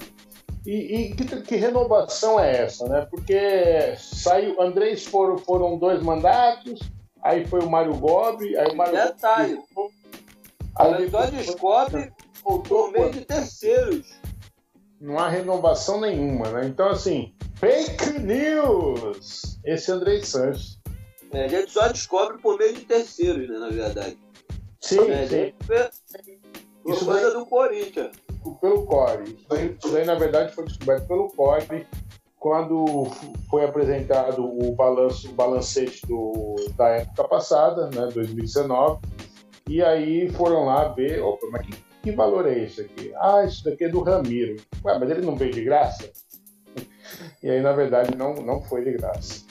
E, 0.65 0.95
e 0.95 1.15
que, 1.15 1.41
que, 1.41 1.55
renovação 1.55 2.39
é 2.39 2.63
essa, 2.63 2.87
né? 2.87 3.07
Porque 3.09 3.95
saiu, 3.97 4.61
Andrés 4.61 5.05
foram, 5.05 5.37
foram 5.37 5.77
dois 5.77 6.01
mandatos, 6.01 6.79
aí 7.21 7.45
foi 7.45 7.61
o 7.61 7.69
Mário 7.69 7.95
Gobi, 7.95 8.57
aí 8.57 8.71
o 8.71 8.75
Mário 8.75 8.93
Detalhe, 8.93 9.59
Gobi, 9.73 9.93
aí 10.75 11.09
só 11.09 11.25
descobre 11.25 12.11
por 12.43 12.91
meio 12.91 13.11
de 13.11 13.21
terceiros. 13.21 14.07
Não 14.99 15.19
há 15.19 15.29
renovação 15.29 16.01
nenhuma, 16.01 16.49
né? 16.49 16.65
Então, 16.65 16.89
assim, 16.89 17.33
fake 17.55 18.19
news! 18.19 19.59
Esse 19.63 19.91
é 19.91 19.93
André 19.93 20.21
Sanches. 20.23 20.79
É, 21.31 21.45
a 21.45 21.47
gente 21.47 21.71
só 21.71 21.87
descobre 21.87 22.37
por 22.39 22.57
meio 22.57 22.73
de 22.73 22.81
terceiros, 22.81 23.49
né, 23.49 23.57
na 23.57 23.69
verdade. 23.69 24.17
Sim, 24.79 25.11
é, 25.11 25.27
sim. 25.27 25.53
Por 26.83 26.93
Isso 26.93 27.05
coisa 27.05 27.31
daí... 27.31 27.33
do 27.33 27.45
Corinthians. 27.45 28.11
Pelo 28.55 28.85
Core. 28.85 29.23
Isso 29.23 29.45
daí, 29.49 29.77
isso 29.83 30.05
na 30.05 30.15
verdade, 30.15 30.53
foi 30.53 30.65
descoberto 30.65 31.07
pelo 31.07 31.29
Core 31.29 31.85
quando 32.39 33.05
foi 33.49 33.65
apresentado 33.65 34.43
o 34.43 34.73
balanço, 34.73 35.29
o 35.29 35.33
balancete 35.33 36.05
do, 36.07 36.55
da 36.77 36.87
época 36.89 37.27
passada, 37.27 37.89
né, 37.89 38.07
2019, 38.13 39.01
e 39.67 39.83
aí 39.83 40.29
foram 40.29 40.65
lá 40.65 40.87
ver, 40.89 41.21
opa, 41.21 41.47
mas 41.51 41.65
que, 41.65 41.73
que 42.03 42.11
valor 42.11 42.47
é 42.47 42.63
esse 42.63 42.81
aqui? 42.81 43.11
Ah, 43.15 43.43
isso 43.43 43.63
daqui 43.65 43.85
é 43.85 43.89
do 43.89 44.01
Ramiro. 44.01 44.55
Ué, 44.85 44.99
mas 44.99 45.09
ele 45.09 45.25
não 45.25 45.35
veio 45.35 45.51
de 45.51 45.63
graça? 45.63 46.09
E 47.41 47.49
aí, 47.49 47.61
na 47.61 47.71
verdade, 47.71 48.17
não, 48.17 48.33
não 48.33 48.61
foi 48.61 48.83
de 48.83 48.91
graça. 48.91 49.45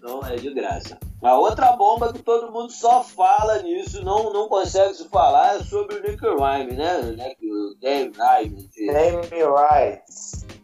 Não 0.00 0.24
é 0.24 0.36
de 0.36 0.54
graça. 0.54 0.98
A 1.20 1.36
outra 1.36 1.72
bomba 1.72 2.12
que 2.12 2.22
todo 2.22 2.52
mundo 2.52 2.70
só 2.70 3.02
fala 3.02 3.60
nisso, 3.62 4.04
não, 4.04 4.32
não 4.32 4.48
consegue 4.48 4.94
se 4.94 5.08
falar, 5.08 5.56
é 5.56 5.64
sobre 5.64 5.96
o 5.96 6.02
Nick 6.02 6.22
Rhyme, 6.24 6.74
né? 6.74 7.00
O 7.42 7.74
Dave 7.80 8.12
Rhyme. 8.16 8.70
Name 8.86 9.26
Right. 9.26 10.02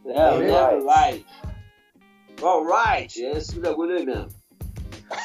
É, 0.06 0.30
o 0.30 0.38
Name 0.38 0.84
Right. 0.84 1.26
Alright, 2.40 3.24
é 3.24 3.32
esse 3.32 3.58
bagulho 3.58 3.96
aí 3.96 4.06
mesmo. 4.06 4.28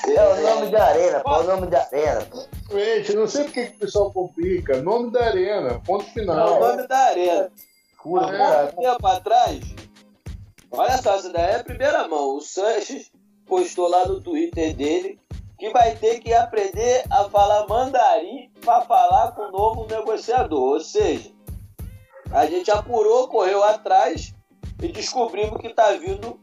É 0.07 0.27
o 0.27 0.41
nome 0.41 0.71
da 0.71 0.83
arena, 0.83 1.19
pô, 1.21 1.35
é 1.35 1.39
o 1.39 1.43
nome 1.43 1.67
da 1.67 1.81
arena. 1.81 2.27
Gente, 2.71 3.15
não 3.15 3.27
sei 3.27 3.43
porque 3.45 3.65
que 3.67 3.75
o 3.75 3.79
pessoal 3.79 4.11
complica. 4.11 4.81
Nome 4.81 5.11
da 5.11 5.25
arena, 5.25 5.79
ponto 5.85 6.05
final. 6.05 6.37
É 6.37 6.51
o 6.51 6.59
nome 6.59 6.87
da 6.87 6.97
arena. 6.97 7.51
Há 8.03 8.07
muito 8.07 8.75
tempo 8.77 9.07
atrás, 9.07 9.59
olha 10.71 10.97
só, 10.97 11.15
essa 11.15 11.29
daí 11.31 11.51
é 11.51 11.55
a 11.57 11.63
primeira 11.63 12.07
mão. 12.07 12.37
O 12.37 12.41
Sanches 12.41 13.11
postou 13.49 13.89
lá 13.89 14.05
no 14.05 14.21
Twitter 14.21 14.73
dele 14.75 15.19
que 15.57 15.71
vai 15.71 15.95
ter 15.95 16.19
que 16.19 16.31
aprender 16.33 17.03
a 17.09 17.25
falar 17.25 17.67
mandarim 17.67 18.49
para 18.61 18.81
falar 18.83 19.33
com 19.33 19.41
o 19.41 19.51
novo 19.51 19.85
negociador. 19.87 20.75
Ou 20.75 20.79
seja, 20.79 21.33
a 22.31 22.45
gente 22.45 22.71
apurou, 22.71 23.27
correu 23.27 23.61
atrás 23.61 24.33
e 24.81 24.87
descobrimos 24.87 25.59
que 25.59 25.67
está 25.67 25.91
vindo 25.93 26.39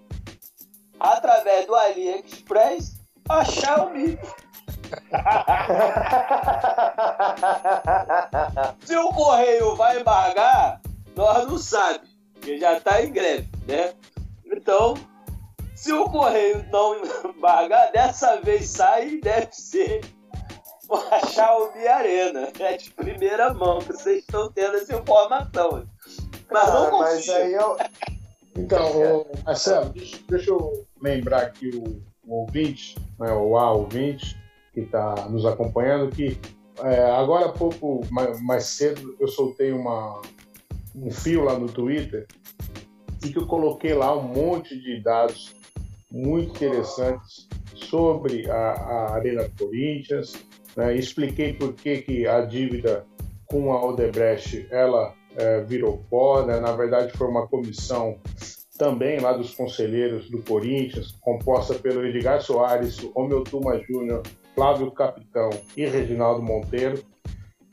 através 1.01 1.67
do 1.67 1.75
AliExpress 1.75 3.01
a 3.29 3.45
Xiaomi. 3.45 4.19
Se 8.85 8.97
o 8.97 9.09
correio 9.09 9.75
vai 9.77 10.01
embargar, 10.01 10.81
nós 11.17 11.47
não 11.47 11.59
sabemos, 11.59 12.11
porque 12.35 12.59
já 12.59 12.77
está 12.77 13.03
em 13.03 13.11
greve, 13.11 13.49
né? 13.67 13.95
Então, 14.45 14.95
se 15.87 15.93
o 15.93 16.05
Correio 16.11 16.67
não 16.73 16.97
embargar, 17.31 17.93
dessa 17.93 18.41
vez 18.41 18.69
sai 18.69 19.09
e 19.09 19.21
deve 19.21 19.53
ser 19.53 20.01
a 20.91 21.27
Xiaomi 21.27 21.87
Arena. 21.87 22.49
É 22.59 22.77
de 22.77 22.91
primeira 22.91 23.55
mão 23.55 23.79
que 23.79 23.93
vocês 23.93 24.19
estão 24.19 24.51
tendo 24.51 24.77
essa 24.77 24.97
informação. 24.97 25.87
Mas 26.51 26.75
não 26.75 26.91
confio. 26.91 26.99
Mas 26.99 27.29
aí 27.29 27.53
eu... 27.55 27.77
Então, 28.57 29.27
Marcelo, 29.47 29.91
deixa, 29.91 30.19
deixa, 30.29 30.51
eu 30.51 30.87
lembrar 31.01 31.43
aqui 31.43 31.71
o, 31.71 32.03
o 32.27 32.41
ouvinte, 32.41 32.97
né, 33.21 33.33
o 33.33 33.57
A 33.57 33.71
ouvinte, 33.73 34.37
que 34.73 34.81
está 34.81 35.15
nos 35.29 35.47
acompanhando, 35.47 36.11
que 36.11 36.37
é, 36.83 37.03
agora 37.13 37.47
há 37.47 37.53
pouco, 37.53 38.01
mais, 38.11 38.41
mais, 38.43 38.65
cedo, 38.65 39.17
eu 39.21 39.29
soltei 39.29 39.73
uma, 39.73 40.21
um 40.97 41.11
fio 41.11 41.45
lá 41.45 41.57
no 41.57 41.69
Twitter 41.69 42.27
e 43.25 43.31
que 43.31 43.39
eu 43.39 43.47
coloquei 43.47 43.95
lá 43.95 44.17
um 44.17 44.23
monte 44.23 44.79
de 44.81 45.01
dados 45.01 45.56
muito 46.11 46.51
interessantes 46.57 47.49
sobre 47.75 48.51
a, 48.51 48.73
a 48.73 49.15
Arena 49.15 49.51
Corinthians. 49.59 50.35
Né? 50.77 50.97
Expliquei 50.97 51.53
por 51.53 51.75
que, 51.75 51.99
que 52.03 52.27
a 52.27 52.43
dívida 52.43 53.05
com 53.47 53.73
a 53.73 53.85
Odebrecht 53.85 54.67
ela 54.71 55.15
é, 55.37 55.61
virou 55.63 56.03
pó. 56.11 56.45
Né? 56.45 56.61
Na 56.61 56.73
verdade, 56.73 57.13
foi 57.17 57.29
uma 57.29 57.47
comissão 57.47 58.19
também 58.79 59.19
lá 59.21 59.33
dos 59.33 59.55
conselheiros 59.55 60.31
do 60.31 60.43
Corinthians, 60.43 61.13
composta 61.21 61.75
pelo 61.75 62.05
Edgar 62.07 62.43
Soares, 62.43 62.99
Romeu 63.15 63.43
Tuma 63.43 63.79
Júnior, 63.79 64.23
Flávio 64.55 64.91
Capitão 64.91 65.51
e 65.77 65.87
Reginaldo 65.87 66.43
Monteiro, 66.43 67.03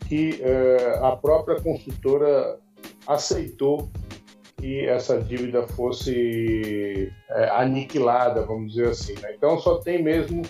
que 0.08 0.42
é, 0.42 1.00
a 1.02 1.16
própria 1.16 1.62
construtora 1.62 2.58
aceitou 3.08 3.90
que 4.58 4.86
essa 4.86 5.20
dívida 5.20 5.68
fosse 5.68 7.12
é, 7.30 7.50
aniquilada, 7.50 8.46
vamos 8.46 8.74
dizer 8.74 8.90
assim. 8.90 9.14
Né? 9.20 9.34
Então 9.36 9.60
só 9.60 9.78
tem 9.78 10.02
mesmo 10.02 10.42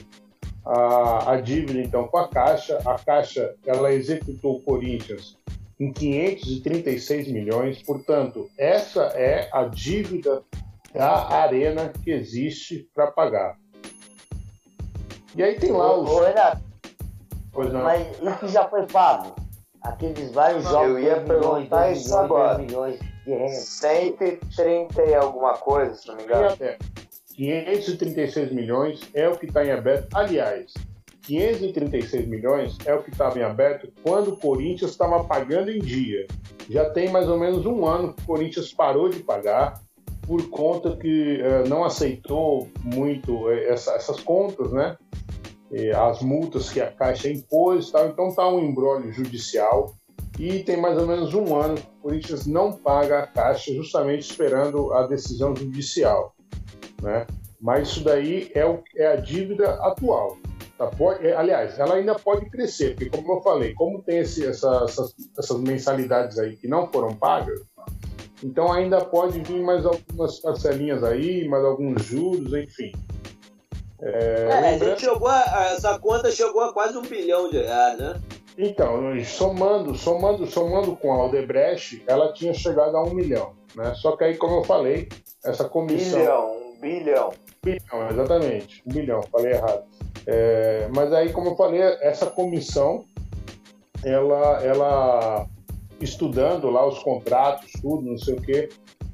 a, 0.66 1.34
a, 1.34 1.42
dívida 1.42 1.80
então 1.80 2.08
com 2.08 2.18
a 2.18 2.28
Caixa. 2.28 2.80
A 2.86 2.98
Caixa 2.98 3.56
ela 3.66 3.92
executou 3.92 4.58
o 4.58 4.62
Corinthians 4.62 5.38
em 5.80 5.92
536 5.92 7.28
milhões, 7.30 7.82
portanto 7.82 8.50
essa 8.58 9.04
é 9.16 9.50
a 9.52 9.66
dívida 9.66 10.44
da 10.94 11.28
arena 11.30 11.92
que 12.04 12.12
existe 12.12 12.88
para 12.94 13.08
pagar. 13.08 13.58
E 15.36 15.42
aí 15.42 15.56
tem 15.56 15.72
lá 15.72 15.98
os. 15.98 16.10
Ô, 16.10 16.24
Renato, 16.24 16.62
pois 17.52 17.74
não. 17.74 17.84
Mas 17.84 18.08
isso 18.22 18.48
já 18.50 18.68
foi 18.68 18.86
pago? 18.86 19.36
Aqueles 19.82 20.32
vários 20.32 20.64
jogos. 20.64 20.90
Eu 20.90 21.00
ia 21.00 21.20
perguntar 21.22 21.92
isso 21.92 22.16
agora. 22.16 22.60
Milhões 22.60 23.00
130 23.26 25.02
e 25.04 25.14
alguma 25.14 25.54
coisa, 25.54 25.94
se 25.96 26.08
não 26.08 26.16
me 26.16 26.24
engano. 26.24 26.56
536 27.36 28.52
milhões 28.52 29.02
é 29.14 29.28
o 29.28 29.38
que 29.38 29.46
está 29.46 29.66
em 29.66 29.72
aberto. 29.72 30.08
Aliás, 30.14 30.74
536 31.24 32.28
milhões 32.28 32.78
é 32.86 32.94
o 32.94 33.02
que 33.02 33.10
estava 33.10 33.40
em 33.40 33.44
aberto 33.44 33.92
quando 34.04 34.34
o 34.34 34.38
Corinthians 34.38 34.92
estava 34.92 35.24
pagando 35.24 35.72
em 35.72 35.80
dia. 35.80 36.28
Já 36.70 36.90
tem 36.90 37.10
mais 37.10 37.28
ou 37.28 37.40
menos 37.40 37.66
um 37.66 37.86
ano 37.86 38.14
que 38.14 38.22
o 38.24 38.26
Corinthians 38.26 38.74
parou 38.74 39.10
de 39.10 39.20
pagar 39.20 39.82
por 40.22 40.50
conta 40.50 40.96
que 40.96 41.42
uh, 41.42 41.68
não 41.68 41.84
aceitou 41.84 42.70
muito 42.82 43.50
eh, 43.50 43.70
essa, 43.70 43.94
essas 43.94 44.22
contas, 44.22 44.72
né? 44.72 44.98
E 45.72 45.90
as 45.92 46.22
multas 46.22 46.70
que 46.70 46.80
a 46.80 46.92
Caixa 46.92 47.30
impôs, 47.30 47.92
tal. 47.92 48.08
então 48.08 48.30
está 48.30 48.48
um 48.48 48.60
embrólio 48.60 49.12
judicial 49.12 49.94
e 50.40 50.64
tem 50.64 50.78
mais 50.78 50.98
ou 50.98 51.08
menos 51.08 51.34
um 51.34 51.56
ano 51.56 51.76
que 51.76 51.82
o 51.82 52.02
Corinthians 52.02 52.46
não 52.46 52.72
paga 52.72 53.20
a 53.20 53.28
Caixa, 53.28 53.74
justamente 53.74 54.30
esperando 54.30 54.94
a 54.94 55.06
decisão 55.08 55.56
judicial. 55.56 56.36
Né? 57.02 57.28
Mas 57.62 57.90
isso 57.90 58.04
daí 58.04 58.52
é, 58.56 58.66
o, 58.66 58.82
é 58.96 59.08
a 59.08 59.16
dívida 59.16 59.76
atual. 59.76 60.38
Tá? 60.78 60.88
Pode, 60.88 61.26
é, 61.28 61.36
aliás, 61.36 61.78
ela 61.78 61.96
ainda 61.96 62.16
pode 62.16 62.50
crescer, 62.50 62.96
porque, 62.96 63.10
como 63.10 63.34
eu 63.34 63.42
falei, 63.42 63.74
como 63.74 64.02
tem 64.02 64.20
esse, 64.20 64.46
essa, 64.46 64.86
essas, 64.86 65.16
essas 65.38 65.60
mensalidades 65.60 66.40
aí 66.40 66.56
que 66.56 66.68
não 66.68 66.92
foram 66.92 67.14
pagas, 67.16 67.62
então 68.44 68.72
ainda 68.72 69.00
pode 69.06 69.40
vir 69.40 69.62
mais 69.62 69.86
algumas 69.86 70.40
parcelinhas 70.40 71.04
aí, 71.04 71.48
mais 71.48 71.64
alguns 71.64 72.04
juros, 72.04 72.54
enfim. 72.54 72.92
É, 74.02 74.48
é 74.50 74.70
a 74.76 74.78
gente 74.78 75.00
chegou 75.00 75.30
a, 75.30 75.70
essa 75.72 75.98
conta 75.98 76.30
chegou 76.30 76.62
a 76.62 76.74
quase 76.74 76.98
um 76.98 77.04
bilhão 77.04 77.50
de 77.50 77.60
reais, 77.60 77.98
né? 77.98 78.22
Então, 78.58 79.02
somando, 79.26 79.96
somando, 79.96 80.46
somando 80.46 80.96
com 80.96 81.12
a 81.12 81.26
Odebrecht, 81.26 82.04
ela 82.08 82.32
tinha 82.34 82.54
chegado 82.54 82.96
a 82.96 83.04
um 83.04 83.14
milhão, 83.14 83.54
né? 83.76 83.94
Só 83.96 84.16
que 84.16 84.24
aí, 84.24 84.38
como 84.38 84.58
eu 84.58 84.64
falei, 84.64 85.10
essa 85.44 85.68
comissão... 85.68 86.20
Bilhão, 86.20 86.52
um 86.52 86.80
bilhão. 86.80 87.34
Bilhão, 87.64 88.10
exatamente, 88.10 88.84
um 88.86 88.94
bilhão, 88.94 89.22
falei 89.24 89.54
errado. 89.54 89.84
É, 90.28 90.88
mas 90.96 91.12
aí, 91.12 91.32
como 91.32 91.50
eu 91.50 91.56
falei, 91.56 91.82
essa 92.02 92.28
comissão, 92.28 93.06
ela, 94.04 94.64
ela 94.64 95.48
estudando 96.00 96.70
lá 96.70 96.86
os 96.88 97.00
contratos, 97.00 97.72
tudo, 97.82 98.04
não 98.04 98.18
sei 98.18 98.36
o 98.36 98.42
quê, 98.42 98.70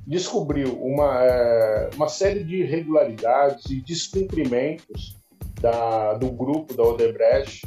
descobriu 0.06 0.74
uma, 0.82 1.24
é, 1.24 1.90
uma 1.96 2.10
série 2.10 2.44
de 2.44 2.64
irregularidades 2.64 3.66
e 3.70 3.80
descumprimentos 3.82 5.16
da, 5.62 6.16
do 6.16 6.30
grupo 6.32 6.74
da 6.74 6.84
Odebrecht. 6.84 7.66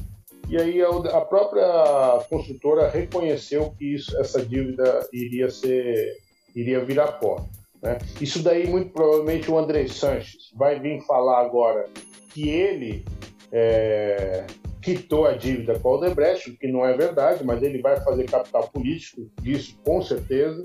E 0.52 0.56
aí 0.58 0.82
a, 0.82 1.20
própria 1.22 2.26
construtora 2.28 2.90
reconheceu 2.90 3.70
que 3.70 3.94
isso, 3.94 4.14
essa 4.20 4.44
dívida 4.44 5.00
iria 5.10 5.48
ser 5.48 6.18
iria 6.54 6.84
virar 6.84 7.12
pó. 7.12 7.48
Né? 7.82 7.96
Isso 8.20 8.42
daí, 8.42 8.68
muito 8.68 8.90
provavelmente, 8.90 9.50
o 9.50 9.56
André 9.58 9.88
Sanches 9.88 10.52
vai 10.54 10.78
vir 10.78 11.00
falar 11.06 11.40
agora 11.40 11.86
que 12.34 12.50
ele 12.50 13.02
é, 13.50 14.44
quitou 14.82 15.24
a 15.24 15.32
dívida 15.32 15.78
com 15.78 15.88
a 15.88 15.92
Odebrecht, 15.96 16.50
o 16.50 16.58
que 16.58 16.68
não 16.68 16.84
é 16.84 16.94
verdade, 16.94 17.42
mas 17.42 17.62
ele 17.62 17.80
vai 17.80 17.98
fazer 18.02 18.24
capital 18.24 18.68
político 18.68 19.30
disso, 19.40 19.80
com 19.82 20.02
certeza. 20.02 20.62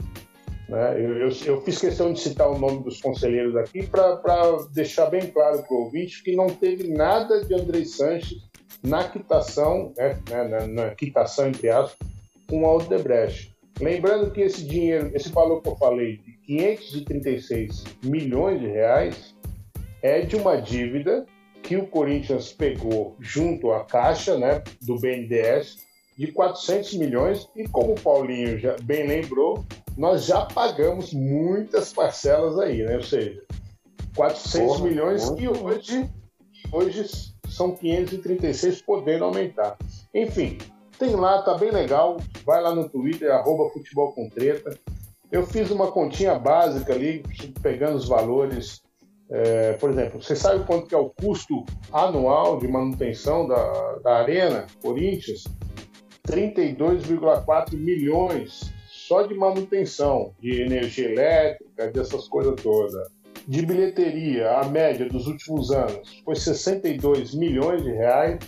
Né? 0.68 0.96
Eu, 0.98 1.18
eu, 1.18 1.30
eu, 1.46 1.62
fiz 1.62 1.80
questão 1.80 2.12
de 2.12 2.20
citar 2.20 2.52
o 2.52 2.60
nome 2.60 2.84
dos 2.84 3.00
conselheiros 3.00 3.56
aqui 3.56 3.88
para 3.88 4.58
deixar 4.74 5.06
bem 5.06 5.28
claro 5.28 5.64
para 5.64 5.74
o 5.74 5.84
ouvinte 5.84 6.22
que 6.22 6.36
não 6.36 6.48
teve 6.48 6.90
nada 6.90 7.42
de 7.46 7.54
André 7.56 7.86
Sanches 7.86 8.48
na 8.84 9.08
quitação, 9.08 9.94
né, 9.98 10.20
na, 10.30 10.68
na, 10.68 10.96
quitação 10.96 11.48
entre 11.48 11.70
aspas, 11.70 11.98
com 12.48 12.66
a 12.66 12.76
Odebrecht. 12.76 13.56
Lembrando 13.80 14.32
que 14.32 14.42
esse 14.42 14.66
dinheiro, 14.66 15.12
esse 15.14 15.30
valor 15.30 15.62
que 15.62 15.70
eu 15.70 15.76
falei 15.76 16.18
de 16.18 16.32
536 16.46 17.84
milhões 18.04 18.60
de 18.60 18.68
reais 18.68 19.36
é 20.02 20.22
de 20.22 20.36
uma 20.36 20.56
dívida 20.56 21.26
que 21.62 21.76
o 21.76 21.86
Corinthians 21.88 22.54
pegou 22.54 23.16
junto 23.20 23.72
à 23.72 23.84
Caixa, 23.84 24.38
né, 24.38 24.64
do 24.82 24.96
BNDES, 25.00 25.86
de 26.18 26.32
400 26.32 26.96
milhões 26.96 27.48
e 27.56 27.68
como 27.68 27.94
o 27.94 28.02
Paulinho 28.02 28.58
já 28.58 28.76
bem 28.82 29.06
lembrou, 29.06 29.64
nós 29.96 30.26
já 30.26 30.46
pagamos 30.46 31.14
muitas 31.14 31.94
parcelas 31.94 32.58
aí, 32.58 32.84
né? 32.84 32.96
Ou 32.96 33.04
seja, 33.04 33.44
400 34.16 34.78
Porra, 34.78 34.90
milhões 34.90 35.30
e 35.38 35.48
hoje, 35.48 36.10
hoje 36.72 37.06
são 37.58 37.72
536, 37.72 38.84
podendo 38.84 39.26
aumentar. 39.26 39.78
Enfim, 40.14 40.60
tem 41.00 41.16
lá, 41.16 41.42
tá 41.42 41.58
bem 41.58 41.72
legal. 41.72 42.18
Vai 42.46 42.62
lá 42.62 42.74
no 42.74 42.88
Twitter, 42.88 43.32
arroba 43.32 43.72
futebol 43.72 44.14
com 44.14 44.30
treta. 44.30 44.78
Eu 45.32 45.46
fiz 45.46 45.72
uma 45.72 45.92
continha 45.92 46.38
básica 46.38 46.94
ali, 46.94 47.24
pegando 47.62 47.98
os 47.98 48.08
valores. 48.08 48.84
É, 49.30 49.74
por 49.74 49.90
exemplo, 49.90 50.22
você 50.22 50.36
sabe 50.36 50.66
quanto 50.66 50.88
que 50.88 50.96
é 50.96 50.98
o 50.98 51.10
custo 51.10 51.66
anual 51.92 52.60
de 52.60 52.68
manutenção 52.68 53.48
da, 53.48 53.96
da 54.04 54.18
Arena 54.20 54.68
Corinthians? 54.82 55.44
32,4 56.28 57.74
milhões 57.74 58.72
só 58.88 59.24
de 59.24 59.34
manutenção, 59.34 60.34
de 60.40 60.62
energia 60.62 61.10
elétrica, 61.10 61.90
dessas 61.92 62.28
coisas 62.28 62.56
todas 62.62 62.94
de 63.48 63.66
bilheteria, 63.66 64.60
a 64.60 64.68
média 64.68 65.08
dos 65.08 65.26
últimos 65.26 65.72
anos 65.72 66.22
foi 66.26 66.36
62 66.36 67.34
milhões 67.34 67.82
de 67.82 67.92
reais. 67.92 68.40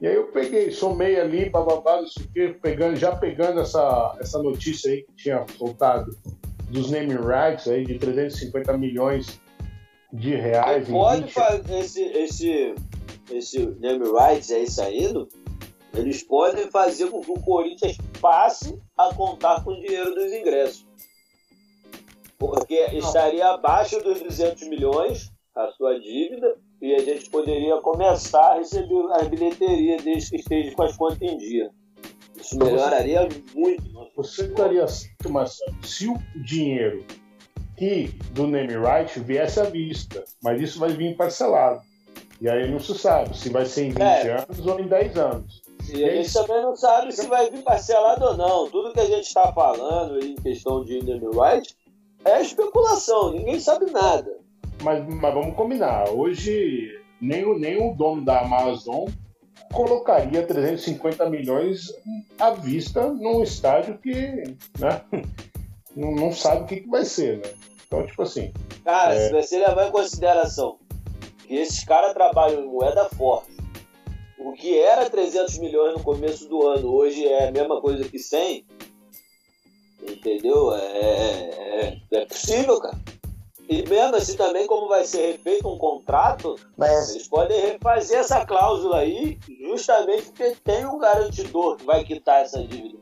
E 0.00 0.06
aí 0.06 0.14
eu 0.14 0.28
peguei, 0.28 0.70
somei 0.70 1.18
ali, 1.20 1.50
bababá, 1.50 2.00
não 2.00 2.06
sei 2.06 2.24
o 2.24 2.28
quê, 2.28 2.56
pegando, 2.60 2.96
já 2.96 3.14
pegando 3.14 3.60
essa, 3.60 4.16
essa 4.20 4.40
notícia 4.40 4.92
aí 4.92 5.02
que 5.02 5.14
tinha 5.14 5.44
soltado 5.58 6.16
dos 6.70 6.90
naming 6.90 7.18
rights 7.18 7.66
aí 7.66 7.84
de 7.84 7.98
350 7.98 8.78
milhões 8.78 9.40
de 10.12 10.34
reais. 10.36 10.88
pode 10.88 11.22
20... 11.22 11.32
fazer 11.32 11.78
esse, 11.78 12.02
esse, 12.02 12.74
esse 13.30 13.58
name 13.80 14.04
rights 14.04 14.50
aí 14.50 14.68
saindo, 14.68 15.28
eles 15.94 16.22
podem 16.22 16.70
fazer 16.70 17.08
com 17.10 17.20
que 17.20 17.30
o 17.30 17.40
Corinthians 17.40 17.96
passe 18.20 18.78
a 18.96 19.12
contar 19.14 19.62
com 19.62 19.72
o 19.72 19.80
dinheiro 19.80 20.14
dos 20.14 20.32
ingressos 20.32 20.91
porque 22.48 22.74
estaria 22.92 23.46
abaixo 23.48 24.02
dos 24.02 24.20
200 24.20 24.68
milhões 24.68 25.30
a 25.54 25.68
sua 25.72 25.98
dívida 26.00 26.56
e 26.80 26.94
a 26.94 26.98
gente 26.98 27.30
poderia 27.30 27.76
começar 27.80 28.52
a 28.52 28.54
receber 28.54 29.04
a 29.12 29.24
bilheteria 29.24 29.98
desde 29.98 30.30
que 30.30 30.36
esteja 30.36 30.74
com 30.74 30.82
as 30.82 30.96
contas 30.96 31.22
em 31.22 31.36
dia. 31.36 31.70
Isso 32.36 32.58
melhoraria 32.58 33.28
muito. 33.54 33.84
Você 34.16 34.46
estaria 34.46 34.84
mas 35.30 35.58
se 35.82 36.08
o 36.08 36.18
dinheiro 36.44 37.04
que 37.76 38.08
do 38.32 38.46
name 38.46 38.74
right 38.74 39.20
viesse 39.20 39.60
à 39.60 39.64
vista, 39.64 40.24
mas 40.42 40.60
isso 40.60 40.80
vai 40.80 40.90
vir 40.90 41.16
parcelado. 41.16 41.80
E 42.40 42.48
aí 42.48 42.68
não 42.68 42.80
se 42.80 42.98
sabe 42.98 43.36
se 43.36 43.50
vai 43.50 43.64
ser 43.66 43.84
em 43.84 43.90
20 43.90 44.00
é. 44.00 44.30
anos 44.32 44.66
ou 44.66 44.80
em 44.80 44.88
10 44.88 45.16
anos. 45.16 45.62
E 45.94 46.04
a 46.04 46.16
gente 46.16 46.32
também 46.32 46.62
não 46.62 46.74
sabe 46.74 47.12
se 47.12 47.26
vai 47.28 47.50
vir 47.50 47.62
parcelado 47.62 48.24
ou 48.24 48.36
não. 48.36 48.68
Tudo 48.68 48.92
que 48.92 49.00
a 49.00 49.06
gente 49.06 49.26
está 49.26 49.52
falando 49.52 50.18
em 50.24 50.34
questão 50.36 50.84
de 50.84 51.04
name 51.04 51.26
right 51.26 51.76
é 52.24 52.40
especulação, 52.40 53.32
ninguém 53.32 53.58
sabe 53.60 53.90
nada. 53.90 54.38
Mas, 54.82 55.06
mas 55.06 55.34
vamos 55.34 55.54
combinar, 55.54 56.10
hoje 56.10 57.00
nem, 57.20 57.44
o, 57.44 57.58
nem 57.58 57.80
o 57.80 57.94
dono 57.94 58.24
da 58.24 58.40
Amazon 58.40 59.08
colocaria 59.72 60.46
350 60.46 61.30
milhões 61.30 61.92
à 62.38 62.50
vista 62.50 63.06
num 63.08 63.42
estádio 63.42 63.98
que 63.98 64.42
né, 64.78 65.02
não, 65.96 66.12
não 66.12 66.32
sabe 66.32 66.62
o 66.62 66.66
que, 66.66 66.80
que 66.80 66.88
vai 66.88 67.04
ser, 67.04 67.38
né? 67.38 67.54
Então, 67.86 68.06
tipo 68.06 68.22
assim. 68.22 68.52
Cara, 68.84 69.14
é... 69.14 69.26
se 69.26 69.32
você 69.32 69.58
levar 69.58 69.88
em 69.88 69.92
consideração 69.92 70.78
que 71.46 71.54
esses 71.54 71.84
caras 71.84 72.12
trabalham 72.12 72.64
em 72.64 72.68
moeda 72.68 73.08
forte, 73.10 73.52
o 74.38 74.52
que 74.52 74.78
era 74.78 75.08
300 75.08 75.58
milhões 75.58 75.94
no 75.94 76.02
começo 76.02 76.48
do 76.48 76.66
ano, 76.66 76.88
hoje 76.88 77.26
é 77.26 77.48
a 77.48 77.52
mesma 77.52 77.80
coisa 77.80 78.08
que 78.08 78.18
100, 78.18 78.64
Entendeu? 80.02 80.74
É, 80.74 80.80
é, 80.80 82.00
é, 82.10 82.26
possível, 82.26 82.80
cara. 82.80 82.98
E 83.68 83.88
mesmo 83.88 84.16
assim 84.16 84.36
também, 84.36 84.66
como 84.66 84.88
vai 84.88 85.04
ser 85.04 85.32
refeito 85.32 85.68
um 85.68 85.78
contrato, 85.78 86.56
Mas... 86.76 87.10
eles 87.10 87.28
podem 87.28 87.60
refazer 87.60 88.18
essa 88.18 88.44
cláusula 88.44 88.98
aí, 88.98 89.38
justamente 89.60 90.24
porque 90.24 90.56
tem 90.64 90.84
um 90.84 90.98
garantidor 90.98 91.76
que 91.76 91.84
vai 91.84 92.04
quitar 92.04 92.42
essa 92.42 92.62
dívida. 92.62 92.98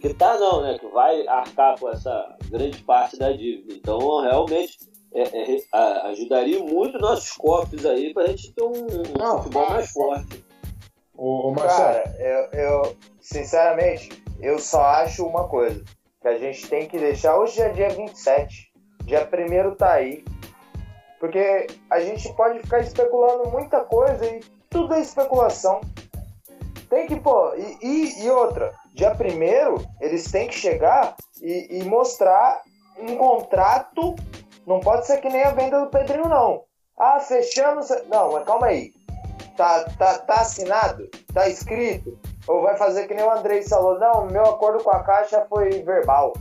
Quitar 0.00 0.38
não, 0.38 0.62
né? 0.62 0.78
Que 0.78 0.86
vai 0.86 1.26
arcar 1.28 1.78
com 1.78 1.90
essa 1.90 2.36
grande 2.48 2.82
parte 2.84 3.18
da 3.18 3.30
dívida. 3.30 3.74
Então, 3.74 4.22
realmente, 4.22 4.78
é, 5.12 5.56
é, 5.56 5.62
ajudaria 6.08 6.58
muito 6.60 6.98
nossos 6.98 7.32
cofres 7.32 7.84
aí 7.84 8.14
para 8.14 8.24
a 8.24 8.26
gente 8.28 8.52
ter 8.52 8.62
um, 8.62 8.72
um 8.72 9.18
não, 9.18 9.42
futebol 9.42 9.68
mais 9.68 9.90
forte. 9.92 10.44
O, 11.16 11.50
o 11.50 11.54
Cara, 11.54 12.16
eu, 12.18 12.58
eu, 12.58 12.96
sinceramente, 13.20 14.08
eu 14.40 14.58
só 14.58 14.80
acho 14.80 15.24
uma 15.24 15.46
coisa 15.46 15.84
que 16.24 16.28
a 16.28 16.38
gente 16.38 16.66
tem 16.68 16.88
que 16.88 16.98
deixar. 16.98 17.36
Hoje 17.36 17.60
é 17.60 17.68
dia 17.68 17.90
27, 17.90 18.72
dia 19.04 19.28
1 19.30 19.74
tá 19.74 19.92
aí. 19.92 20.24
Porque 21.20 21.66
a 21.90 22.00
gente 22.00 22.32
pode 22.32 22.60
ficar 22.60 22.80
especulando 22.80 23.50
muita 23.50 23.80
coisa 23.84 24.24
e 24.24 24.40
tudo 24.70 24.94
é 24.94 25.00
especulação. 25.00 25.82
Tem 26.88 27.06
que, 27.06 27.16
pô, 27.16 27.52
e, 27.54 27.78
e, 27.82 28.24
e 28.24 28.30
outra, 28.30 28.72
dia 28.94 29.12
1 29.12 29.84
eles 30.00 30.30
têm 30.30 30.48
que 30.48 30.54
chegar 30.54 31.14
e, 31.42 31.80
e 31.80 31.84
mostrar 31.84 32.62
um 32.98 33.16
contrato. 33.16 34.14
Não 34.66 34.80
pode 34.80 35.06
ser 35.06 35.20
que 35.20 35.28
nem 35.28 35.42
a 35.42 35.50
venda 35.50 35.78
do 35.80 35.90
Pedrinho, 35.90 36.26
não. 36.26 36.64
Ah, 36.98 37.20
fechamos. 37.20 37.90
Não, 38.08 38.32
mas 38.32 38.46
calma 38.46 38.68
aí. 38.68 38.94
Tá, 39.58 39.84
tá, 39.98 40.18
tá 40.20 40.40
assinado? 40.40 41.06
Tá 41.34 41.48
escrito? 41.50 42.18
Ou 42.46 42.62
vai 42.62 42.76
fazer 42.76 43.06
que 43.06 43.14
nem 43.14 43.24
o 43.24 43.30
Andrei 43.30 43.62
falou, 43.62 43.98
não, 43.98 44.26
meu 44.26 44.42
acordo 44.42 44.82
com 44.82 44.90
a 44.90 45.02
Caixa 45.02 45.46
foi 45.48 45.82
verbal. 45.82 46.34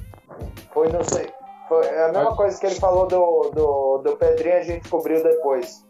Foi, 0.73 0.91
não 0.91 1.03
sei. 1.03 1.29
Foi 1.67 1.87
a 1.87 2.11
mesma 2.11 2.35
coisa 2.35 2.59
que 2.59 2.65
ele 2.65 2.75
falou 2.75 3.07
do, 3.07 3.51
do, 3.53 3.97
do 3.99 4.17
Pedrinho, 4.17 4.57
a 4.57 4.61
gente 4.61 4.81
descobriu 4.81 5.23
depois. 5.23 5.85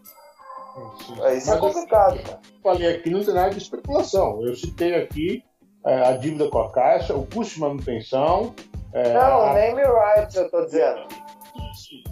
Isso 1.35 1.53
é 1.53 1.57
complicado, 1.57 2.21
cara. 2.23 2.39
Falei 2.61 2.95
aqui, 2.95 3.09
não 3.09 3.23
tem 3.23 3.33
nada 3.33 3.49
de 3.51 3.57
especulação. 3.57 4.43
Eu 4.45 4.55
citei 4.55 4.95
aqui 4.95 5.43
é, 5.85 6.07
a 6.07 6.13
dívida 6.13 6.49
com 6.49 6.59
a 6.59 6.71
Caixa, 6.71 7.15
o 7.15 7.25
custo 7.27 7.55
de 7.55 7.59
manutenção. 7.59 8.53
É, 8.93 9.13
não, 9.13 9.41
a... 9.41 9.53
name 9.53 9.81
rights, 9.81 10.35
eu 10.35 10.49
tô 10.49 10.65
dizendo. 10.65 11.07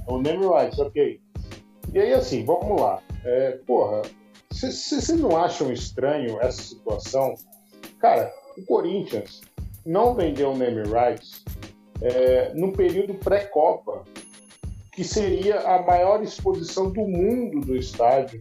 O 0.08 0.18
name 0.20 0.48
rights, 0.48 0.80
ok. 0.80 1.20
E 1.94 2.00
aí, 2.00 2.14
assim, 2.14 2.46
vamos 2.46 2.82
lá. 2.82 3.00
É, 3.24 3.60
porra, 3.66 4.02
vocês 4.50 5.10
não 5.20 5.38
acham 5.38 5.72
estranho 5.72 6.40
essa 6.42 6.62
situação? 6.62 7.36
Cara, 8.02 8.34
o 8.58 8.66
Corinthians 8.66 9.42
não 9.86 10.16
vendeu 10.16 10.52
o 10.52 10.58
name 10.58 10.82
rights 10.90 11.44
é, 12.02 12.52
no 12.56 12.72
período 12.74 13.14
pré-Copa, 13.14 14.04
que 14.92 15.04
seria 15.04 15.60
a 15.60 15.84
maior 15.84 16.24
exposição 16.24 16.90
do 16.90 17.02
mundo 17.02 17.62
do 17.62 17.76
estádio, 17.76 18.40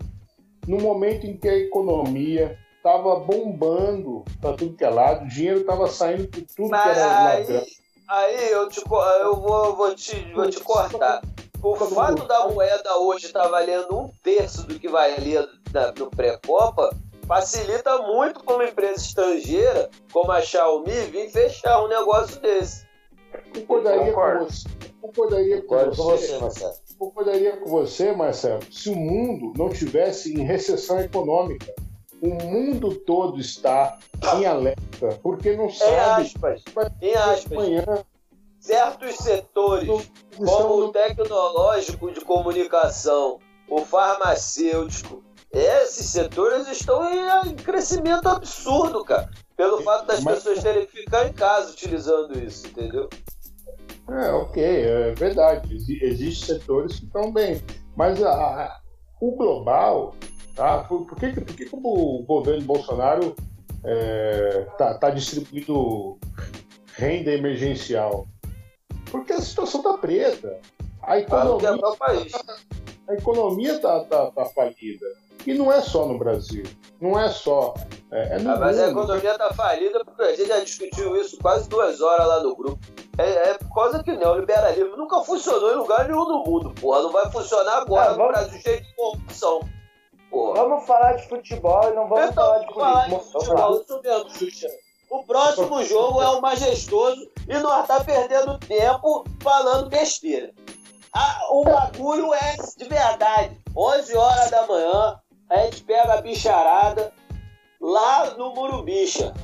no 0.67 0.79
momento 0.79 1.27
em 1.27 1.37
que 1.37 1.47
a 1.47 1.59
economia 1.59 2.59
estava 2.77 3.17
bombando 3.21 4.25
para 4.41 4.57
tudo 4.57 4.77
que 4.77 4.85
é 4.85 4.89
lado, 4.89 5.27
o 5.27 5.29
dinheiro 5.29 5.61
estava 5.61 5.87
saindo 5.89 6.27
por 6.29 6.43
tudo 6.57 6.71
Mas 6.71 6.83
que 6.83 6.89
era 6.89 7.29
aí, 7.29 7.67
aí 8.09 8.53
eu, 8.53 8.69
te, 8.71 8.81
eu 9.21 9.37
vou, 9.37 9.77
vou, 9.77 9.95
te, 9.95 10.33
vou 10.33 10.49
te 10.49 10.61
cortar. 10.61 11.21
O 11.63 11.77
fato 11.77 12.27
da 12.27 12.49
moeda 12.49 12.97
hoje 12.97 13.27
estar 13.27 13.43
tá 13.43 13.49
valendo 13.49 13.95
um 13.95 14.11
terço 14.23 14.67
do 14.67 14.79
que 14.79 14.89
valia 14.89 15.47
no 15.99 16.11
pré-Copa 16.11 16.91
facilita 17.31 17.97
muito 18.03 18.43
para 18.43 18.57
uma 18.57 18.65
empresa 18.65 18.97
estrangeira 18.97 19.89
como 20.13 20.33
a 20.33 20.43
Xiaomi 20.43 20.91
vir 21.13 21.31
fechar 21.31 21.81
um 21.85 21.87
negócio 21.87 22.41
desse. 22.41 22.85
Concordaria 23.55 24.13
com 24.13 24.45
você. 24.45 24.69
Concordaria 25.01 25.63
com 25.63 25.77
você. 25.77 25.97
Com 25.97 26.03
você 26.03 26.39
Marcelo. 26.39 26.75
concordaria 26.99 27.57
com 27.57 27.71
você, 27.71 28.13
Marcelo, 28.13 28.61
se 28.73 28.91
o 28.91 28.97
mundo 28.97 29.53
não 29.57 29.69
tivesse 29.69 30.35
em 30.35 30.43
recessão 30.43 30.99
econômica. 31.01 31.73
O 32.21 32.35
mundo 32.35 32.97
todo 32.97 33.41
está 33.41 33.97
em 34.37 34.45
alerta, 34.45 35.19
porque 35.23 35.57
não 35.57 35.67
Em 35.67 35.71
sabe 35.71 36.27
aspas, 36.27 36.63
vai 36.75 36.91
em 37.01 37.15
aspas, 37.15 37.53
amanhã. 37.53 37.85
certos 38.59 39.15
setores, 39.19 39.89
como 40.37 40.75
o 40.85 40.93
tecnológico 40.93 42.11
de 42.13 42.21
comunicação, 42.23 43.39
o 43.71 43.81
farmacêutico, 43.87 45.23
esses 45.53 46.07
setores 46.07 46.69
estão 46.69 47.03
em, 47.13 47.55
crescimento 47.57 48.29
absurdo, 48.29 49.05
cara. 49.05 49.29
Pelo 49.57 49.83
fato 49.83 50.07
das 50.07 50.23
Mas- 50.23 50.37
pessoas 50.37 50.63
terem 50.63 50.87
que 50.87 51.01
ficar 51.03 51.27
em 51.29 51.33
casa 51.33 51.73
utilizando 51.73 52.39
isso, 52.39 52.67
entendeu? 52.69 53.09
É, 54.09 54.33
ok, 54.33 54.63
é 54.63 55.15
verdade. 55.15 55.75
Exi- 55.75 55.99
Existem 56.03 56.57
setores 56.57 56.99
que 57.01 57.07
estão 57.07 57.33
bem. 57.33 57.63
Mas 57.97 58.23
a- 58.23 58.31
a- 58.33 58.81
o 59.21 59.33
global, 59.37 60.15
tá? 60.55 60.79
Por, 60.85 61.05
por 61.07 61.19
que, 61.19 61.33
por 61.33 61.55
que, 61.55 61.69
o 61.73 62.23
governo 62.25 62.63
Bolsonaro 62.65 63.35
está 64.73 64.95
tá 64.95 65.11
distribuindo 65.11 66.19
renda 66.95 67.31
emergencial? 67.33 68.27
Porque 69.11 69.33
a 69.33 69.41
situação 69.41 69.81
está 69.81 69.99
preta. 69.99 70.61
A 71.03 71.19
economia 71.19 71.73
o 71.75 71.97
país. 71.97 72.33
a 73.09 73.15
economia 73.15 73.79
tá, 73.79 74.01
tá, 74.05 74.31
tá 74.31 74.45
falida. 74.47 75.07
E 75.47 75.55
não 75.55 75.73
é 75.73 75.81
só 75.81 76.07
no 76.07 76.19
Brasil. 76.19 76.65
Não 77.01 77.19
é 77.19 77.29
só. 77.31 77.75
É, 78.13 78.37
é 78.37 78.39
no 78.39 78.51
Ah, 78.53 78.57
mas 78.59 78.79
a 78.79 78.89
mundo. 78.89 79.01
economia 79.05 79.39
tá 79.39 79.53
falida 79.55 80.05
porque 80.05 80.23
a 80.23 80.35
gente 80.35 80.49
já 80.49 80.61
discutiu 80.61 81.17
isso 81.21 81.39
quase 81.39 81.69
duas 81.69 82.01
horas 82.01 82.27
lá 82.27 82.41
no 82.43 82.55
grupo. 82.55 82.79
É, 83.19 83.51
é 83.51 83.55
por 83.59 83.75
causa 83.75 84.03
que 84.03 84.11
o 84.11 84.19
neoliberalismo 84.19 84.97
nunca 84.97 85.21
funcionou 85.23 85.73
em 85.73 85.77
lugar 85.77 86.07
nenhum 86.09 86.25
do 86.27 86.39
mundo, 86.45 86.71
porra. 86.81 87.03
Não 87.03 87.13
vai 87.13 87.31
funcionar 87.31 87.79
agora 87.79 88.11
no 88.13 88.17
vamos- 88.19 88.33
Brasil 88.33 88.61
cheio 88.61 88.83
de 88.83 88.95
corrupção. 88.95 89.61
Porra. 90.31 90.63
Vamos 90.63 90.87
falar 90.87 91.13
de 91.15 91.29
futebol 91.29 91.83
e 91.91 91.95
não 91.95 92.07
vamos 92.09 92.31
Então, 92.31 92.45
falar 92.45 92.59
de 92.59 92.75
falar 92.75 93.05
de 93.07 93.11
política. 93.11 93.31
Vamos 93.33 93.33
falar. 93.49 93.73
futebol, 93.73 93.81
isso 93.83 94.01
mesmo, 94.03 94.31
Xuxa. 94.39 94.69
O 95.11 95.25
próximo 95.25 95.83
jogo 95.85 96.23
é 96.23 96.29
o 96.29 96.41
majestoso 96.41 97.29
e 97.49 97.59
nós 97.59 97.87
tá 97.89 98.05
perdendo 98.05 98.59
tempo 98.59 99.25
falando 99.43 99.89
besteira. 99.89 100.53
Ah, 101.13 101.41
o 101.51 101.65
bagulho 101.65 102.33
é 102.33 102.55
de 102.77 102.85
verdade. 102.85 103.59
11 103.77 104.17
horas 104.17 104.51
da 104.53 104.65
manhã, 104.69 105.19
a 105.51 105.59
gente 105.63 105.83
pega 105.83 106.15
a 106.15 106.23
bicharada 106.23 107.13
lá 107.81 108.31
no 108.37 108.55
Murubicha. 108.55 109.35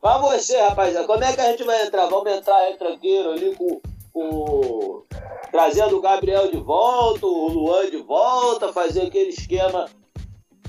Pra 0.00 0.18
você, 0.18 0.56
rapaziada, 0.60 1.06
como 1.06 1.24
é 1.24 1.32
que 1.32 1.40
a 1.40 1.50
gente 1.50 1.64
vai 1.64 1.86
entrar? 1.86 2.06
Vamos 2.06 2.30
entrar 2.30 2.68
retranqueiro 2.68 3.32
ali 3.32 3.56
com, 3.56 3.80
com... 4.12 5.02
Trazendo 5.50 5.96
o 5.96 6.00
Gabriel 6.02 6.50
de 6.50 6.58
volta, 6.58 7.24
o 7.24 7.48
Luan 7.48 7.90
de 7.90 7.96
volta, 8.02 8.72
fazer 8.72 9.06
aquele 9.06 9.30
esquema, 9.30 9.88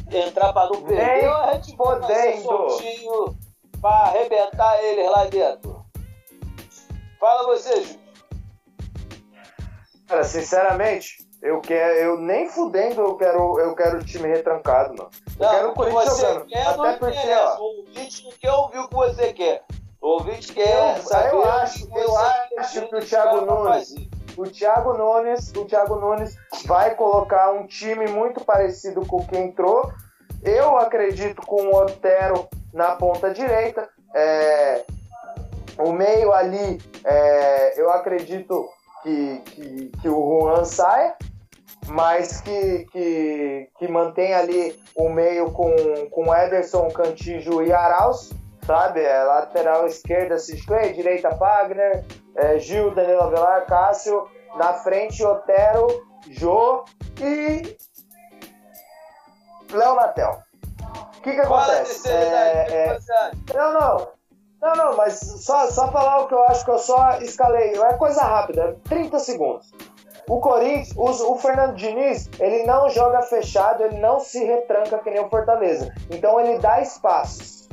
entrar 0.10 0.54
pra 0.54 0.70
não 0.70 0.82
perder. 0.82 1.22
Nem 1.22 1.28
ou 1.28 1.36
a 1.36 1.54
gente 1.56 1.76
podendo. 1.76 2.42
soltinho 2.44 3.36
pra 3.82 3.90
arrebentar 3.90 4.82
eles 4.84 5.12
lá 5.12 5.26
dentro. 5.26 5.86
Fala 7.20 7.48
você, 7.48 7.84
Ju. 7.84 8.00
Cara, 10.08 10.24
sinceramente, 10.24 11.27
eu 11.42 11.62
quero, 11.62 11.94
eu 11.94 12.18
nem 12.18 12.50
fudendo 12.50 13.02
eu 13.02 13.16
quero, 13.16 13.60
eu 13.60 13.76
quero 13.76 13.98
o 14.00 14.04
time 14.04 14.28
retrancado, 14.28 14.96
mano. 14.98 15.10
Eu 15.40 15.50
quero 15.50 15.68
o 15.68 15.70
que 15.72 15.76
Corinthians 15.78 16.10
você 16.10 16.26
jogando. 16.28 16.46
quer 16.48 16.68
Até 16.68 16.78
não 16.78 16.98
porque, 16.98 17.18
interessa. 17.18 17.58
ó, 17.58 17.60
O 17.62 17.78
ouvinte 17.80 18.24
não 18.24 18.32
quer 18.32 18.52
ouvir 18.52 18.80
o 18.80 18.88
que 18.88 18.96
você 18.96 19.34
quer. 19.34 19.64
O 20.02 20.08
ouvinte 20.10 20.54
quer 20.54 20.98
Eu- 20.98 21.04
saber 21.04 21.34
eu 21.34 21.44
acho- 21.50 21.88
que 21.88 21.98
eu 21.98 22.18
acho 22.18 22.88
que 22.88 22.96
o 22.96 23.00
Thiago 23.00 23.42
Nunes- 23.42 23.96
o 24.38 24.44
Thiago 24.44 24.94
Nunes, 24.94 25.52
o 25.56 25.66
Thiago 25.66 25.96
Nunes 25.96 26.38
vai 26.66 26.94
colocar 26.96 27.52
um 27.52 27.66
time 27.66 28.08
muito 28.08 28.44
parecido 28.46 29.06
com 29.06 29.18
o 29.18 29.28
que 29.28 29.38
entrou. 29.38 29.92
Eu 30.44 30.78
acredito 30.78 31.42
com 31.46 31.64
o 31.68 31.76
Otero 31.76 32.48
na 32.72 32.96
ponta 32.96 33.32
direita. 33.32 33.90
É, 34.14 34.84
o 35.80 35.92
meio 35.92 36.32
ali, 36.32 36.80
é, 37.04 37.80
eu 37.82 37.90
acredito 37.92 38.70
que, 39.08 39.42
que, 39.46 39.92
que 40.02 40.10
o 40.10 40.42
Juan 40.42 40.66
saia, 40.66 41.16
mas 41.88 42.42
que, 42.42 42.86
que, 42.92 43.70
que 43.78 43.88
mantém 43.88 44.34
ali 44.34 44.78
o 44.96 45.08
meio 45.08 45.52
com, 45.52 45.74
com 46.12 46.36
Ederson, 46.36 46.90
Cantijo 46.90 47.62
e 47.62 47.72
Arauz, 47.72 48.32
sabe? 48.66 49.02
É, 49.02 49.24
lateral 49.24 49.88
esquerda, 49.88 50.38
Cisclay, 50.38 50.94
direita 50.94 51.30
Wagner, 51.36 52.04
é, 52.36 52.60
Gil, 52.60 52.94
Danilo 52.94 53.22
Avelar, 53.22 53.66
Cássio, 53.66 54.28
na 54.58 54.74
frente 54.74 55.24
Otero, 55.24 55.88
Jô 56.30 56.84
e 57.22 57.78
Léo 59.72 59.96
Natel. 59.96 60.44
O 61.18 61.22
que 61.22 61.34
que 61.34 61.42
acontece? 61.42 62.10
É, 62.10 62.90
é, 62.90 63.00
não, 63.54 63.74
não. 63.74 64.17
Não, 64.68 64.76
não, 64.76 64.98
mas 64.98 65.18
só, 65.20 65.68
só 65.68 65.90
falar 65.94 66.20
o 66.20 66.28
que 66.28 66.34
eu 66.34 66.44
acho 66.44 66.66
que 66.66 66.72
eu 66.72 66.78
só 66.78 67.20
escalei. 67.22 67.74
É 67.74 67.94
coisa 67.94 68.22
rápida, 68.22 68.76
30 68.84 69.18
segundos. 69.20 69.72
O 70.28 70.42
Corinthians, 70.42 70.92
o, 70.98 71.32
o 71.32 71.38
Fernando 71.38 71.76
Diniz, 71.76 72.30
ele 72.38 72.66
não 72.66 72.90
joga 72.90 73.22
fechado, 73.22 73.82
ele 73.82 73.98
não 74.00 74.20
se 74.20 74.44
retranca 74.44 75.00
que 75.00 75.10
nem 75.10 75.24
o 75.24 75.30
Fortaleza. 75.30 75.94
Então 76.12 76.38
ele 76.38 76.60
dá 76.60 76.82
espaços. 76.82 77.70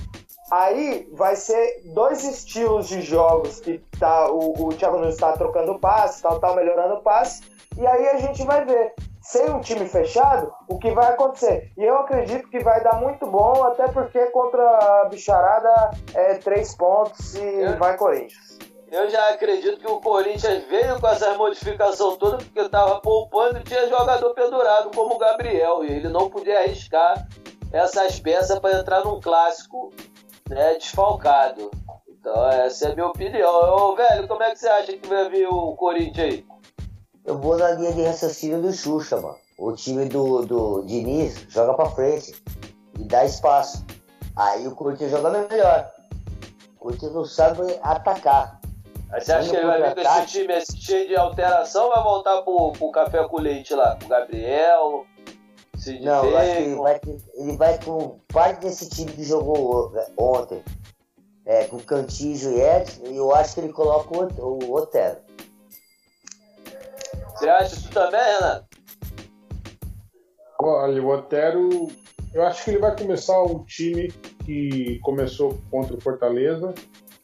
Aí 0.53 1.09
vai 1.12 1.34
ser 1.34 1.82
dois 1.86 2.22
estilos 2.22 2.86
de 2.86 3.03
jogos 3.03 3.59
que 3.59 3.78
tá, 3.99 4.30
o, 4.30 4.68
o 4.68 4.68
Thiago 4.72 4.99
Nunes 4.99 5.14
está 5.14 5.32
trocando 5.32 5.80
passe, 5.80 6.22
tal, 6.22 6.38
tá 6.38 6.55
melhorando 6.55 6.95
o 6.95 7.03
passe. 7.03 7.42
E 7.76 7.84
aí 7.84 8.09
a 8.11 8.18
gente 8.18 8.45
vai 8.45 8.64
ver. 8.64 8.95
Sem 9.25 9.49
um 9.51 9.61
time 9.61 9.89
fechado, 9.89 10.53
o 10.68 10.79
que 10.79 10.91
vai 10.91 11.07
acontecer? 11.12 11.72
E 11.79 11.83
eu 11.83 11.97
acredito 11.99 12.47
que 12.51 12.59
vai 12.61 12.83
dar 12.83 13.01
muito 13.01 13.27
bom, 13.27 13.64
até 13.64 13.89
porque 13.89 14.27
contra 14.27 14.62
a 14.62 15.07
bicharada 15.07 15.91
é 16.14 16.35
três 16.35 16.77
pontos 16.77 17.35
e 17.35 17.43
Eu- 17.43 17.79
vai 17.79 17.97
Corinthians. 17.97 18.59
Eu 18.93 19.09
já 19.09 19.31
acredito 19.31 19.81
que 19.81 19.91
o 19.91 19.99
Corinthians 19.99 20.62
veio 20.68 21.01
com 21.01 21.09
essas 21.09 21.37
modificações 21.39 22.18
todas 22.18 22.45
porque 22.45 22.61
estava 22.61 23.01
poupando 23.01 23.59
e 23.59 23.62
tinha 23.64 23.89
jogador 23.89 24.35
pendurado 24.35 24.91
como 24.95 25.14
o 25.14 25.18
Gabriel. 25.18 25.83
E 25.85 25.91
ele 25.91 26.09
não 26.11 26.29
podia 26.31 26.61
arriscar 26.61 27.27
essas 27.72 28.20
peças 28.20 28.59
para 28.59 28.79
entrar 28.79 29.05
num 29.05 29.20
clássico 29.20 29.91
né, 30.49 30.75
desfalcado. 30.75 31.70
Então, 32.09 32.47
essa 32.51 32.89
é 32.89 32.93
a 32.93 32.95
minha 32.95 33.09
opinião. 33.09 33.51
Ô, 33.75 33.97
velho, 33.97 34.29
como 34.29 34.43
é 34.43 34.51
que 34.51 34.59
você 34.61 34.68
acha 34.68 34.93
que 34.97 35.09
vai 35.09 35.29
vir 35.29 35.49
o 35.49 35.75
Corinthians 35.75 36.35
aí? 36.35 36.47
Eu 37.25 37.39
vou 37.39 37.57
na 37.57 37.70
linha 37.70 37.93
de 37.93 38.03
raciocínio 38.03 38.61
do 38.61 38.72
Xuxa, 38.72 39.20
mano. 39.20 39.39
O 39.57 39.72
time 39.72 40.07
do, 40.07 40.45
do 40.45 40.83
Diniz 40.83 41.47
joga 41.49 41.75
pra 41.75 41.91
frente 41.91 42.35
e 42.99 43.05
dá 43.05 43.25
espaço. 43.25 43.85
Aí 44.37 44.66
o 44.66 44.75
Corinthians 44.75 45.11
joga 45.11 45.31
melhor. 45.31 45.91
O 46.77 46.81
Corinthians 46.81 47.14
não 47.14 47.25
sabe 47.25 47.79
atacar. 47.83 48.61
Aí 49.11 49.20
Você 49.20 49.33
acha 49.33 49.51
que 49.51 49.57
ele 49.57 49.66
vai 49.66 49.83
vir 49.83 49.95
com 49.95 50.01
esse 50.01 50.27
time 50.27 50.55
esse 50.55 50.77
cheio 50.77 51.09
de 51.09 51.16
alteração 51.16 51.89
vai 51.89 52.03
voltar 52.03 52.43
pro, 52.43 52.72
pro 52.72 52.91
café 52.91 53.27
com 53.29 53.41
leite 53.41 53.72
lá? 53.72 53.97
O 54.05 54.09
Gabriel, 54.09 55.07
Sid 55.77 56.05
Não, 56.05 56.25
eu 56.25 56.37
acho 56.37 56.51
que 56.51 56.62
ele 56.62 56.75
vai, 56.75 57.01
ele 57.35 57.57
vai 57.57 57.85
com 57.85 58.18
parte 58.33 58.61
desse 58.61 58.89
time 58.91 59.12
que 59.12 59.25
jogou 59.25 59.93
ontem. 60.16 60.62
É, 61.47 61.64
com 61.64 61.79
Cantijo 61.79 62.51
e 62.51 62.61
Edson, 62.61 63.03
e 63.05 63.16
eu 63.16 63.35
acho 63.35 63.55
que 63.55 63.61
ele 63.61 63.72
coloca 63.72 64.16
o, 64.43 64.64
o 64.64 64.75
Otero. 64.75 65.18
Você 67.35 67.49
acha 67.49 67.74
isso 67.74 67.91
também, 67.91 68.20
Renato? 68.20 68.66
Olha, 70.61 71.03
o 71.03 71.09
Otero, 71.09 71.89
eu 72.32 72.43
acho 72.45 72.64
que 72.64 72.70
ele 72.70 72.78
vai 72.78 72.97
começar 72.97 73.43
um 73.43 73.64
time 73.64 74.09
que 74.45 74.99
começou 75.01 75.59
contra 75.70 75.97
o 75.97 76.01
Fortaleza. 76.01 76.72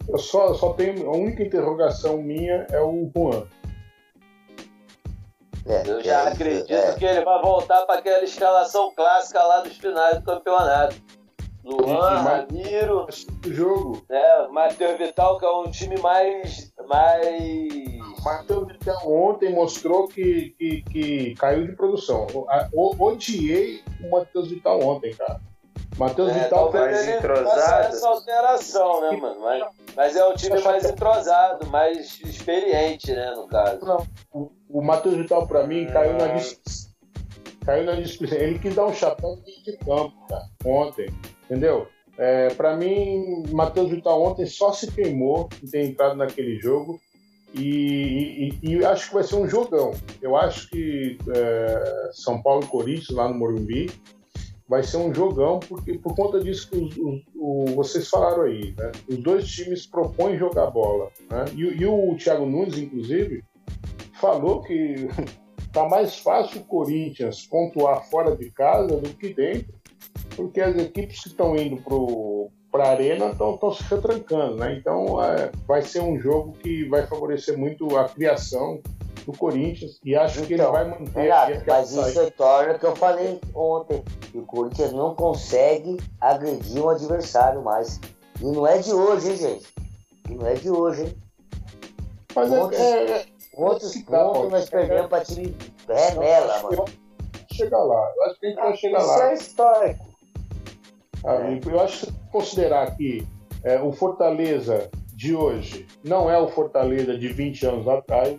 Eu 0.09 0.19
só, 0.19 0.53
só 0.55 0.73
tenho. 0.73 1.09
A 1.09 1.17
única 1.17 1.43
interrogação 1.43 2.21
minha 2.21 2.67
é 2.71 2.81
o 2.81 3.11
Juan. 3.17 3.47
É, 5.67 5.89
Eu 5.89 6.03
já 6.03 6.23
é, 6.23 6.33
acredito 6.33 6.73
é. 6.73 6.95
que 6.95 7.05
ele 7.05 7.25
vai 7.25 7.41
voltar 7.43 7.87
para 7.87 8.01
aquela 8.01 8.25
escalação 8.25 8.93
clássica 8.95 9.43
lá 9.43 9.61
dos 9.61 9.77
finais 9.77 10.19
do 10.19 10.25
campeonato. 10.25 10.97
Luan, 11.65 12.23
mas- 12.23 12.47
Ramiro, 12.47 13.07
O 13.47 13.53
jogo, 13.53 14.03
né, 14.09 14.49
Matheus 14.51 14.99
Vital, 14.99 15.39
que 15.39 15.45
é 15.45 15.51
um 15.51 15.71
time 15.71 15.99
mais. 16.01 16.73
mais. 16.89 17.69
Matheus 18.25 18.67
Vital 18.69 19.01
ontem 19.11 19.53
mostrou 19.55 20.09
que, 20.09 20.55
que, 20.59 20.83
que 20.83 21.35
caiu 21.37 21.67
de 21.67 21.73
produção. 21.77 22.27
O- 22.73 23.05
Odiei 23.05 23.83
o 24.03 24.11
Matheus 24.11 24.49
Vital 24.49 24.81
ontem, 24.81 25.15
cara. 25.15 25.41
Matheus 25.99 26.31
É, 26.31 26.45
Vital 26.45 26.73
mais 26.73 27.09
entrosado. 27.09 27.95
essa 27.95 28.09
alteração, 28.09 29.01
né, 29.03 29.17
mano? 29.19 29.41
Mas, 29.41 29.65
mas 29.97 30.17
é 30.17 30.27
um 30.27 30.35
time 30.35 30.61
mais 30.63 30.85
entrosado, 30.85 31.67
mais 31.67 32.19
experiente, 32.25 33.13
né, 33.13 33.33
no 33.33 33.47
caso. 33.49 33.85
Não, 33.85 34.07
o, 34.33 34.51
o 34.71 34.83
Matheus 34.83 35.17
Vital, 35.17 35.47
pra 35.47 35.67
mim, 35.67 35.87
caiu 35.87 36.15
na 36.15 36.29
Caiu 37.67 37.85
na 37.85 37.95
discussão. 37.97 38.39
Ele 38.39 38.59
quis 38.59 38.75
dar 38.75 38.87
um 38.87 38.95
chapéu 38.95 39.37
de 39.45 39.77
campo, 39.85 40.15
cara, 40.29 40.45
ontem. 40.65 41.07
Entendeu? 41.51 41.89
É, 42.17 42.49
pra 42.55 42.77
mim, 42.77 43.43
Matheus 43.51 43.91
Vital 43.91 44.23
ontem 44.23 44.47
só 44.47 44.73
se 44.73 44.93
queimou 44.93 45.49
em 45.61 45.67
ter 45.67 45.85
entrado 45.85 46.15
naquele 46.15 46.61
jogo. 46.61 47.01
E, 47.53 48.53
e, 48.63 48.69
e 48.71 48.85
acho 48.85 49.09
que 49.09 49.15
vai 49.15 49.25
ser 49.25 49.35
um 49.35 49.49
jogão. 49.49 49.91
Eu 50.23 50.37
acho 50.37 50.71
que 50.71 51.19
é, 51.35 52.11
São 52.13 52.41
Paulo 52.41 52.63
e 52.63 52.69
Corinthians, 52.69 53.11
lá 53.11 53.29
no 53.29 53.35
Morumbi, 53.35 53.91
vai 54.69 54.85
ser 54.85 54.99
um 54.99 55.13
jogão, 55.13 55.59
porque 55.59 55.99
por 55.99 56.15
conta 56.15 56.39
disso 56.39 56.71
que 56.71 56.79
os, 56.79 56.97
os, 56.97 57.23
os, 57.35 57.75
vocês 57.75 58.09
falaram 58.09 58.43
aí, 58.43 58.73
né? 58.79 58.93
Os 59.09 59.19
dois 59.19 59.49
times 59.49 59.85
propõem 59.85 60.39
jogar 60.39 60.71
bola. 60.71 61.11
Né? 61.29 61.47
E, 61.57 61.83
e 61.83 61.87
o 61.87 62.15
Thiago 62.15 62.47
Nunes, 62.47 62.79
inclusive, 62.79 63.43
falou 64.21 64.63
que 64.63 65.09
tá 65.73 65.89
mais 65.89 66.21
fácil 66.21 66.61
o 66.61 66.65
Corinthians 66.65 67.45
pontuar 67.47 68.09
fora 68.09 68.37
de 68.37 68.49
casa 68.53 68.97
do 68.97 69.09
que 69.17 69.35
dentro, 69.35 69.80
porque 70.41 70.61
as 70.61 70.77
equipes 70.77 71.21
que 71.21 71.29
estão 71.29 71.55
indo 71.57 71.83
para 72.71 72.85
a 72.85 72.91
arena 72.91 73.31
estão 73.31 73.73
se 73.73 73.83
retrancando, 73.85 74.57
né? 74.57 74.75
Então 74.75 75.23
é, 75.23 75.51
vai 75.67 75.83
ser 75.83 76.01
um 76.01 76.19
jogo 76.19 76.53
que 76.53 76.89
vai 76.89 77.07
favorecer 77.07 77.59
muito 77.59 77.97
a 77.97 78.09
criação 78.09 78.81
do 79.27 79.33
Corinthians 79.37 80.01
e 80.05 80.17
acho 80.17 80.37
então, 80.37 80.47
que 80.47 80.55
ele 80.55 80.63
então, 80.63 80.73
vai 80.73 80.85
manter. 80.89 81.21
Renato, 81.21 81.65
mas 81.67 81.93
isso 81.93 82.31
torna 82.33 82.75
o 82.75 82.79
que 82.79 82.87
eu 82.87 82.97
falei 82.97 83.41
ontem, 83.55 84.03
que 84.33 84.39
o 84.39 84.47
Corinthians 84.47 84.93
não 84.93 85.15
consegue 85.15 85.99
agredir 86.21 86.83
um 86.83 86.89
adversário 86.89 87.63
mais. 87.63 88.01
E 88.41 88.45
não 88.45 88.67
é 88.67 88.79
de 88.79 88.93
hoje, 88.93 89.31
hein, 89.31 89.37
gente? 89.37 89.67
E 90.31 90.35
não 90.35 90.47
é 90.47 90.55
de 90.55 90.71
hoje, 90.71 91.03
hein? 91.03 91.17
Mas 92.35 92.53
é, 92.53 92.57
é, 92.57 93.11
é, 93.11 93.27
Quantos 93.53 93.97
pontos 94.03 94.51
nós 94.51 94.71
perdemos 94.71 95.09
para 95.09 95.25
time 95.25 95.55
remela, 95.87 96.63
mano? 96.63 96.85
Chegar 97.53 97.83
lá. 97.83 98.13
Eu 98.17 98.23
acho 98.25 98.41
que 98.41 98.47
a 98.47 98.49
gente 98.49 98.59
vai 98.59 98.77
chegar 98.77 98.99
Isso 99.01 99.09
lá. 99.09 99.15
Isso 99.15 99.25
é 99.25 99.35
histórico. 99.35 100.10
Ah, 101.25 101.35
é. 101.35 101.61
Eu 101.65 101.81
acho 101.81 102.07
que 102.07 102.13
considerar 102.31 102.97
que 102.97 103.27
é, 103.63 103.81
o 103.81 103.93
Fortaleza 103.93 104.91
de 105.15 105.35
hoje 105.35 105.87
não 106.03 106.31
é 106.31 106.39
o 106.39 106.49
Fortaleza 106.49 107.17
de 107.17 107.29
20 107.29 107.67
anos 107.67 107.89
atrás. 107.89 108.39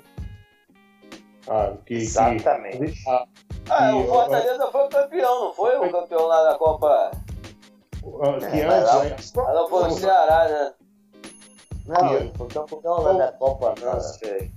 Ah, 1.47 1.73
que, 1.85 1.95
Exatamente. 1.95 2.91
Que, 2.91 3.09
ah, 3.09 3.25
ah, 3.69 3.95
o 3.95 4.05
Fortaleza 4.05 4.67
foi 4.71 4.85
o 4.85 4.89
campeão, 4.89 5.45
não 5.45 5.53
foi? 5.53 5.77
O 5.77 5.91
campeão 5.91 6.25
lá 6.25 6.43
da 6.51 6.57
Copa. 6.57 7.11
Que 8.49 8.61
é, 8.61 8.65
antes, 8.65 9.33
né? 9.33 9.43
Ela 9.47 9.69
foi 9.69 9.87
o 9.87 9.91
Ceará, 9.91 10.47
né? 10.49 10.73
Não, 11.85 12.09
foi 12.33 12.47
o 12.47 12.49
campeão 12.49 13.01
lá 13.01 13.13
da 13.13 13.31
Copa. 13.33 13.75
Não 13.79 13.99
sei. 13.99 14.51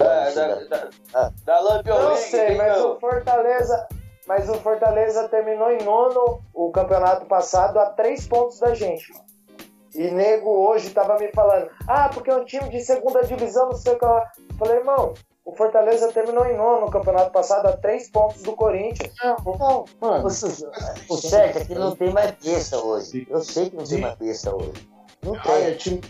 É, 0.00 0.32
da, 0.32 0.54
da, 0.64 0.90
ah. 1.12 1.30
da 1.44 1.60
Lampion 1.60 2.00
Não 2.00 2.16
sei, 2.16 2.56
mas 2.56 2.82
o 2.82 2.98
Fortaleza. 2.98 3.86
Mas 4.26 4.48
o 4.48 4.54
Fortaleza 4.54 5.28
terminou 5.28 5.70
em 5.70 5.82
nono 5.82 6.42
o 6.52 6.70
campeonato 6.70 7.26
passado 7.26 7.78
a 7.78 7.86
três 7.86 8.26
pontos 8.26 8.58
da 8.58 8.74
gente. 8.74 9.12
E 9.94 10.10
nego 10.10 10.50
hoje 10.50 10.90
tava 10.90 11.16
me 11.16 11.30
falando, 11.32 11.70
ah, 11.88 12.10
porque 12.12 12.30
é 12.30 12.36
um 12.36 12.44
time 12.44 12.68
de 12.68 12.80
segunda 12.80 13.22
divisão, 13.22 13.66
não 13.66 13.76
sei 13.76 13.94
o 13.94 13.98
que 13.98 14.04
lá. 14.04 14.30
Falei, 14.58 14.76
irmão, 14.76 15.14
o 15.44 15.54
Fortaleza 15.54 16.12
terminou 16.12 16.44
em 16.44 16.56
nono 16.56 16.82
no 16.82 16.90
campeonato 16.90 17.30
passado 17.30 17.66
a 17.66 17.76
três 17.76 18.10
pontos 18.10 18.42
do 18.42 18.52
Corinthians. 18.52 19.12
Não, 19.22 19.36
não, 19.56 19.84
mano. 20.00 20.26
O 20.26 21.16
certo 21.16 21.58
é 21.58 21.64
que 21.64 21.74
não 21.74 21.94
tem 21.94 22.12
mais 22.12 22.32
besta 22.32 22.76
hoje. 22.78 23.26
Eu 23.30 23.40
sei 23.40 23.70
que 23.70 23.76
não 23.76 23.84
tem 23.84 24.00
mais 24.00 24.16
besta 24.16 24.54
hoje. 24.54 24.90
Não 25.22 25.32
tem. 25.32 25.52
Ah, 25.52 25.60
é 25.60 25.70
time 25.72 26.00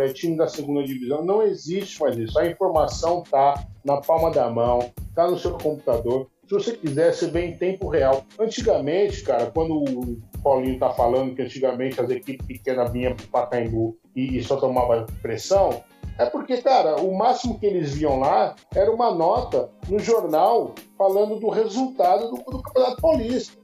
é 0.00 0.08
time 0.12 0.36
da 0.36 0.48
segunda 0.48 0.82
divisão. 0.84 1.22
Não 1.22 1.42
existe 1.42 2.00
mais 2.00 2.16
isso. 2.16 2.38
A 2.38 2.46
informação 2.46 3.22
tá 3.22 3.62
na 3.84 4.00
palma 4.00 4.30
da 4.30 4.48
mão, 4.50 4.90
tá 5.14 5.30
no 5.30 5.38
seu 5.38 5.52
computador. 5.58 6.28
Se 6.52 6.58
você 6.58 6.76
quiser, 6.76 7.14
você 7.14 7.28
vê 7.28 7.46
em 7.46 7.56
tempo 7.56 7.88
real. 7.88 8.26
Antigamente, 8.38 9.22
cara, 9.22 9.50
quando 9.50 9.72
o 9.74 10.18
Paulinho 10.42 10.78
tá 10.78 10.90
falando 10.90 11.34
que 11.34 11.40
antigamente 11.40 11.98
as 11.98 12.10
equipes 12.10 12.46
pequenas 12.46 12.92
vinham 12.92 13.16
pro 13.16 13.26
Pacaembu 13.28 13.96
e, 14.14 14.36
e 14.36 14.44
só 14.44 14.56
tomava 14.56 15.06
pressão, 15.22 15.82
é 16.18 16.26
porque, 16.26 16.58
cara, 16.58 16.96
o 16.96 17.16
máximo 17.16 17.58
que 17.58 17.64
eles 17.64 17.94
viam 17.94 18.20
lá 18.20 18.54
era 18.74 18.92
uma 18.92 19.14
nota 19.14 19.70
no 19.88 19.98
jornal 19.98 20.74
falando 20.98 21.40
do 21.40 21.48
resultado 21.48 22.28
do, 22.28 22.36
do 22.50 22.62
Campeonato 22.62 23.00
Paulista. 23.00 23.56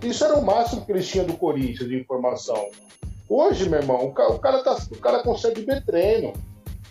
Isso 0.00 0.24
era 0.24 0.38
o 0.38 0.46
máximo 0.46 0.86
que 0.86 0.92
eles 0.92 1.08
tinham 1.08 1.26
do 1.26 1.36
Corinthians 1.36 1.88
de 1.88 1.98
informação. 1.98 2.68
Hoje, 3.28 3.68
meu 3.68 3.80
irmão, 3.80 4.06
o 4.06 4.12
cara, 4.12 4.62
tá, 4.62 4.76
o 4.92 4.98
cara 4.98 5.24
consegue 5.24 5.62
ver 5.62 5.84
treino. 5.84 6.32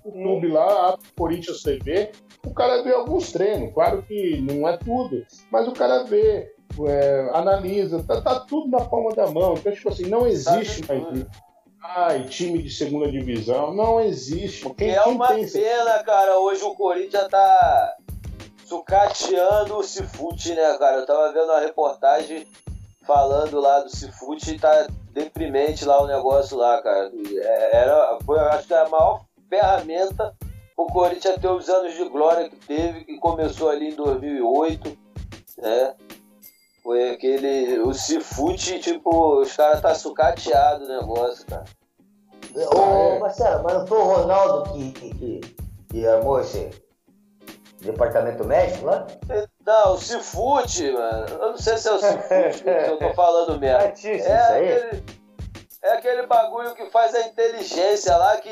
O 0.07 0.11
clube 0.11 0.47
lá, 0.47 0.91
a 0.91 0.97
Corinthians 1.17 1.61
TV, 1.61 2.11
o 2.45 2.53
cara 2.53 2.81
vê 2.81 2.93
alguns 2.93 3.31
treinos. 3.31 3.73
Claro 3.73 4.01
que 4.03 4.39
não 4.41 4.67
é 4.67 4.77
tudo, 4.77 5.25
mas 5.51 5.67
o 5.67 5.73
cara 5.73 6.03
vê, 6.03 6.53
é, 6.87 7.29
analisa, 7.33 8.01
tá, 8.03 8.21
tá, 8.21 8.39
tudo 8.39 8.69
na 8.69 8.85
palma 8.85 9.13
da 9.13 9.27
mão. 9.27 9.55
Então, 9.55 9.71
tipo 9.71 9.89
assim, 9.89 10.05
não 10.05 10.25
existe 10.25 10.87
mais. 10.87 11.25
Ai, 11.83 12.23
time 12.23 12.61
de 12.61 12.69
segunda 12.69 13.11
divisão, 13.11 13.73
não 13.73 13.99
existe. 13.99 14.67
Quem, 14.75 14.91
é 14.91 15.03
uma 15.03 15.27
quem 15.27 15.49
pena, 15.49 16.03
cara. 16.03 16.39
Hoje 16.39 16.63
o 16.63 16.73
Corinthians 16.73 17.27
tá 17.27 17.95
sucateando 18.65 19.77
o 19.77 19.83
Cifute, 19.83 20.53
né, 20.53 20.77
cara? 20.77 20.97
Eu 20.97 21.05
tava 21.05 21.31
vendo 21.31 21.51
uma 21.51 21.59
reportagem 21.59 22.47
falando 23.05 23.59
lá 23.59 23.79
do 23.79 23.89
Cifute 23.89 24.55
e 24.55 24.59
tá 24.59 24.87
deprimente 25.13 25.85
lá 25.85 26.01
o 26.01 26.07
negócio 26.07 26.57
lá, 26.57 26.81
cara. 26.81 27.11
É, 27.37 27.77
era, 27.77 28.17
foi, 28.25 28.37
acho 28.39 28.67
que 28.67 28.73
a 28.73 28.89
maior 28.89 29.26
ferramenta 29.49 30.35
o 30.77 30.85
Corinthians 30.85 31.41
ter 31.41 31.47
os 31.47 31.67
anos 31.67 31.95
de 31.95 32.07
glória 32.07 32.47
que 32.49 32.55
teve, 32.55 33.03
que 33.03 33.17
começou 33.17 33.69
ali 33.69 33.89
em 33.89 33.95
2008, 33.95 34.97
né? 35.57 35.95
Foi 36.83 37.11
aquele, 37.11 37.79
o 37.79 37.93
Cifute, 37.93 38.79
tipo, 38.79 39.41
os 39.41 39.53
caras 39.55 39.81
tá 39.81 39.95
sucateado 39.95 40.85
o 40.85 40.87
negócio, 40.87 41.45
cara. 41.47 41.65
Ô, 42.73 43.19
Marcelo, 43.19 43.63
mas 43.63 43.73
não 43.73 43.87
foi 43.87 43.97
o 43.97 44.03
Ronaldo 44.03 44.71
que, 44.71 44.91
que, 44.91 45.15
que, 45.15 45.55
que 45.89 46.07
armou 46.07 46.39
esse 46.39 46.69
departamento 47.81 48.45
médico 48.45 48.85
lá? 48.85 49.07
Não, 49.65 49.93
o 49.93 49.97
Cifute, 49.97 50.91
mano. 50.91 51.27
Eu 51.27 51.49
não 51.49 51.57
sei 51.57 51.77
se 51.77 51.89
é 51.89 51.91
o 51.91 51.99
Cifute 51.99 52.63
que 52.63 52.69
eu 52.69 52.99
tô 52.99 53.13
falando 53.15 53.59
mesmo. 53.59 53.77
É, 54.07 54.33
aquele, 54.33 55.03
é 55.87 55.93
aquele 55.93 56.27
bagulho 56.27 56.75
que 56.75 56.85
faz 56.89 57.15
a 57.15 57.21
inteligência 57.21 58.15
lá, 58.15 58.37
que 58.37 58.51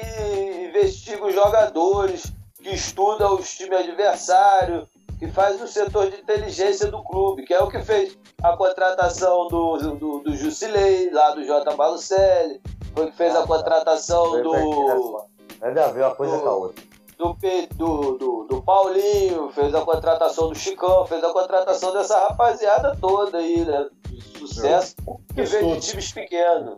investiga 0.68 1.26
os 1.26 1.34
jogadores, 1.34 2.32
que 2.62 2.70
estuda 2.70 3.32
os 3.32 3.54
times 3.56 3.80
adversários, 3.80 4.88
que 5.20 5.28
faz 5.28 5.62
o 5.62 5.68
setor 5.68 6.10
de 6.10 6.18
inteligência 6.18 6.88
do 6.88 7.04
clube, 7.04 7.44
que 7.44 7.54
é 7.54 7.62
o 7.62 7.70
que 7.70 7.82
fez 7.82 8.18
a 8.42 8.56
contratação 8.56 9.48
do, 9.48 9.78
do, 9.78 10.20
do 10.20 10.36
Jusilei, 10.36 11.10
lá 11.12 11.32
do 11.32 11.44
J. 11.44 11.76
Balucelli, 11.76 12.62
foi 12.94 13.12
que 13.12 13.18
fez 13.18 13.36
a 13.36 13.44
ah, 13.44 13.48
contratação 13.48 14.42
do. 14.42 15.26
Ver 15.62 16.02
uma 16.02 16.16
coisa 16.16 16.40
com 16.40 16.48
a 16.48 16.56
outra 16.56 16.84
do, 17.18 17.34
do, 17.76 18.18
do, 18.18 18.44
do 18.44 18.62
Paulinho, 18.62 19.50
fez 19.52 19.74
a 19.74 19.82
contratação 19.82 20.50
do 20.50 20.56
Chicão, 20.56 21.06
fez 21.06 21.24
a 21.24 21.32
contratação 21.32 21.94
dessa 21.94 22.20
rapaziada 22.20 22.96
toda 23.00 23.38
aí, 23.38 23.64
né? 23.66 23.88
Sucesso, 24.22 24.95
que 25.34 25.43
veio 25.43 25.76
de 25.76 25.82
times 25.82 26.11
pequenos. 26.11 26.78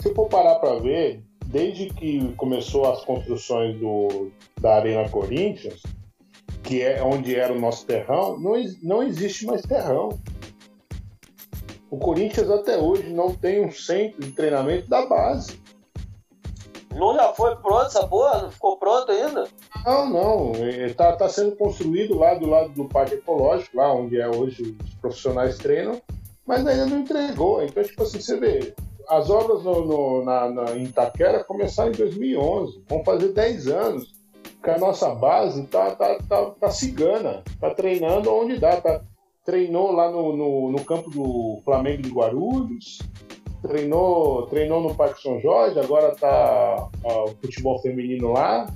Se 0.00 0.14
for 0.14 0.28
parar 0.28 0.56
para 0.56 0.78
ver, 0.78 1.22
desde 1.46 1.86
que 1.90 2.32
começou 2.34 2.90
as 2.90 3.04
construções 3.04 3.78
do, 3.78 4.30
da 4.60 4.76
Arena 4.76 5.08
Corinthians, 5.08 5.82
que 6.62 6.82
é 6.82 7.02
onde 7.02 7.34
era 7.34 7.52
o 7.52 7.60
nosso 7.60 7.84
terrão, 7.86 8.38
não, 8.38 8.54
não 8.82 9.02
existe 9.02 9.44
mais 9.44 9.62
terrão. 9.62 10.10
O 11.90 11.98
Corinthians 11.98 12.48
até 12.48 12.78
hoje 12.78 13.12
não 13.12 13.34
tem 13.34 13.64
um 13.64 13.70
centro 13.70 14.22
de 14.22 14.32
treinamento 14.32 14.88
da 14.88 15.04
base. 15.04 15.60
Não 16.94 17.14
já 17.14 17.32
foi 17.32 17.56
pronto 17.56 17.86
essa 17.86 18.06
porra? 18.06 18.42
Não 18.42 18.50
ficou 18.50 18.76
pronto 18.76 19.10
ainda? 19.10 19.44
Não, 19.84 20.08
não. 20.08 20.52
Está 20.86 21.06
é, 21.08 21.12
tá 21.12 21.28
sendo 21.28 21.56
construído 21.56 22.18
lá 22.18 22.34
do 22.34 22.48
lado 22.48 22.70
do 22.70 22.84
Parque 22.86 23.14
Ecológico, 23.14 23.76
lá 23.76 23.92
onde 23.92 24.20
é 24.20 24.28
hoje 24.28 24.76
os 24.82 24.94
profissionais 24.94 25.58
treinam, 25.58 26.00
mas 26.46 26.66
ainda 26.66 26.86
não 26.86 27.00
entregou. 27.00 27.62
Então, 27.62 27.82
tipo 27.82 28.02
assim, 28.02 28.20
você 28.20 28.38
vê, 28.38 28.74
as 29.08 29.30
obras 29.30 29.62
no, 29.62 29.84
no, 29.84 30.24
na, 30.24 30.50
na, 30.50 30.76
em 30.76 30.84
Itaquera 30.84 31.44
começaram 31.44 31.90
em 31.90 31.96
2011, 31.96 32.82
vão 32.88 33.04
fazer 33.04 33.32
10 33.32 33.68
anos 33.68 34.22
que 34.62 34.70
a 34.70 34.78
nossa 34.78 35.12
base 35.14 35.66
tá, 35.66 35.90
tá, 35.96 36.18
tá, 36.28 36.50
tá 36.50 36.70
cigana, 36.70 37.42
tá 37.60 37.74
treinando 37.74 38.32
onde 38.32 38.58
dá, 38.58 38.80
tá, 38.80 39.02
treinou 39.44 39.90
lá 39.90 40.10
no, 40.10 40.36
no, 40.36 40.70
no 40.70 40.84
campo 40.84 41.10
do 41.10 41.60
Flamengo 41.64 42.02
de 42.02 42.10
Guarulhos, 42.10 42.98
treinou, 43.60 44.46
treinou 44.46 44.80
no 44.80 44.94
Parque 44.94 45.20
São 45.20 45.40
Jorge, 45.40 45.78
agora 45.80 46.14
tá 46.14 46.88
ó, 47.04 47.24
o 47.24 47.36
futebol 47.40 47.80
feminino 47.80 48.32
lá. 48.32 48.72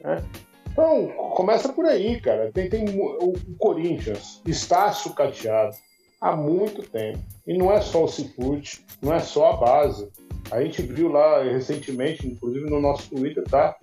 Né? 0.00 0.22
Então, 0.70 1.08
começa 1.34 1.72
por 1.72 1.84
aí, 1.84 2.20
cara. 2.20 2.50
Tem, 2.52 2.68
tem 2.68 2.84
o, 2.98 3.32
o 3.32 3.56
Corinthians 3.58 4.40
está 4.46 4.92
sucateado 4.92 5.76
há 6.24 6.34
muito 6.34 6.82
tempo. 6.82 7.18
E 7.46 7.56
não 7.56 7.70
é 7.70 7.82
só 7.82 8.04
o 8.04 8.08
Cifute, 8.08 8.84
não 9.02 9.12
é 9.12 9.20
só 9.20 9.52
a 9.52 9.56
base. 9.58 10.10
A 10.50 10.62
gente 10.62 10.80
viu 10.80 11.08
lá 11.12 11.42
recentemente, 11.42 12.26
inclusive 12.26 12.68
no 12.70 12.80
nosso 12.80 13.10
Twitter, 13.10 13.44
tá? 13.44 13.76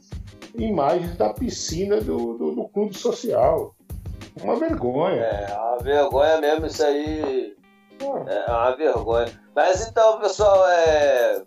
Imagens 0.55 1.15
da 1.15 1.31
piscina 1.31 2.01
do, 2.01 2.37
do, 2.37 2.51
do 2.55 2.67
clube 2.69 2.97
social. 2.97 3.75
Uma 4.41 4.55
vergonha. 4.55 5.21
É, 5.21 5.53
uma 5.53 5.77
vergonha 5.83 6.41
mesmo 6.41 6.65
isso 6.65 6.83
aí. 6.83 7.55
É 7.99 8.51
uma 8.51 8.75
vergonha. 8.75 9.27
Mas 9.55 9.87
então, 9.87 10.19
pessoal, 10.19 10.67
é. 10.67 11.43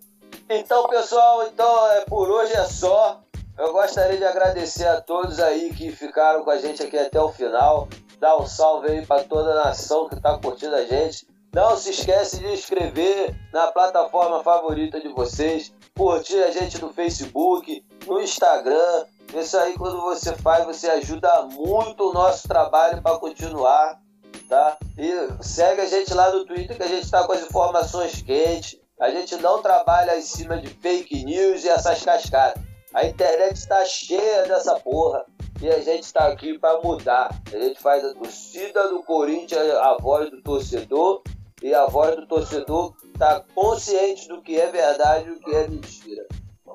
Então, 0.48 0.86
pessoal, 0.86 1.48
então 1.48 1.90
é, 1.90 2.04
por 2.04 2.30
hoje 2.30 2.52
é 2.52 2.64
só. 2.64 3.20
Eu 3.58 3.72
gostaria 3.72 4.16
de 4.16 4.24
agradecer 4.24 4.86
a 4.86 5.00
todos 5.00 5.40
aí 5.40 5.72
que 5.72 5.90
ficaram 5.90 6.44
com 6.44 6.50
a 6.50 6.58
gente 6.58 6.82
aqui 6.82 6.98
até 6.98 7.20
o 7.20 7.30
final. 7.30 7.88
Dar 8.24 8.38
um 8.38 8.46
salve 8.46 8.90
aí 8.90 9.04
para 9.04 9.22
toda 9.24 9.50
a 9.50 9.66
nação 9.66 10.08
que 10.08 10.14
está 10.14 10.38
curtindo 10.38 10.74
a 10.74 10.86
gente. 10.86 11.28
Não 11.52 11.76
se 11.76 11.90
esquece 11.90 12.38
de 12.38 12.54
inscrever 12.54 13.38
na 13.52 13.66
plataforma 13.66 14.42
favorita 14.42 14.98
de 14.98 15.08
vocês, 15.08 15.74
curtir 15.94 16.42
a 16.42 16.50
gente 16.50 16.80
no 16.80 16.90
Facebook, 16.90 17.84
no 18.06 18.22
Instagram. 18.22 19.04
Isso 19.34 19.58
aí 19.58 19.74
quando 19.74 20.00
você 20.00 20.34
faz, 20.36 20.64
você 20.64 20.88
ajuda 20.88 21.42
muito 21.50 22.08
o 22.08 22.12
nosso 22.14 22.48
trabalho 22.48 23.02
para 23.02 23.18
continuar, 23.18 24.00
tá? 24.48 24.78
E 24.96 25.42
segue 25.42 25.82
a 25.82 25.86
gente 25.86 26.14
lá 26.14 26.30
no 26.30 26.46
Twitter 26.46 26.78
que 26.78 26.82
a 26.82 26.88
gente 26.88 27.04
está 27.04 27.24
com 27.24 27.32
as 27.32 27.42
informações 27.42 28.22
quentes. 28.22 28.80
A 28.98 29.10
gente 29.10 29.36
não 29.36 29.60
trabalha 29.60 30.16
em 30.16 30.22
cima 30.22 30.56
de 30.56 30.68
fake 30.68 31.26
news 31.26 31.62
e 31.62 31.68
essas 31.68 32.02
cascadas. 32.02 32.64
A 32.94 33.04
internet 33.04 33.56
está 33.56 33.84
cheia 33.84 34.44
dessa 34.44 34.80
porra 34.80 35.26
e 35.60 35.68
a 35.68 35.80
gente 35.80 36.04
está 36.04 36.26
aqui 36.26 36.58
para 36.58 36.80
mudar. 36.80 37.30
A 37.52 37.56
gente 37.56 37.80
faz 37.80 38.04
a 38.04 38.14
torcida 38.14 38.88
do 38.88 39.02
Corinthians, 39.02 39.70
a 39.70 39.96
voz 40.00 40.30
do 40.30 40.42
torcedor, 40.42 41.22
e 41.62 41.72
a 41.72 41.86
voz 41.86 42.16
do 42.16 42.26
torcedor 42.26 42.94
está 43.12 43.42
consciente 43.54 44.28
do 44.28 44.42
que 44.42 44.60
é 44.60 44.70
verdade 44.70 45.28
e 45.28 45.32
o 45.32 45.40
que 45.40 45.54
é 45.54 45.68
mentira. 45.68 46.26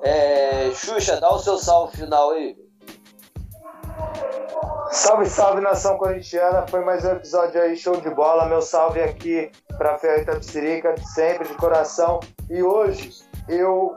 É, 0.02 0.70
Xuxa, 0.72 1.20
dá 1.20 1.30
o 1.30 1.38
seu 1.38 1.58
salve 1.58 1.96
final 1.96 2.30
aí. 2.30 2.56
Salve, 4.90 5.26
salve 5.26 5.60
nação 5.60 5.96
corintiana. 5.96 6.66
Foi 6.66 6.84
mais 6.84 7.04
um 7.04 7.12
episódio 7.12 7.60
aí, 7.62 7.76
show 7.76 8.00
de 8.00 8.10
bola. 8.10 8.46
Meu 8.46 8.62
salve 8.62 9.00
aqui 9.00 9.52
para 9.78 9.98
Ferreira 9.98 10.40
Psirica, 10.40 10.94
sempre 11.14 11.46
de 11.46 11.54
coração. 11.54 12.18
E 12.48 12.62
hoje 12.62 13.12
eu 13.48 13.94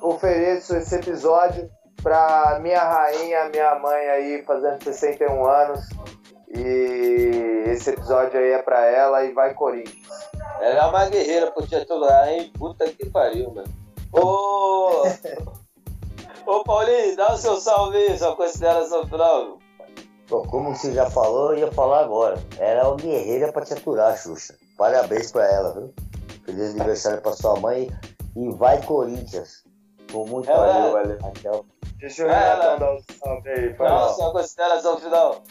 ofereço 0.00 0.76
esse 0.76 0.94
episódio 0.94 1.68
para 2.02 2.58
minha 2.60 2.82
rainha, 2.82 3.48
minha 3.50 3.78
mãe 3.78 4.08
aí, 4.10 4.42
fazendo 4.44 4.82
61 4.82 5.46
anos. 5.46 5.80
E 6.48 7.64
esse 7.66 7.90
episódio 7.90 8.38
aí 8.38 8.52
é 8.52 8.62
para 8.62 8.84
ela 8.86 9.24
e 9.24 9.32
vai 9.32 9.52
Corinthians. 9.54 10.06
Ela 10.60 10.80
é 10.80 10.86
uma 10.86 11.06
guerreira 11.08 11.50
pro 11.50 11.66
titular, 11.66 12.28
hein? 12.28 12.50
Puta 12.58 12.88
que 12.90 13.08
pariu, 13.10 13.52
mano. 13.52 13.68
Ô, 14.12 15.02
Ô 16.46 16.64
Paulinho, 16.64 17.14
dá 17.16 17.34
o 17.34 17.36
seu 17.36 17.56
salve 17.56 17.98
aí, 17.98 18.18
sua 18.18 18.34
consideração 18.34 19.06
final. 19.06 19.58
Bom, 20.28 20.42
como 20.46 20.74
você 20.74 20.92
já 20.92 21.08
falou, 21.10 21.52
eu 21.52 21.58
ia 21.58 21.72
falar 21.72 22.00
agora. 22.00 22.36
Ela 22.58 22.80
é 22.80 22.84
uma 22.84 22.96
guerreira 22.96 23.52
pra 23.52 23.64
te 23.64 23.74
aturar, 23.74 24.16
Xuxa. 24.16 24.54
Parabéns 24.76 25.30
pra 25.30 25.46
ela, 25.46 25.72
viu? 25.74 25.94
Feliz 26.44 26.70
aniversário 26.74 27.20
pra 27.20 27.32
sua 27.32 27.58
mãe. 27.60 27.90
E 28.36 28.48
vai 28.52 28.82
Corinthians. 28.84 29.62
Com 30.12 30.26
muito 30.26 30.50
Ela- 30.50 30.66
valeu, 30.72 30.92
valeu. 30.92 31.18
Até 31.24 31.50
o 31.50 31.64
Deixa 31.98 32.24
o 32.24 32.28
Vai, 32.28 32.38
Renatão 32.38 32.78
dar 32.78 32.94
o 32.94 33.02
salve 33.12 33.48
aí. 33.50 33.74
Foi 33.74 33.86
Dá 33.86 33.92
a 33.92 33.96
mal. 33.96 34.14
sua 34.14 34.32
consideração 34.32 34.98
final. 34.98 35.42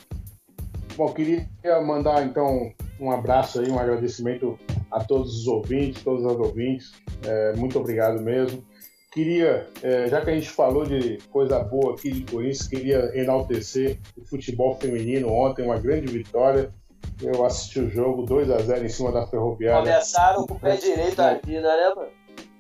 Bom, 0.95 1.13
queria 1.13 1.47
mandar 1.85 2.23
então 2.23 2.71
um 2.99 3.11
abraço 3.11 3.59
aí, 3.59 3.69
um 3.69 3.77
agradecimento 3.77 4.57
a 4.89 5.03
todos 5.03 5.41
os 5.41 5.47
ouvintes, 5.47 6.03
todas 6.03 6.25
as 6.25 6.37
ouvintes. 6.37 6.93
É, 7.25 7.53
muito 7.53 7.77
obrigado 7.77 8.21
mesmo. 8.21 8.63
Queria, 9.11 9.67
é, 9.81 10.07
já 10.07 10.21
que 10.21 10.29
a 10.29 10.33
gente 10.33 10.49
falou 10.49 10.85
de 10.85 11.17
coisa 11.31 11.59
boa 11.59 11.93
aqui 11.93 12.11
de 12.11 12.31
Corinthians, 12.31 12.67
queria 12.67 13.11
enaltecer 13.19 13.97
o 14.17 14.25
futebol 14.25 14.75
feminino 14.75 15.31
ontem, 15.31 15.65
uma 15.65 15.79
grande 15.79 16.07
vitória. 16.07 16.73
Eu 17.21 17.43
assisti 17.45 17.79
o 17.79 17.89
jogo 17.89 18.23
2 18.23 18.51
a 18.51 18.59
0 18.59 18.85
em 18.85 18.89
cima 18.89 19.11
da 19.11 19.25
Ferroviária 19.25 19.91
Começaram 19.91 20.45
com 20.45 20.53
o 20.53 20.59
pé 20.59 20.77
direito 20.77 21.19
aqui, 21.19 21.59
né, 21.59 21.93
mano? 21.95 22.11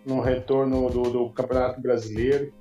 no 0.07 0.21
retorno 0.21 0.89
do, 0.89 1.03
do 1.03 1.29
Campeonato 1.31 1.81
Brasileiro. 1.81 2.53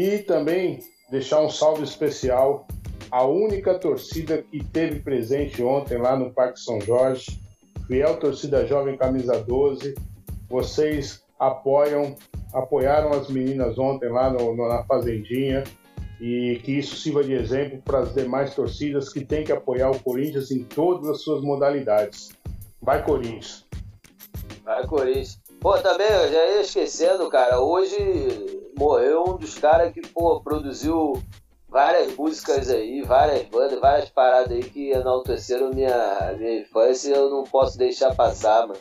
E 0.00 0.18
também 0.18 0.78
deixar 1.10 1.40
um 1.40 1.50
salve 1.50 1.82
especial 1.82 2.68
à 3.10 3.24
única 3.26 3.76
torcida 3.76 4.40
que 4.42 4.62
teve 4.62 5.00
presente 5.00 5.60
ontem 5.60 5.98
lá 5.98 6.14
no 6.16 6.32
Parque 6.32 6.60
São 6.60 6.80
Jorge, 6.80 7.40
fiel 7.88 8.16
torcida 8.20 8.64
jovem 8.64 8.96
camisa 8.96 9.40
12. 9.42 9.96
Vocês 10.48 11.24
apoiam, 11.36 12.14
apoiaram 12.54 13.10
as 13.10 13.28
meninas 13.28 13.76
ontem 13.76 14.08
lá 14.08 14.30
no- 14.30 14.54
no- 14.54 14.68
na 14.68 14.84
Fazendinha 14.84 15.64
e 16.20 16.60
que 16.62 16.78
isso 16.78 16.94
sirva 16.94 17.24
de 17.24 17.32
exemplo 17.32 17.82
para 17.84 18.00
as 18.00 18.14
demais 18.14 18.54
torcidas 18.54 19.12
que 19.12 19.24
têm 19.24 19.42
que 19.42 19.50
apoiar 19.52 19.90
o 19.90 19.98
Corinthians 20.00 20.52
em 20.52 20.62
todas 20.62 21.08
as 21.08 21.22
suas 21.22 21.42
modalidades. 21.42 22.28
Vai 22.80 23.04
Corinthians! 23.04 23.66
Vai, 24.64 24.86
Corinthians. 24.86 25.40
Pô, 25.60 25.76
também, 25.78 26.06
eu 26.06 26.28
já 26.32 26.46
ia 26.50 26.60
esquecendo, 26.60 27.28
cara. 27.30 27.58
Hoje 27.60 27.96
morreu 28.78 29.24
um 29.28 29.36
dos 29.36 29.58
caras 29.58 29.92
que, 29.92 30.00
pô, 30.00 30.40
produziu 30.40 31.20
várias 31.68 32.14
músicas 32.14 32.70
aí, 32.70 33.02
várias 33.02 33.46
bandas, 33.48 33.80
várias 33.80 34.08
paradas 34.08 34.52
aí 34.52 34.62
que 34.62 34.90
enalteceram 34.90 35.70
minha, 35.70 36.34
minha 36.38 36.60
infância 36.60 37.10
e 37.10 37.12
eu 37.12 37.28
não 37.28 37.44
posso 37.44 37.76
deixar 37.76 38.14
passar, 38.14 38.66
mano. 38.66 38.80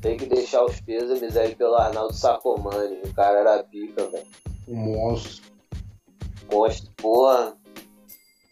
Tem 0.00 0.16
que 0.16 0.26
deixar 0.26 0.64
os 0.64 0.80
pêsames 0.80 1.36
aí 1.36 1.54
pelo 1.54 1.74
Arnaldo 1.74 2.14
Sacomani. 2.14 3.00
O 3.04 3.14
cara 3.14 3.40
era 3.40 3.64
pica, 3.64 4.06
velho. 4.06 4.26
Um 4.68 4.76
monstro. 4.76 5.42
Monstro, 6.50 6.90
porra. 6.96 7.56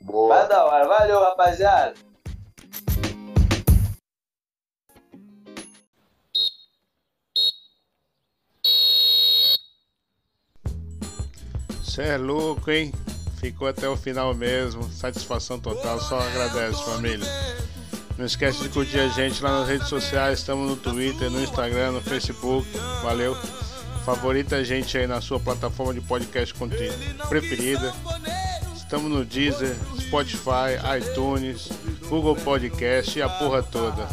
Boa. 0.00 0.28
Vai 0.28 0.48
da 0.48 0.64
hora. 0.64 0.88
Valeu, 0.88 1.20
rapaziada. 1.20 1.94
Você 11.96 12.02
é 12.02 12.18
louco, 12.18 12.70
hein? 12.70 12.92
Ficou 13.40 13.66
até 13.66 13.88
o 13.88 13.96
final 13.96 14.34
mesmo. 14.34 14.82
Satisfação 14.92 15.58
total. 15.58 15.98
Só 15.98 16.20
agradece, 16.20 16.84
família. 16.84 17.26
Não 18.18 18.26
esquece 18.26 18.62
de 18.62 18.68
curtir 18.68 18.98
a 18.98 19.08
gente 19.08 19.42
lá 19.42 19.60
nas 19.60 19.68
redes 19.70 19.88
sociais. 19.88 20.40
Estamos 20.40 20.68
no 20.68 20.76
Twitter, 20.76 21.30
no 21.30 21.42
Instagram, 21.42 21.92
no 21.92 22.02
Facebook. 22.02 22.68
Valeu. 23.02 23.34
Favorita 24.04 24.56
a 24.56 24.62
gente 24.62 24.98
aí 24.98 25.06
na 25.06 25.22
sua 25.22 25.40
plataforma 25.40 25.94
de 25.94 26.02
podcast 26.02 26.54
preferida. 27.30 27.94
Estamos 28.76 29.10
no 29.10 29.24
Deezer, 29.24 29.74
Spotify, 29.98 30.76
iTunes, 31.00 31.70
Google 32.10 32.36
Podcast 32.36 33.18
e 33.18 33.22
a 33.22 33.28
porra 33.30 33.62
toda. 33.62 34.06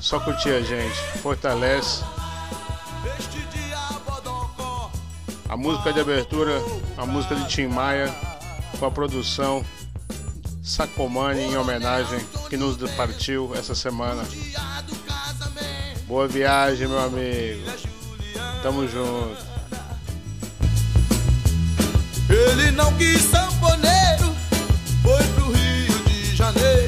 Só 0.00 0.18
curtir 0.18 0.54
a 0.54 0.62
gente. 0.62 0.96
Fortalece. 1.20 2.02
A 5.48 5.56
música 5.56 5.92
de 5.92 6.00
abertura, 6.00 6.52
a 6.96 7.06
música 7.06 7.34
de 7.34 7.48
Tim 7.48 7.68
Maia, 7.68 8.14
com 8.78 8.84
a 8.84 8.90
produção 8.90 9.64
Sacomani 10.62 11.40
em 11.40 11.56
homenagem 11.56 12.20
que 12.50 12.56
nos 12.56 12.76
partiu 12.92 13.54
essa 13.54 13.74
semana. 13.74 14.22
Boa 16.06 16.28
viagem, 16.28 16.86
meu 16.86 16.98
amigo. 16.98 17.62
Tamo 18.62 18.86
junto. 18.86 19.46
Ele 22.28 22.70
não 22.72 22.92
quis 22.98 23.22
sanfoneiro, 23.22 24.34
foi 25.02 25.24
pro 25.34 25.50
Rio 25.50 25.98
de 26.04 26.36
Janeiro. 26.36 26.78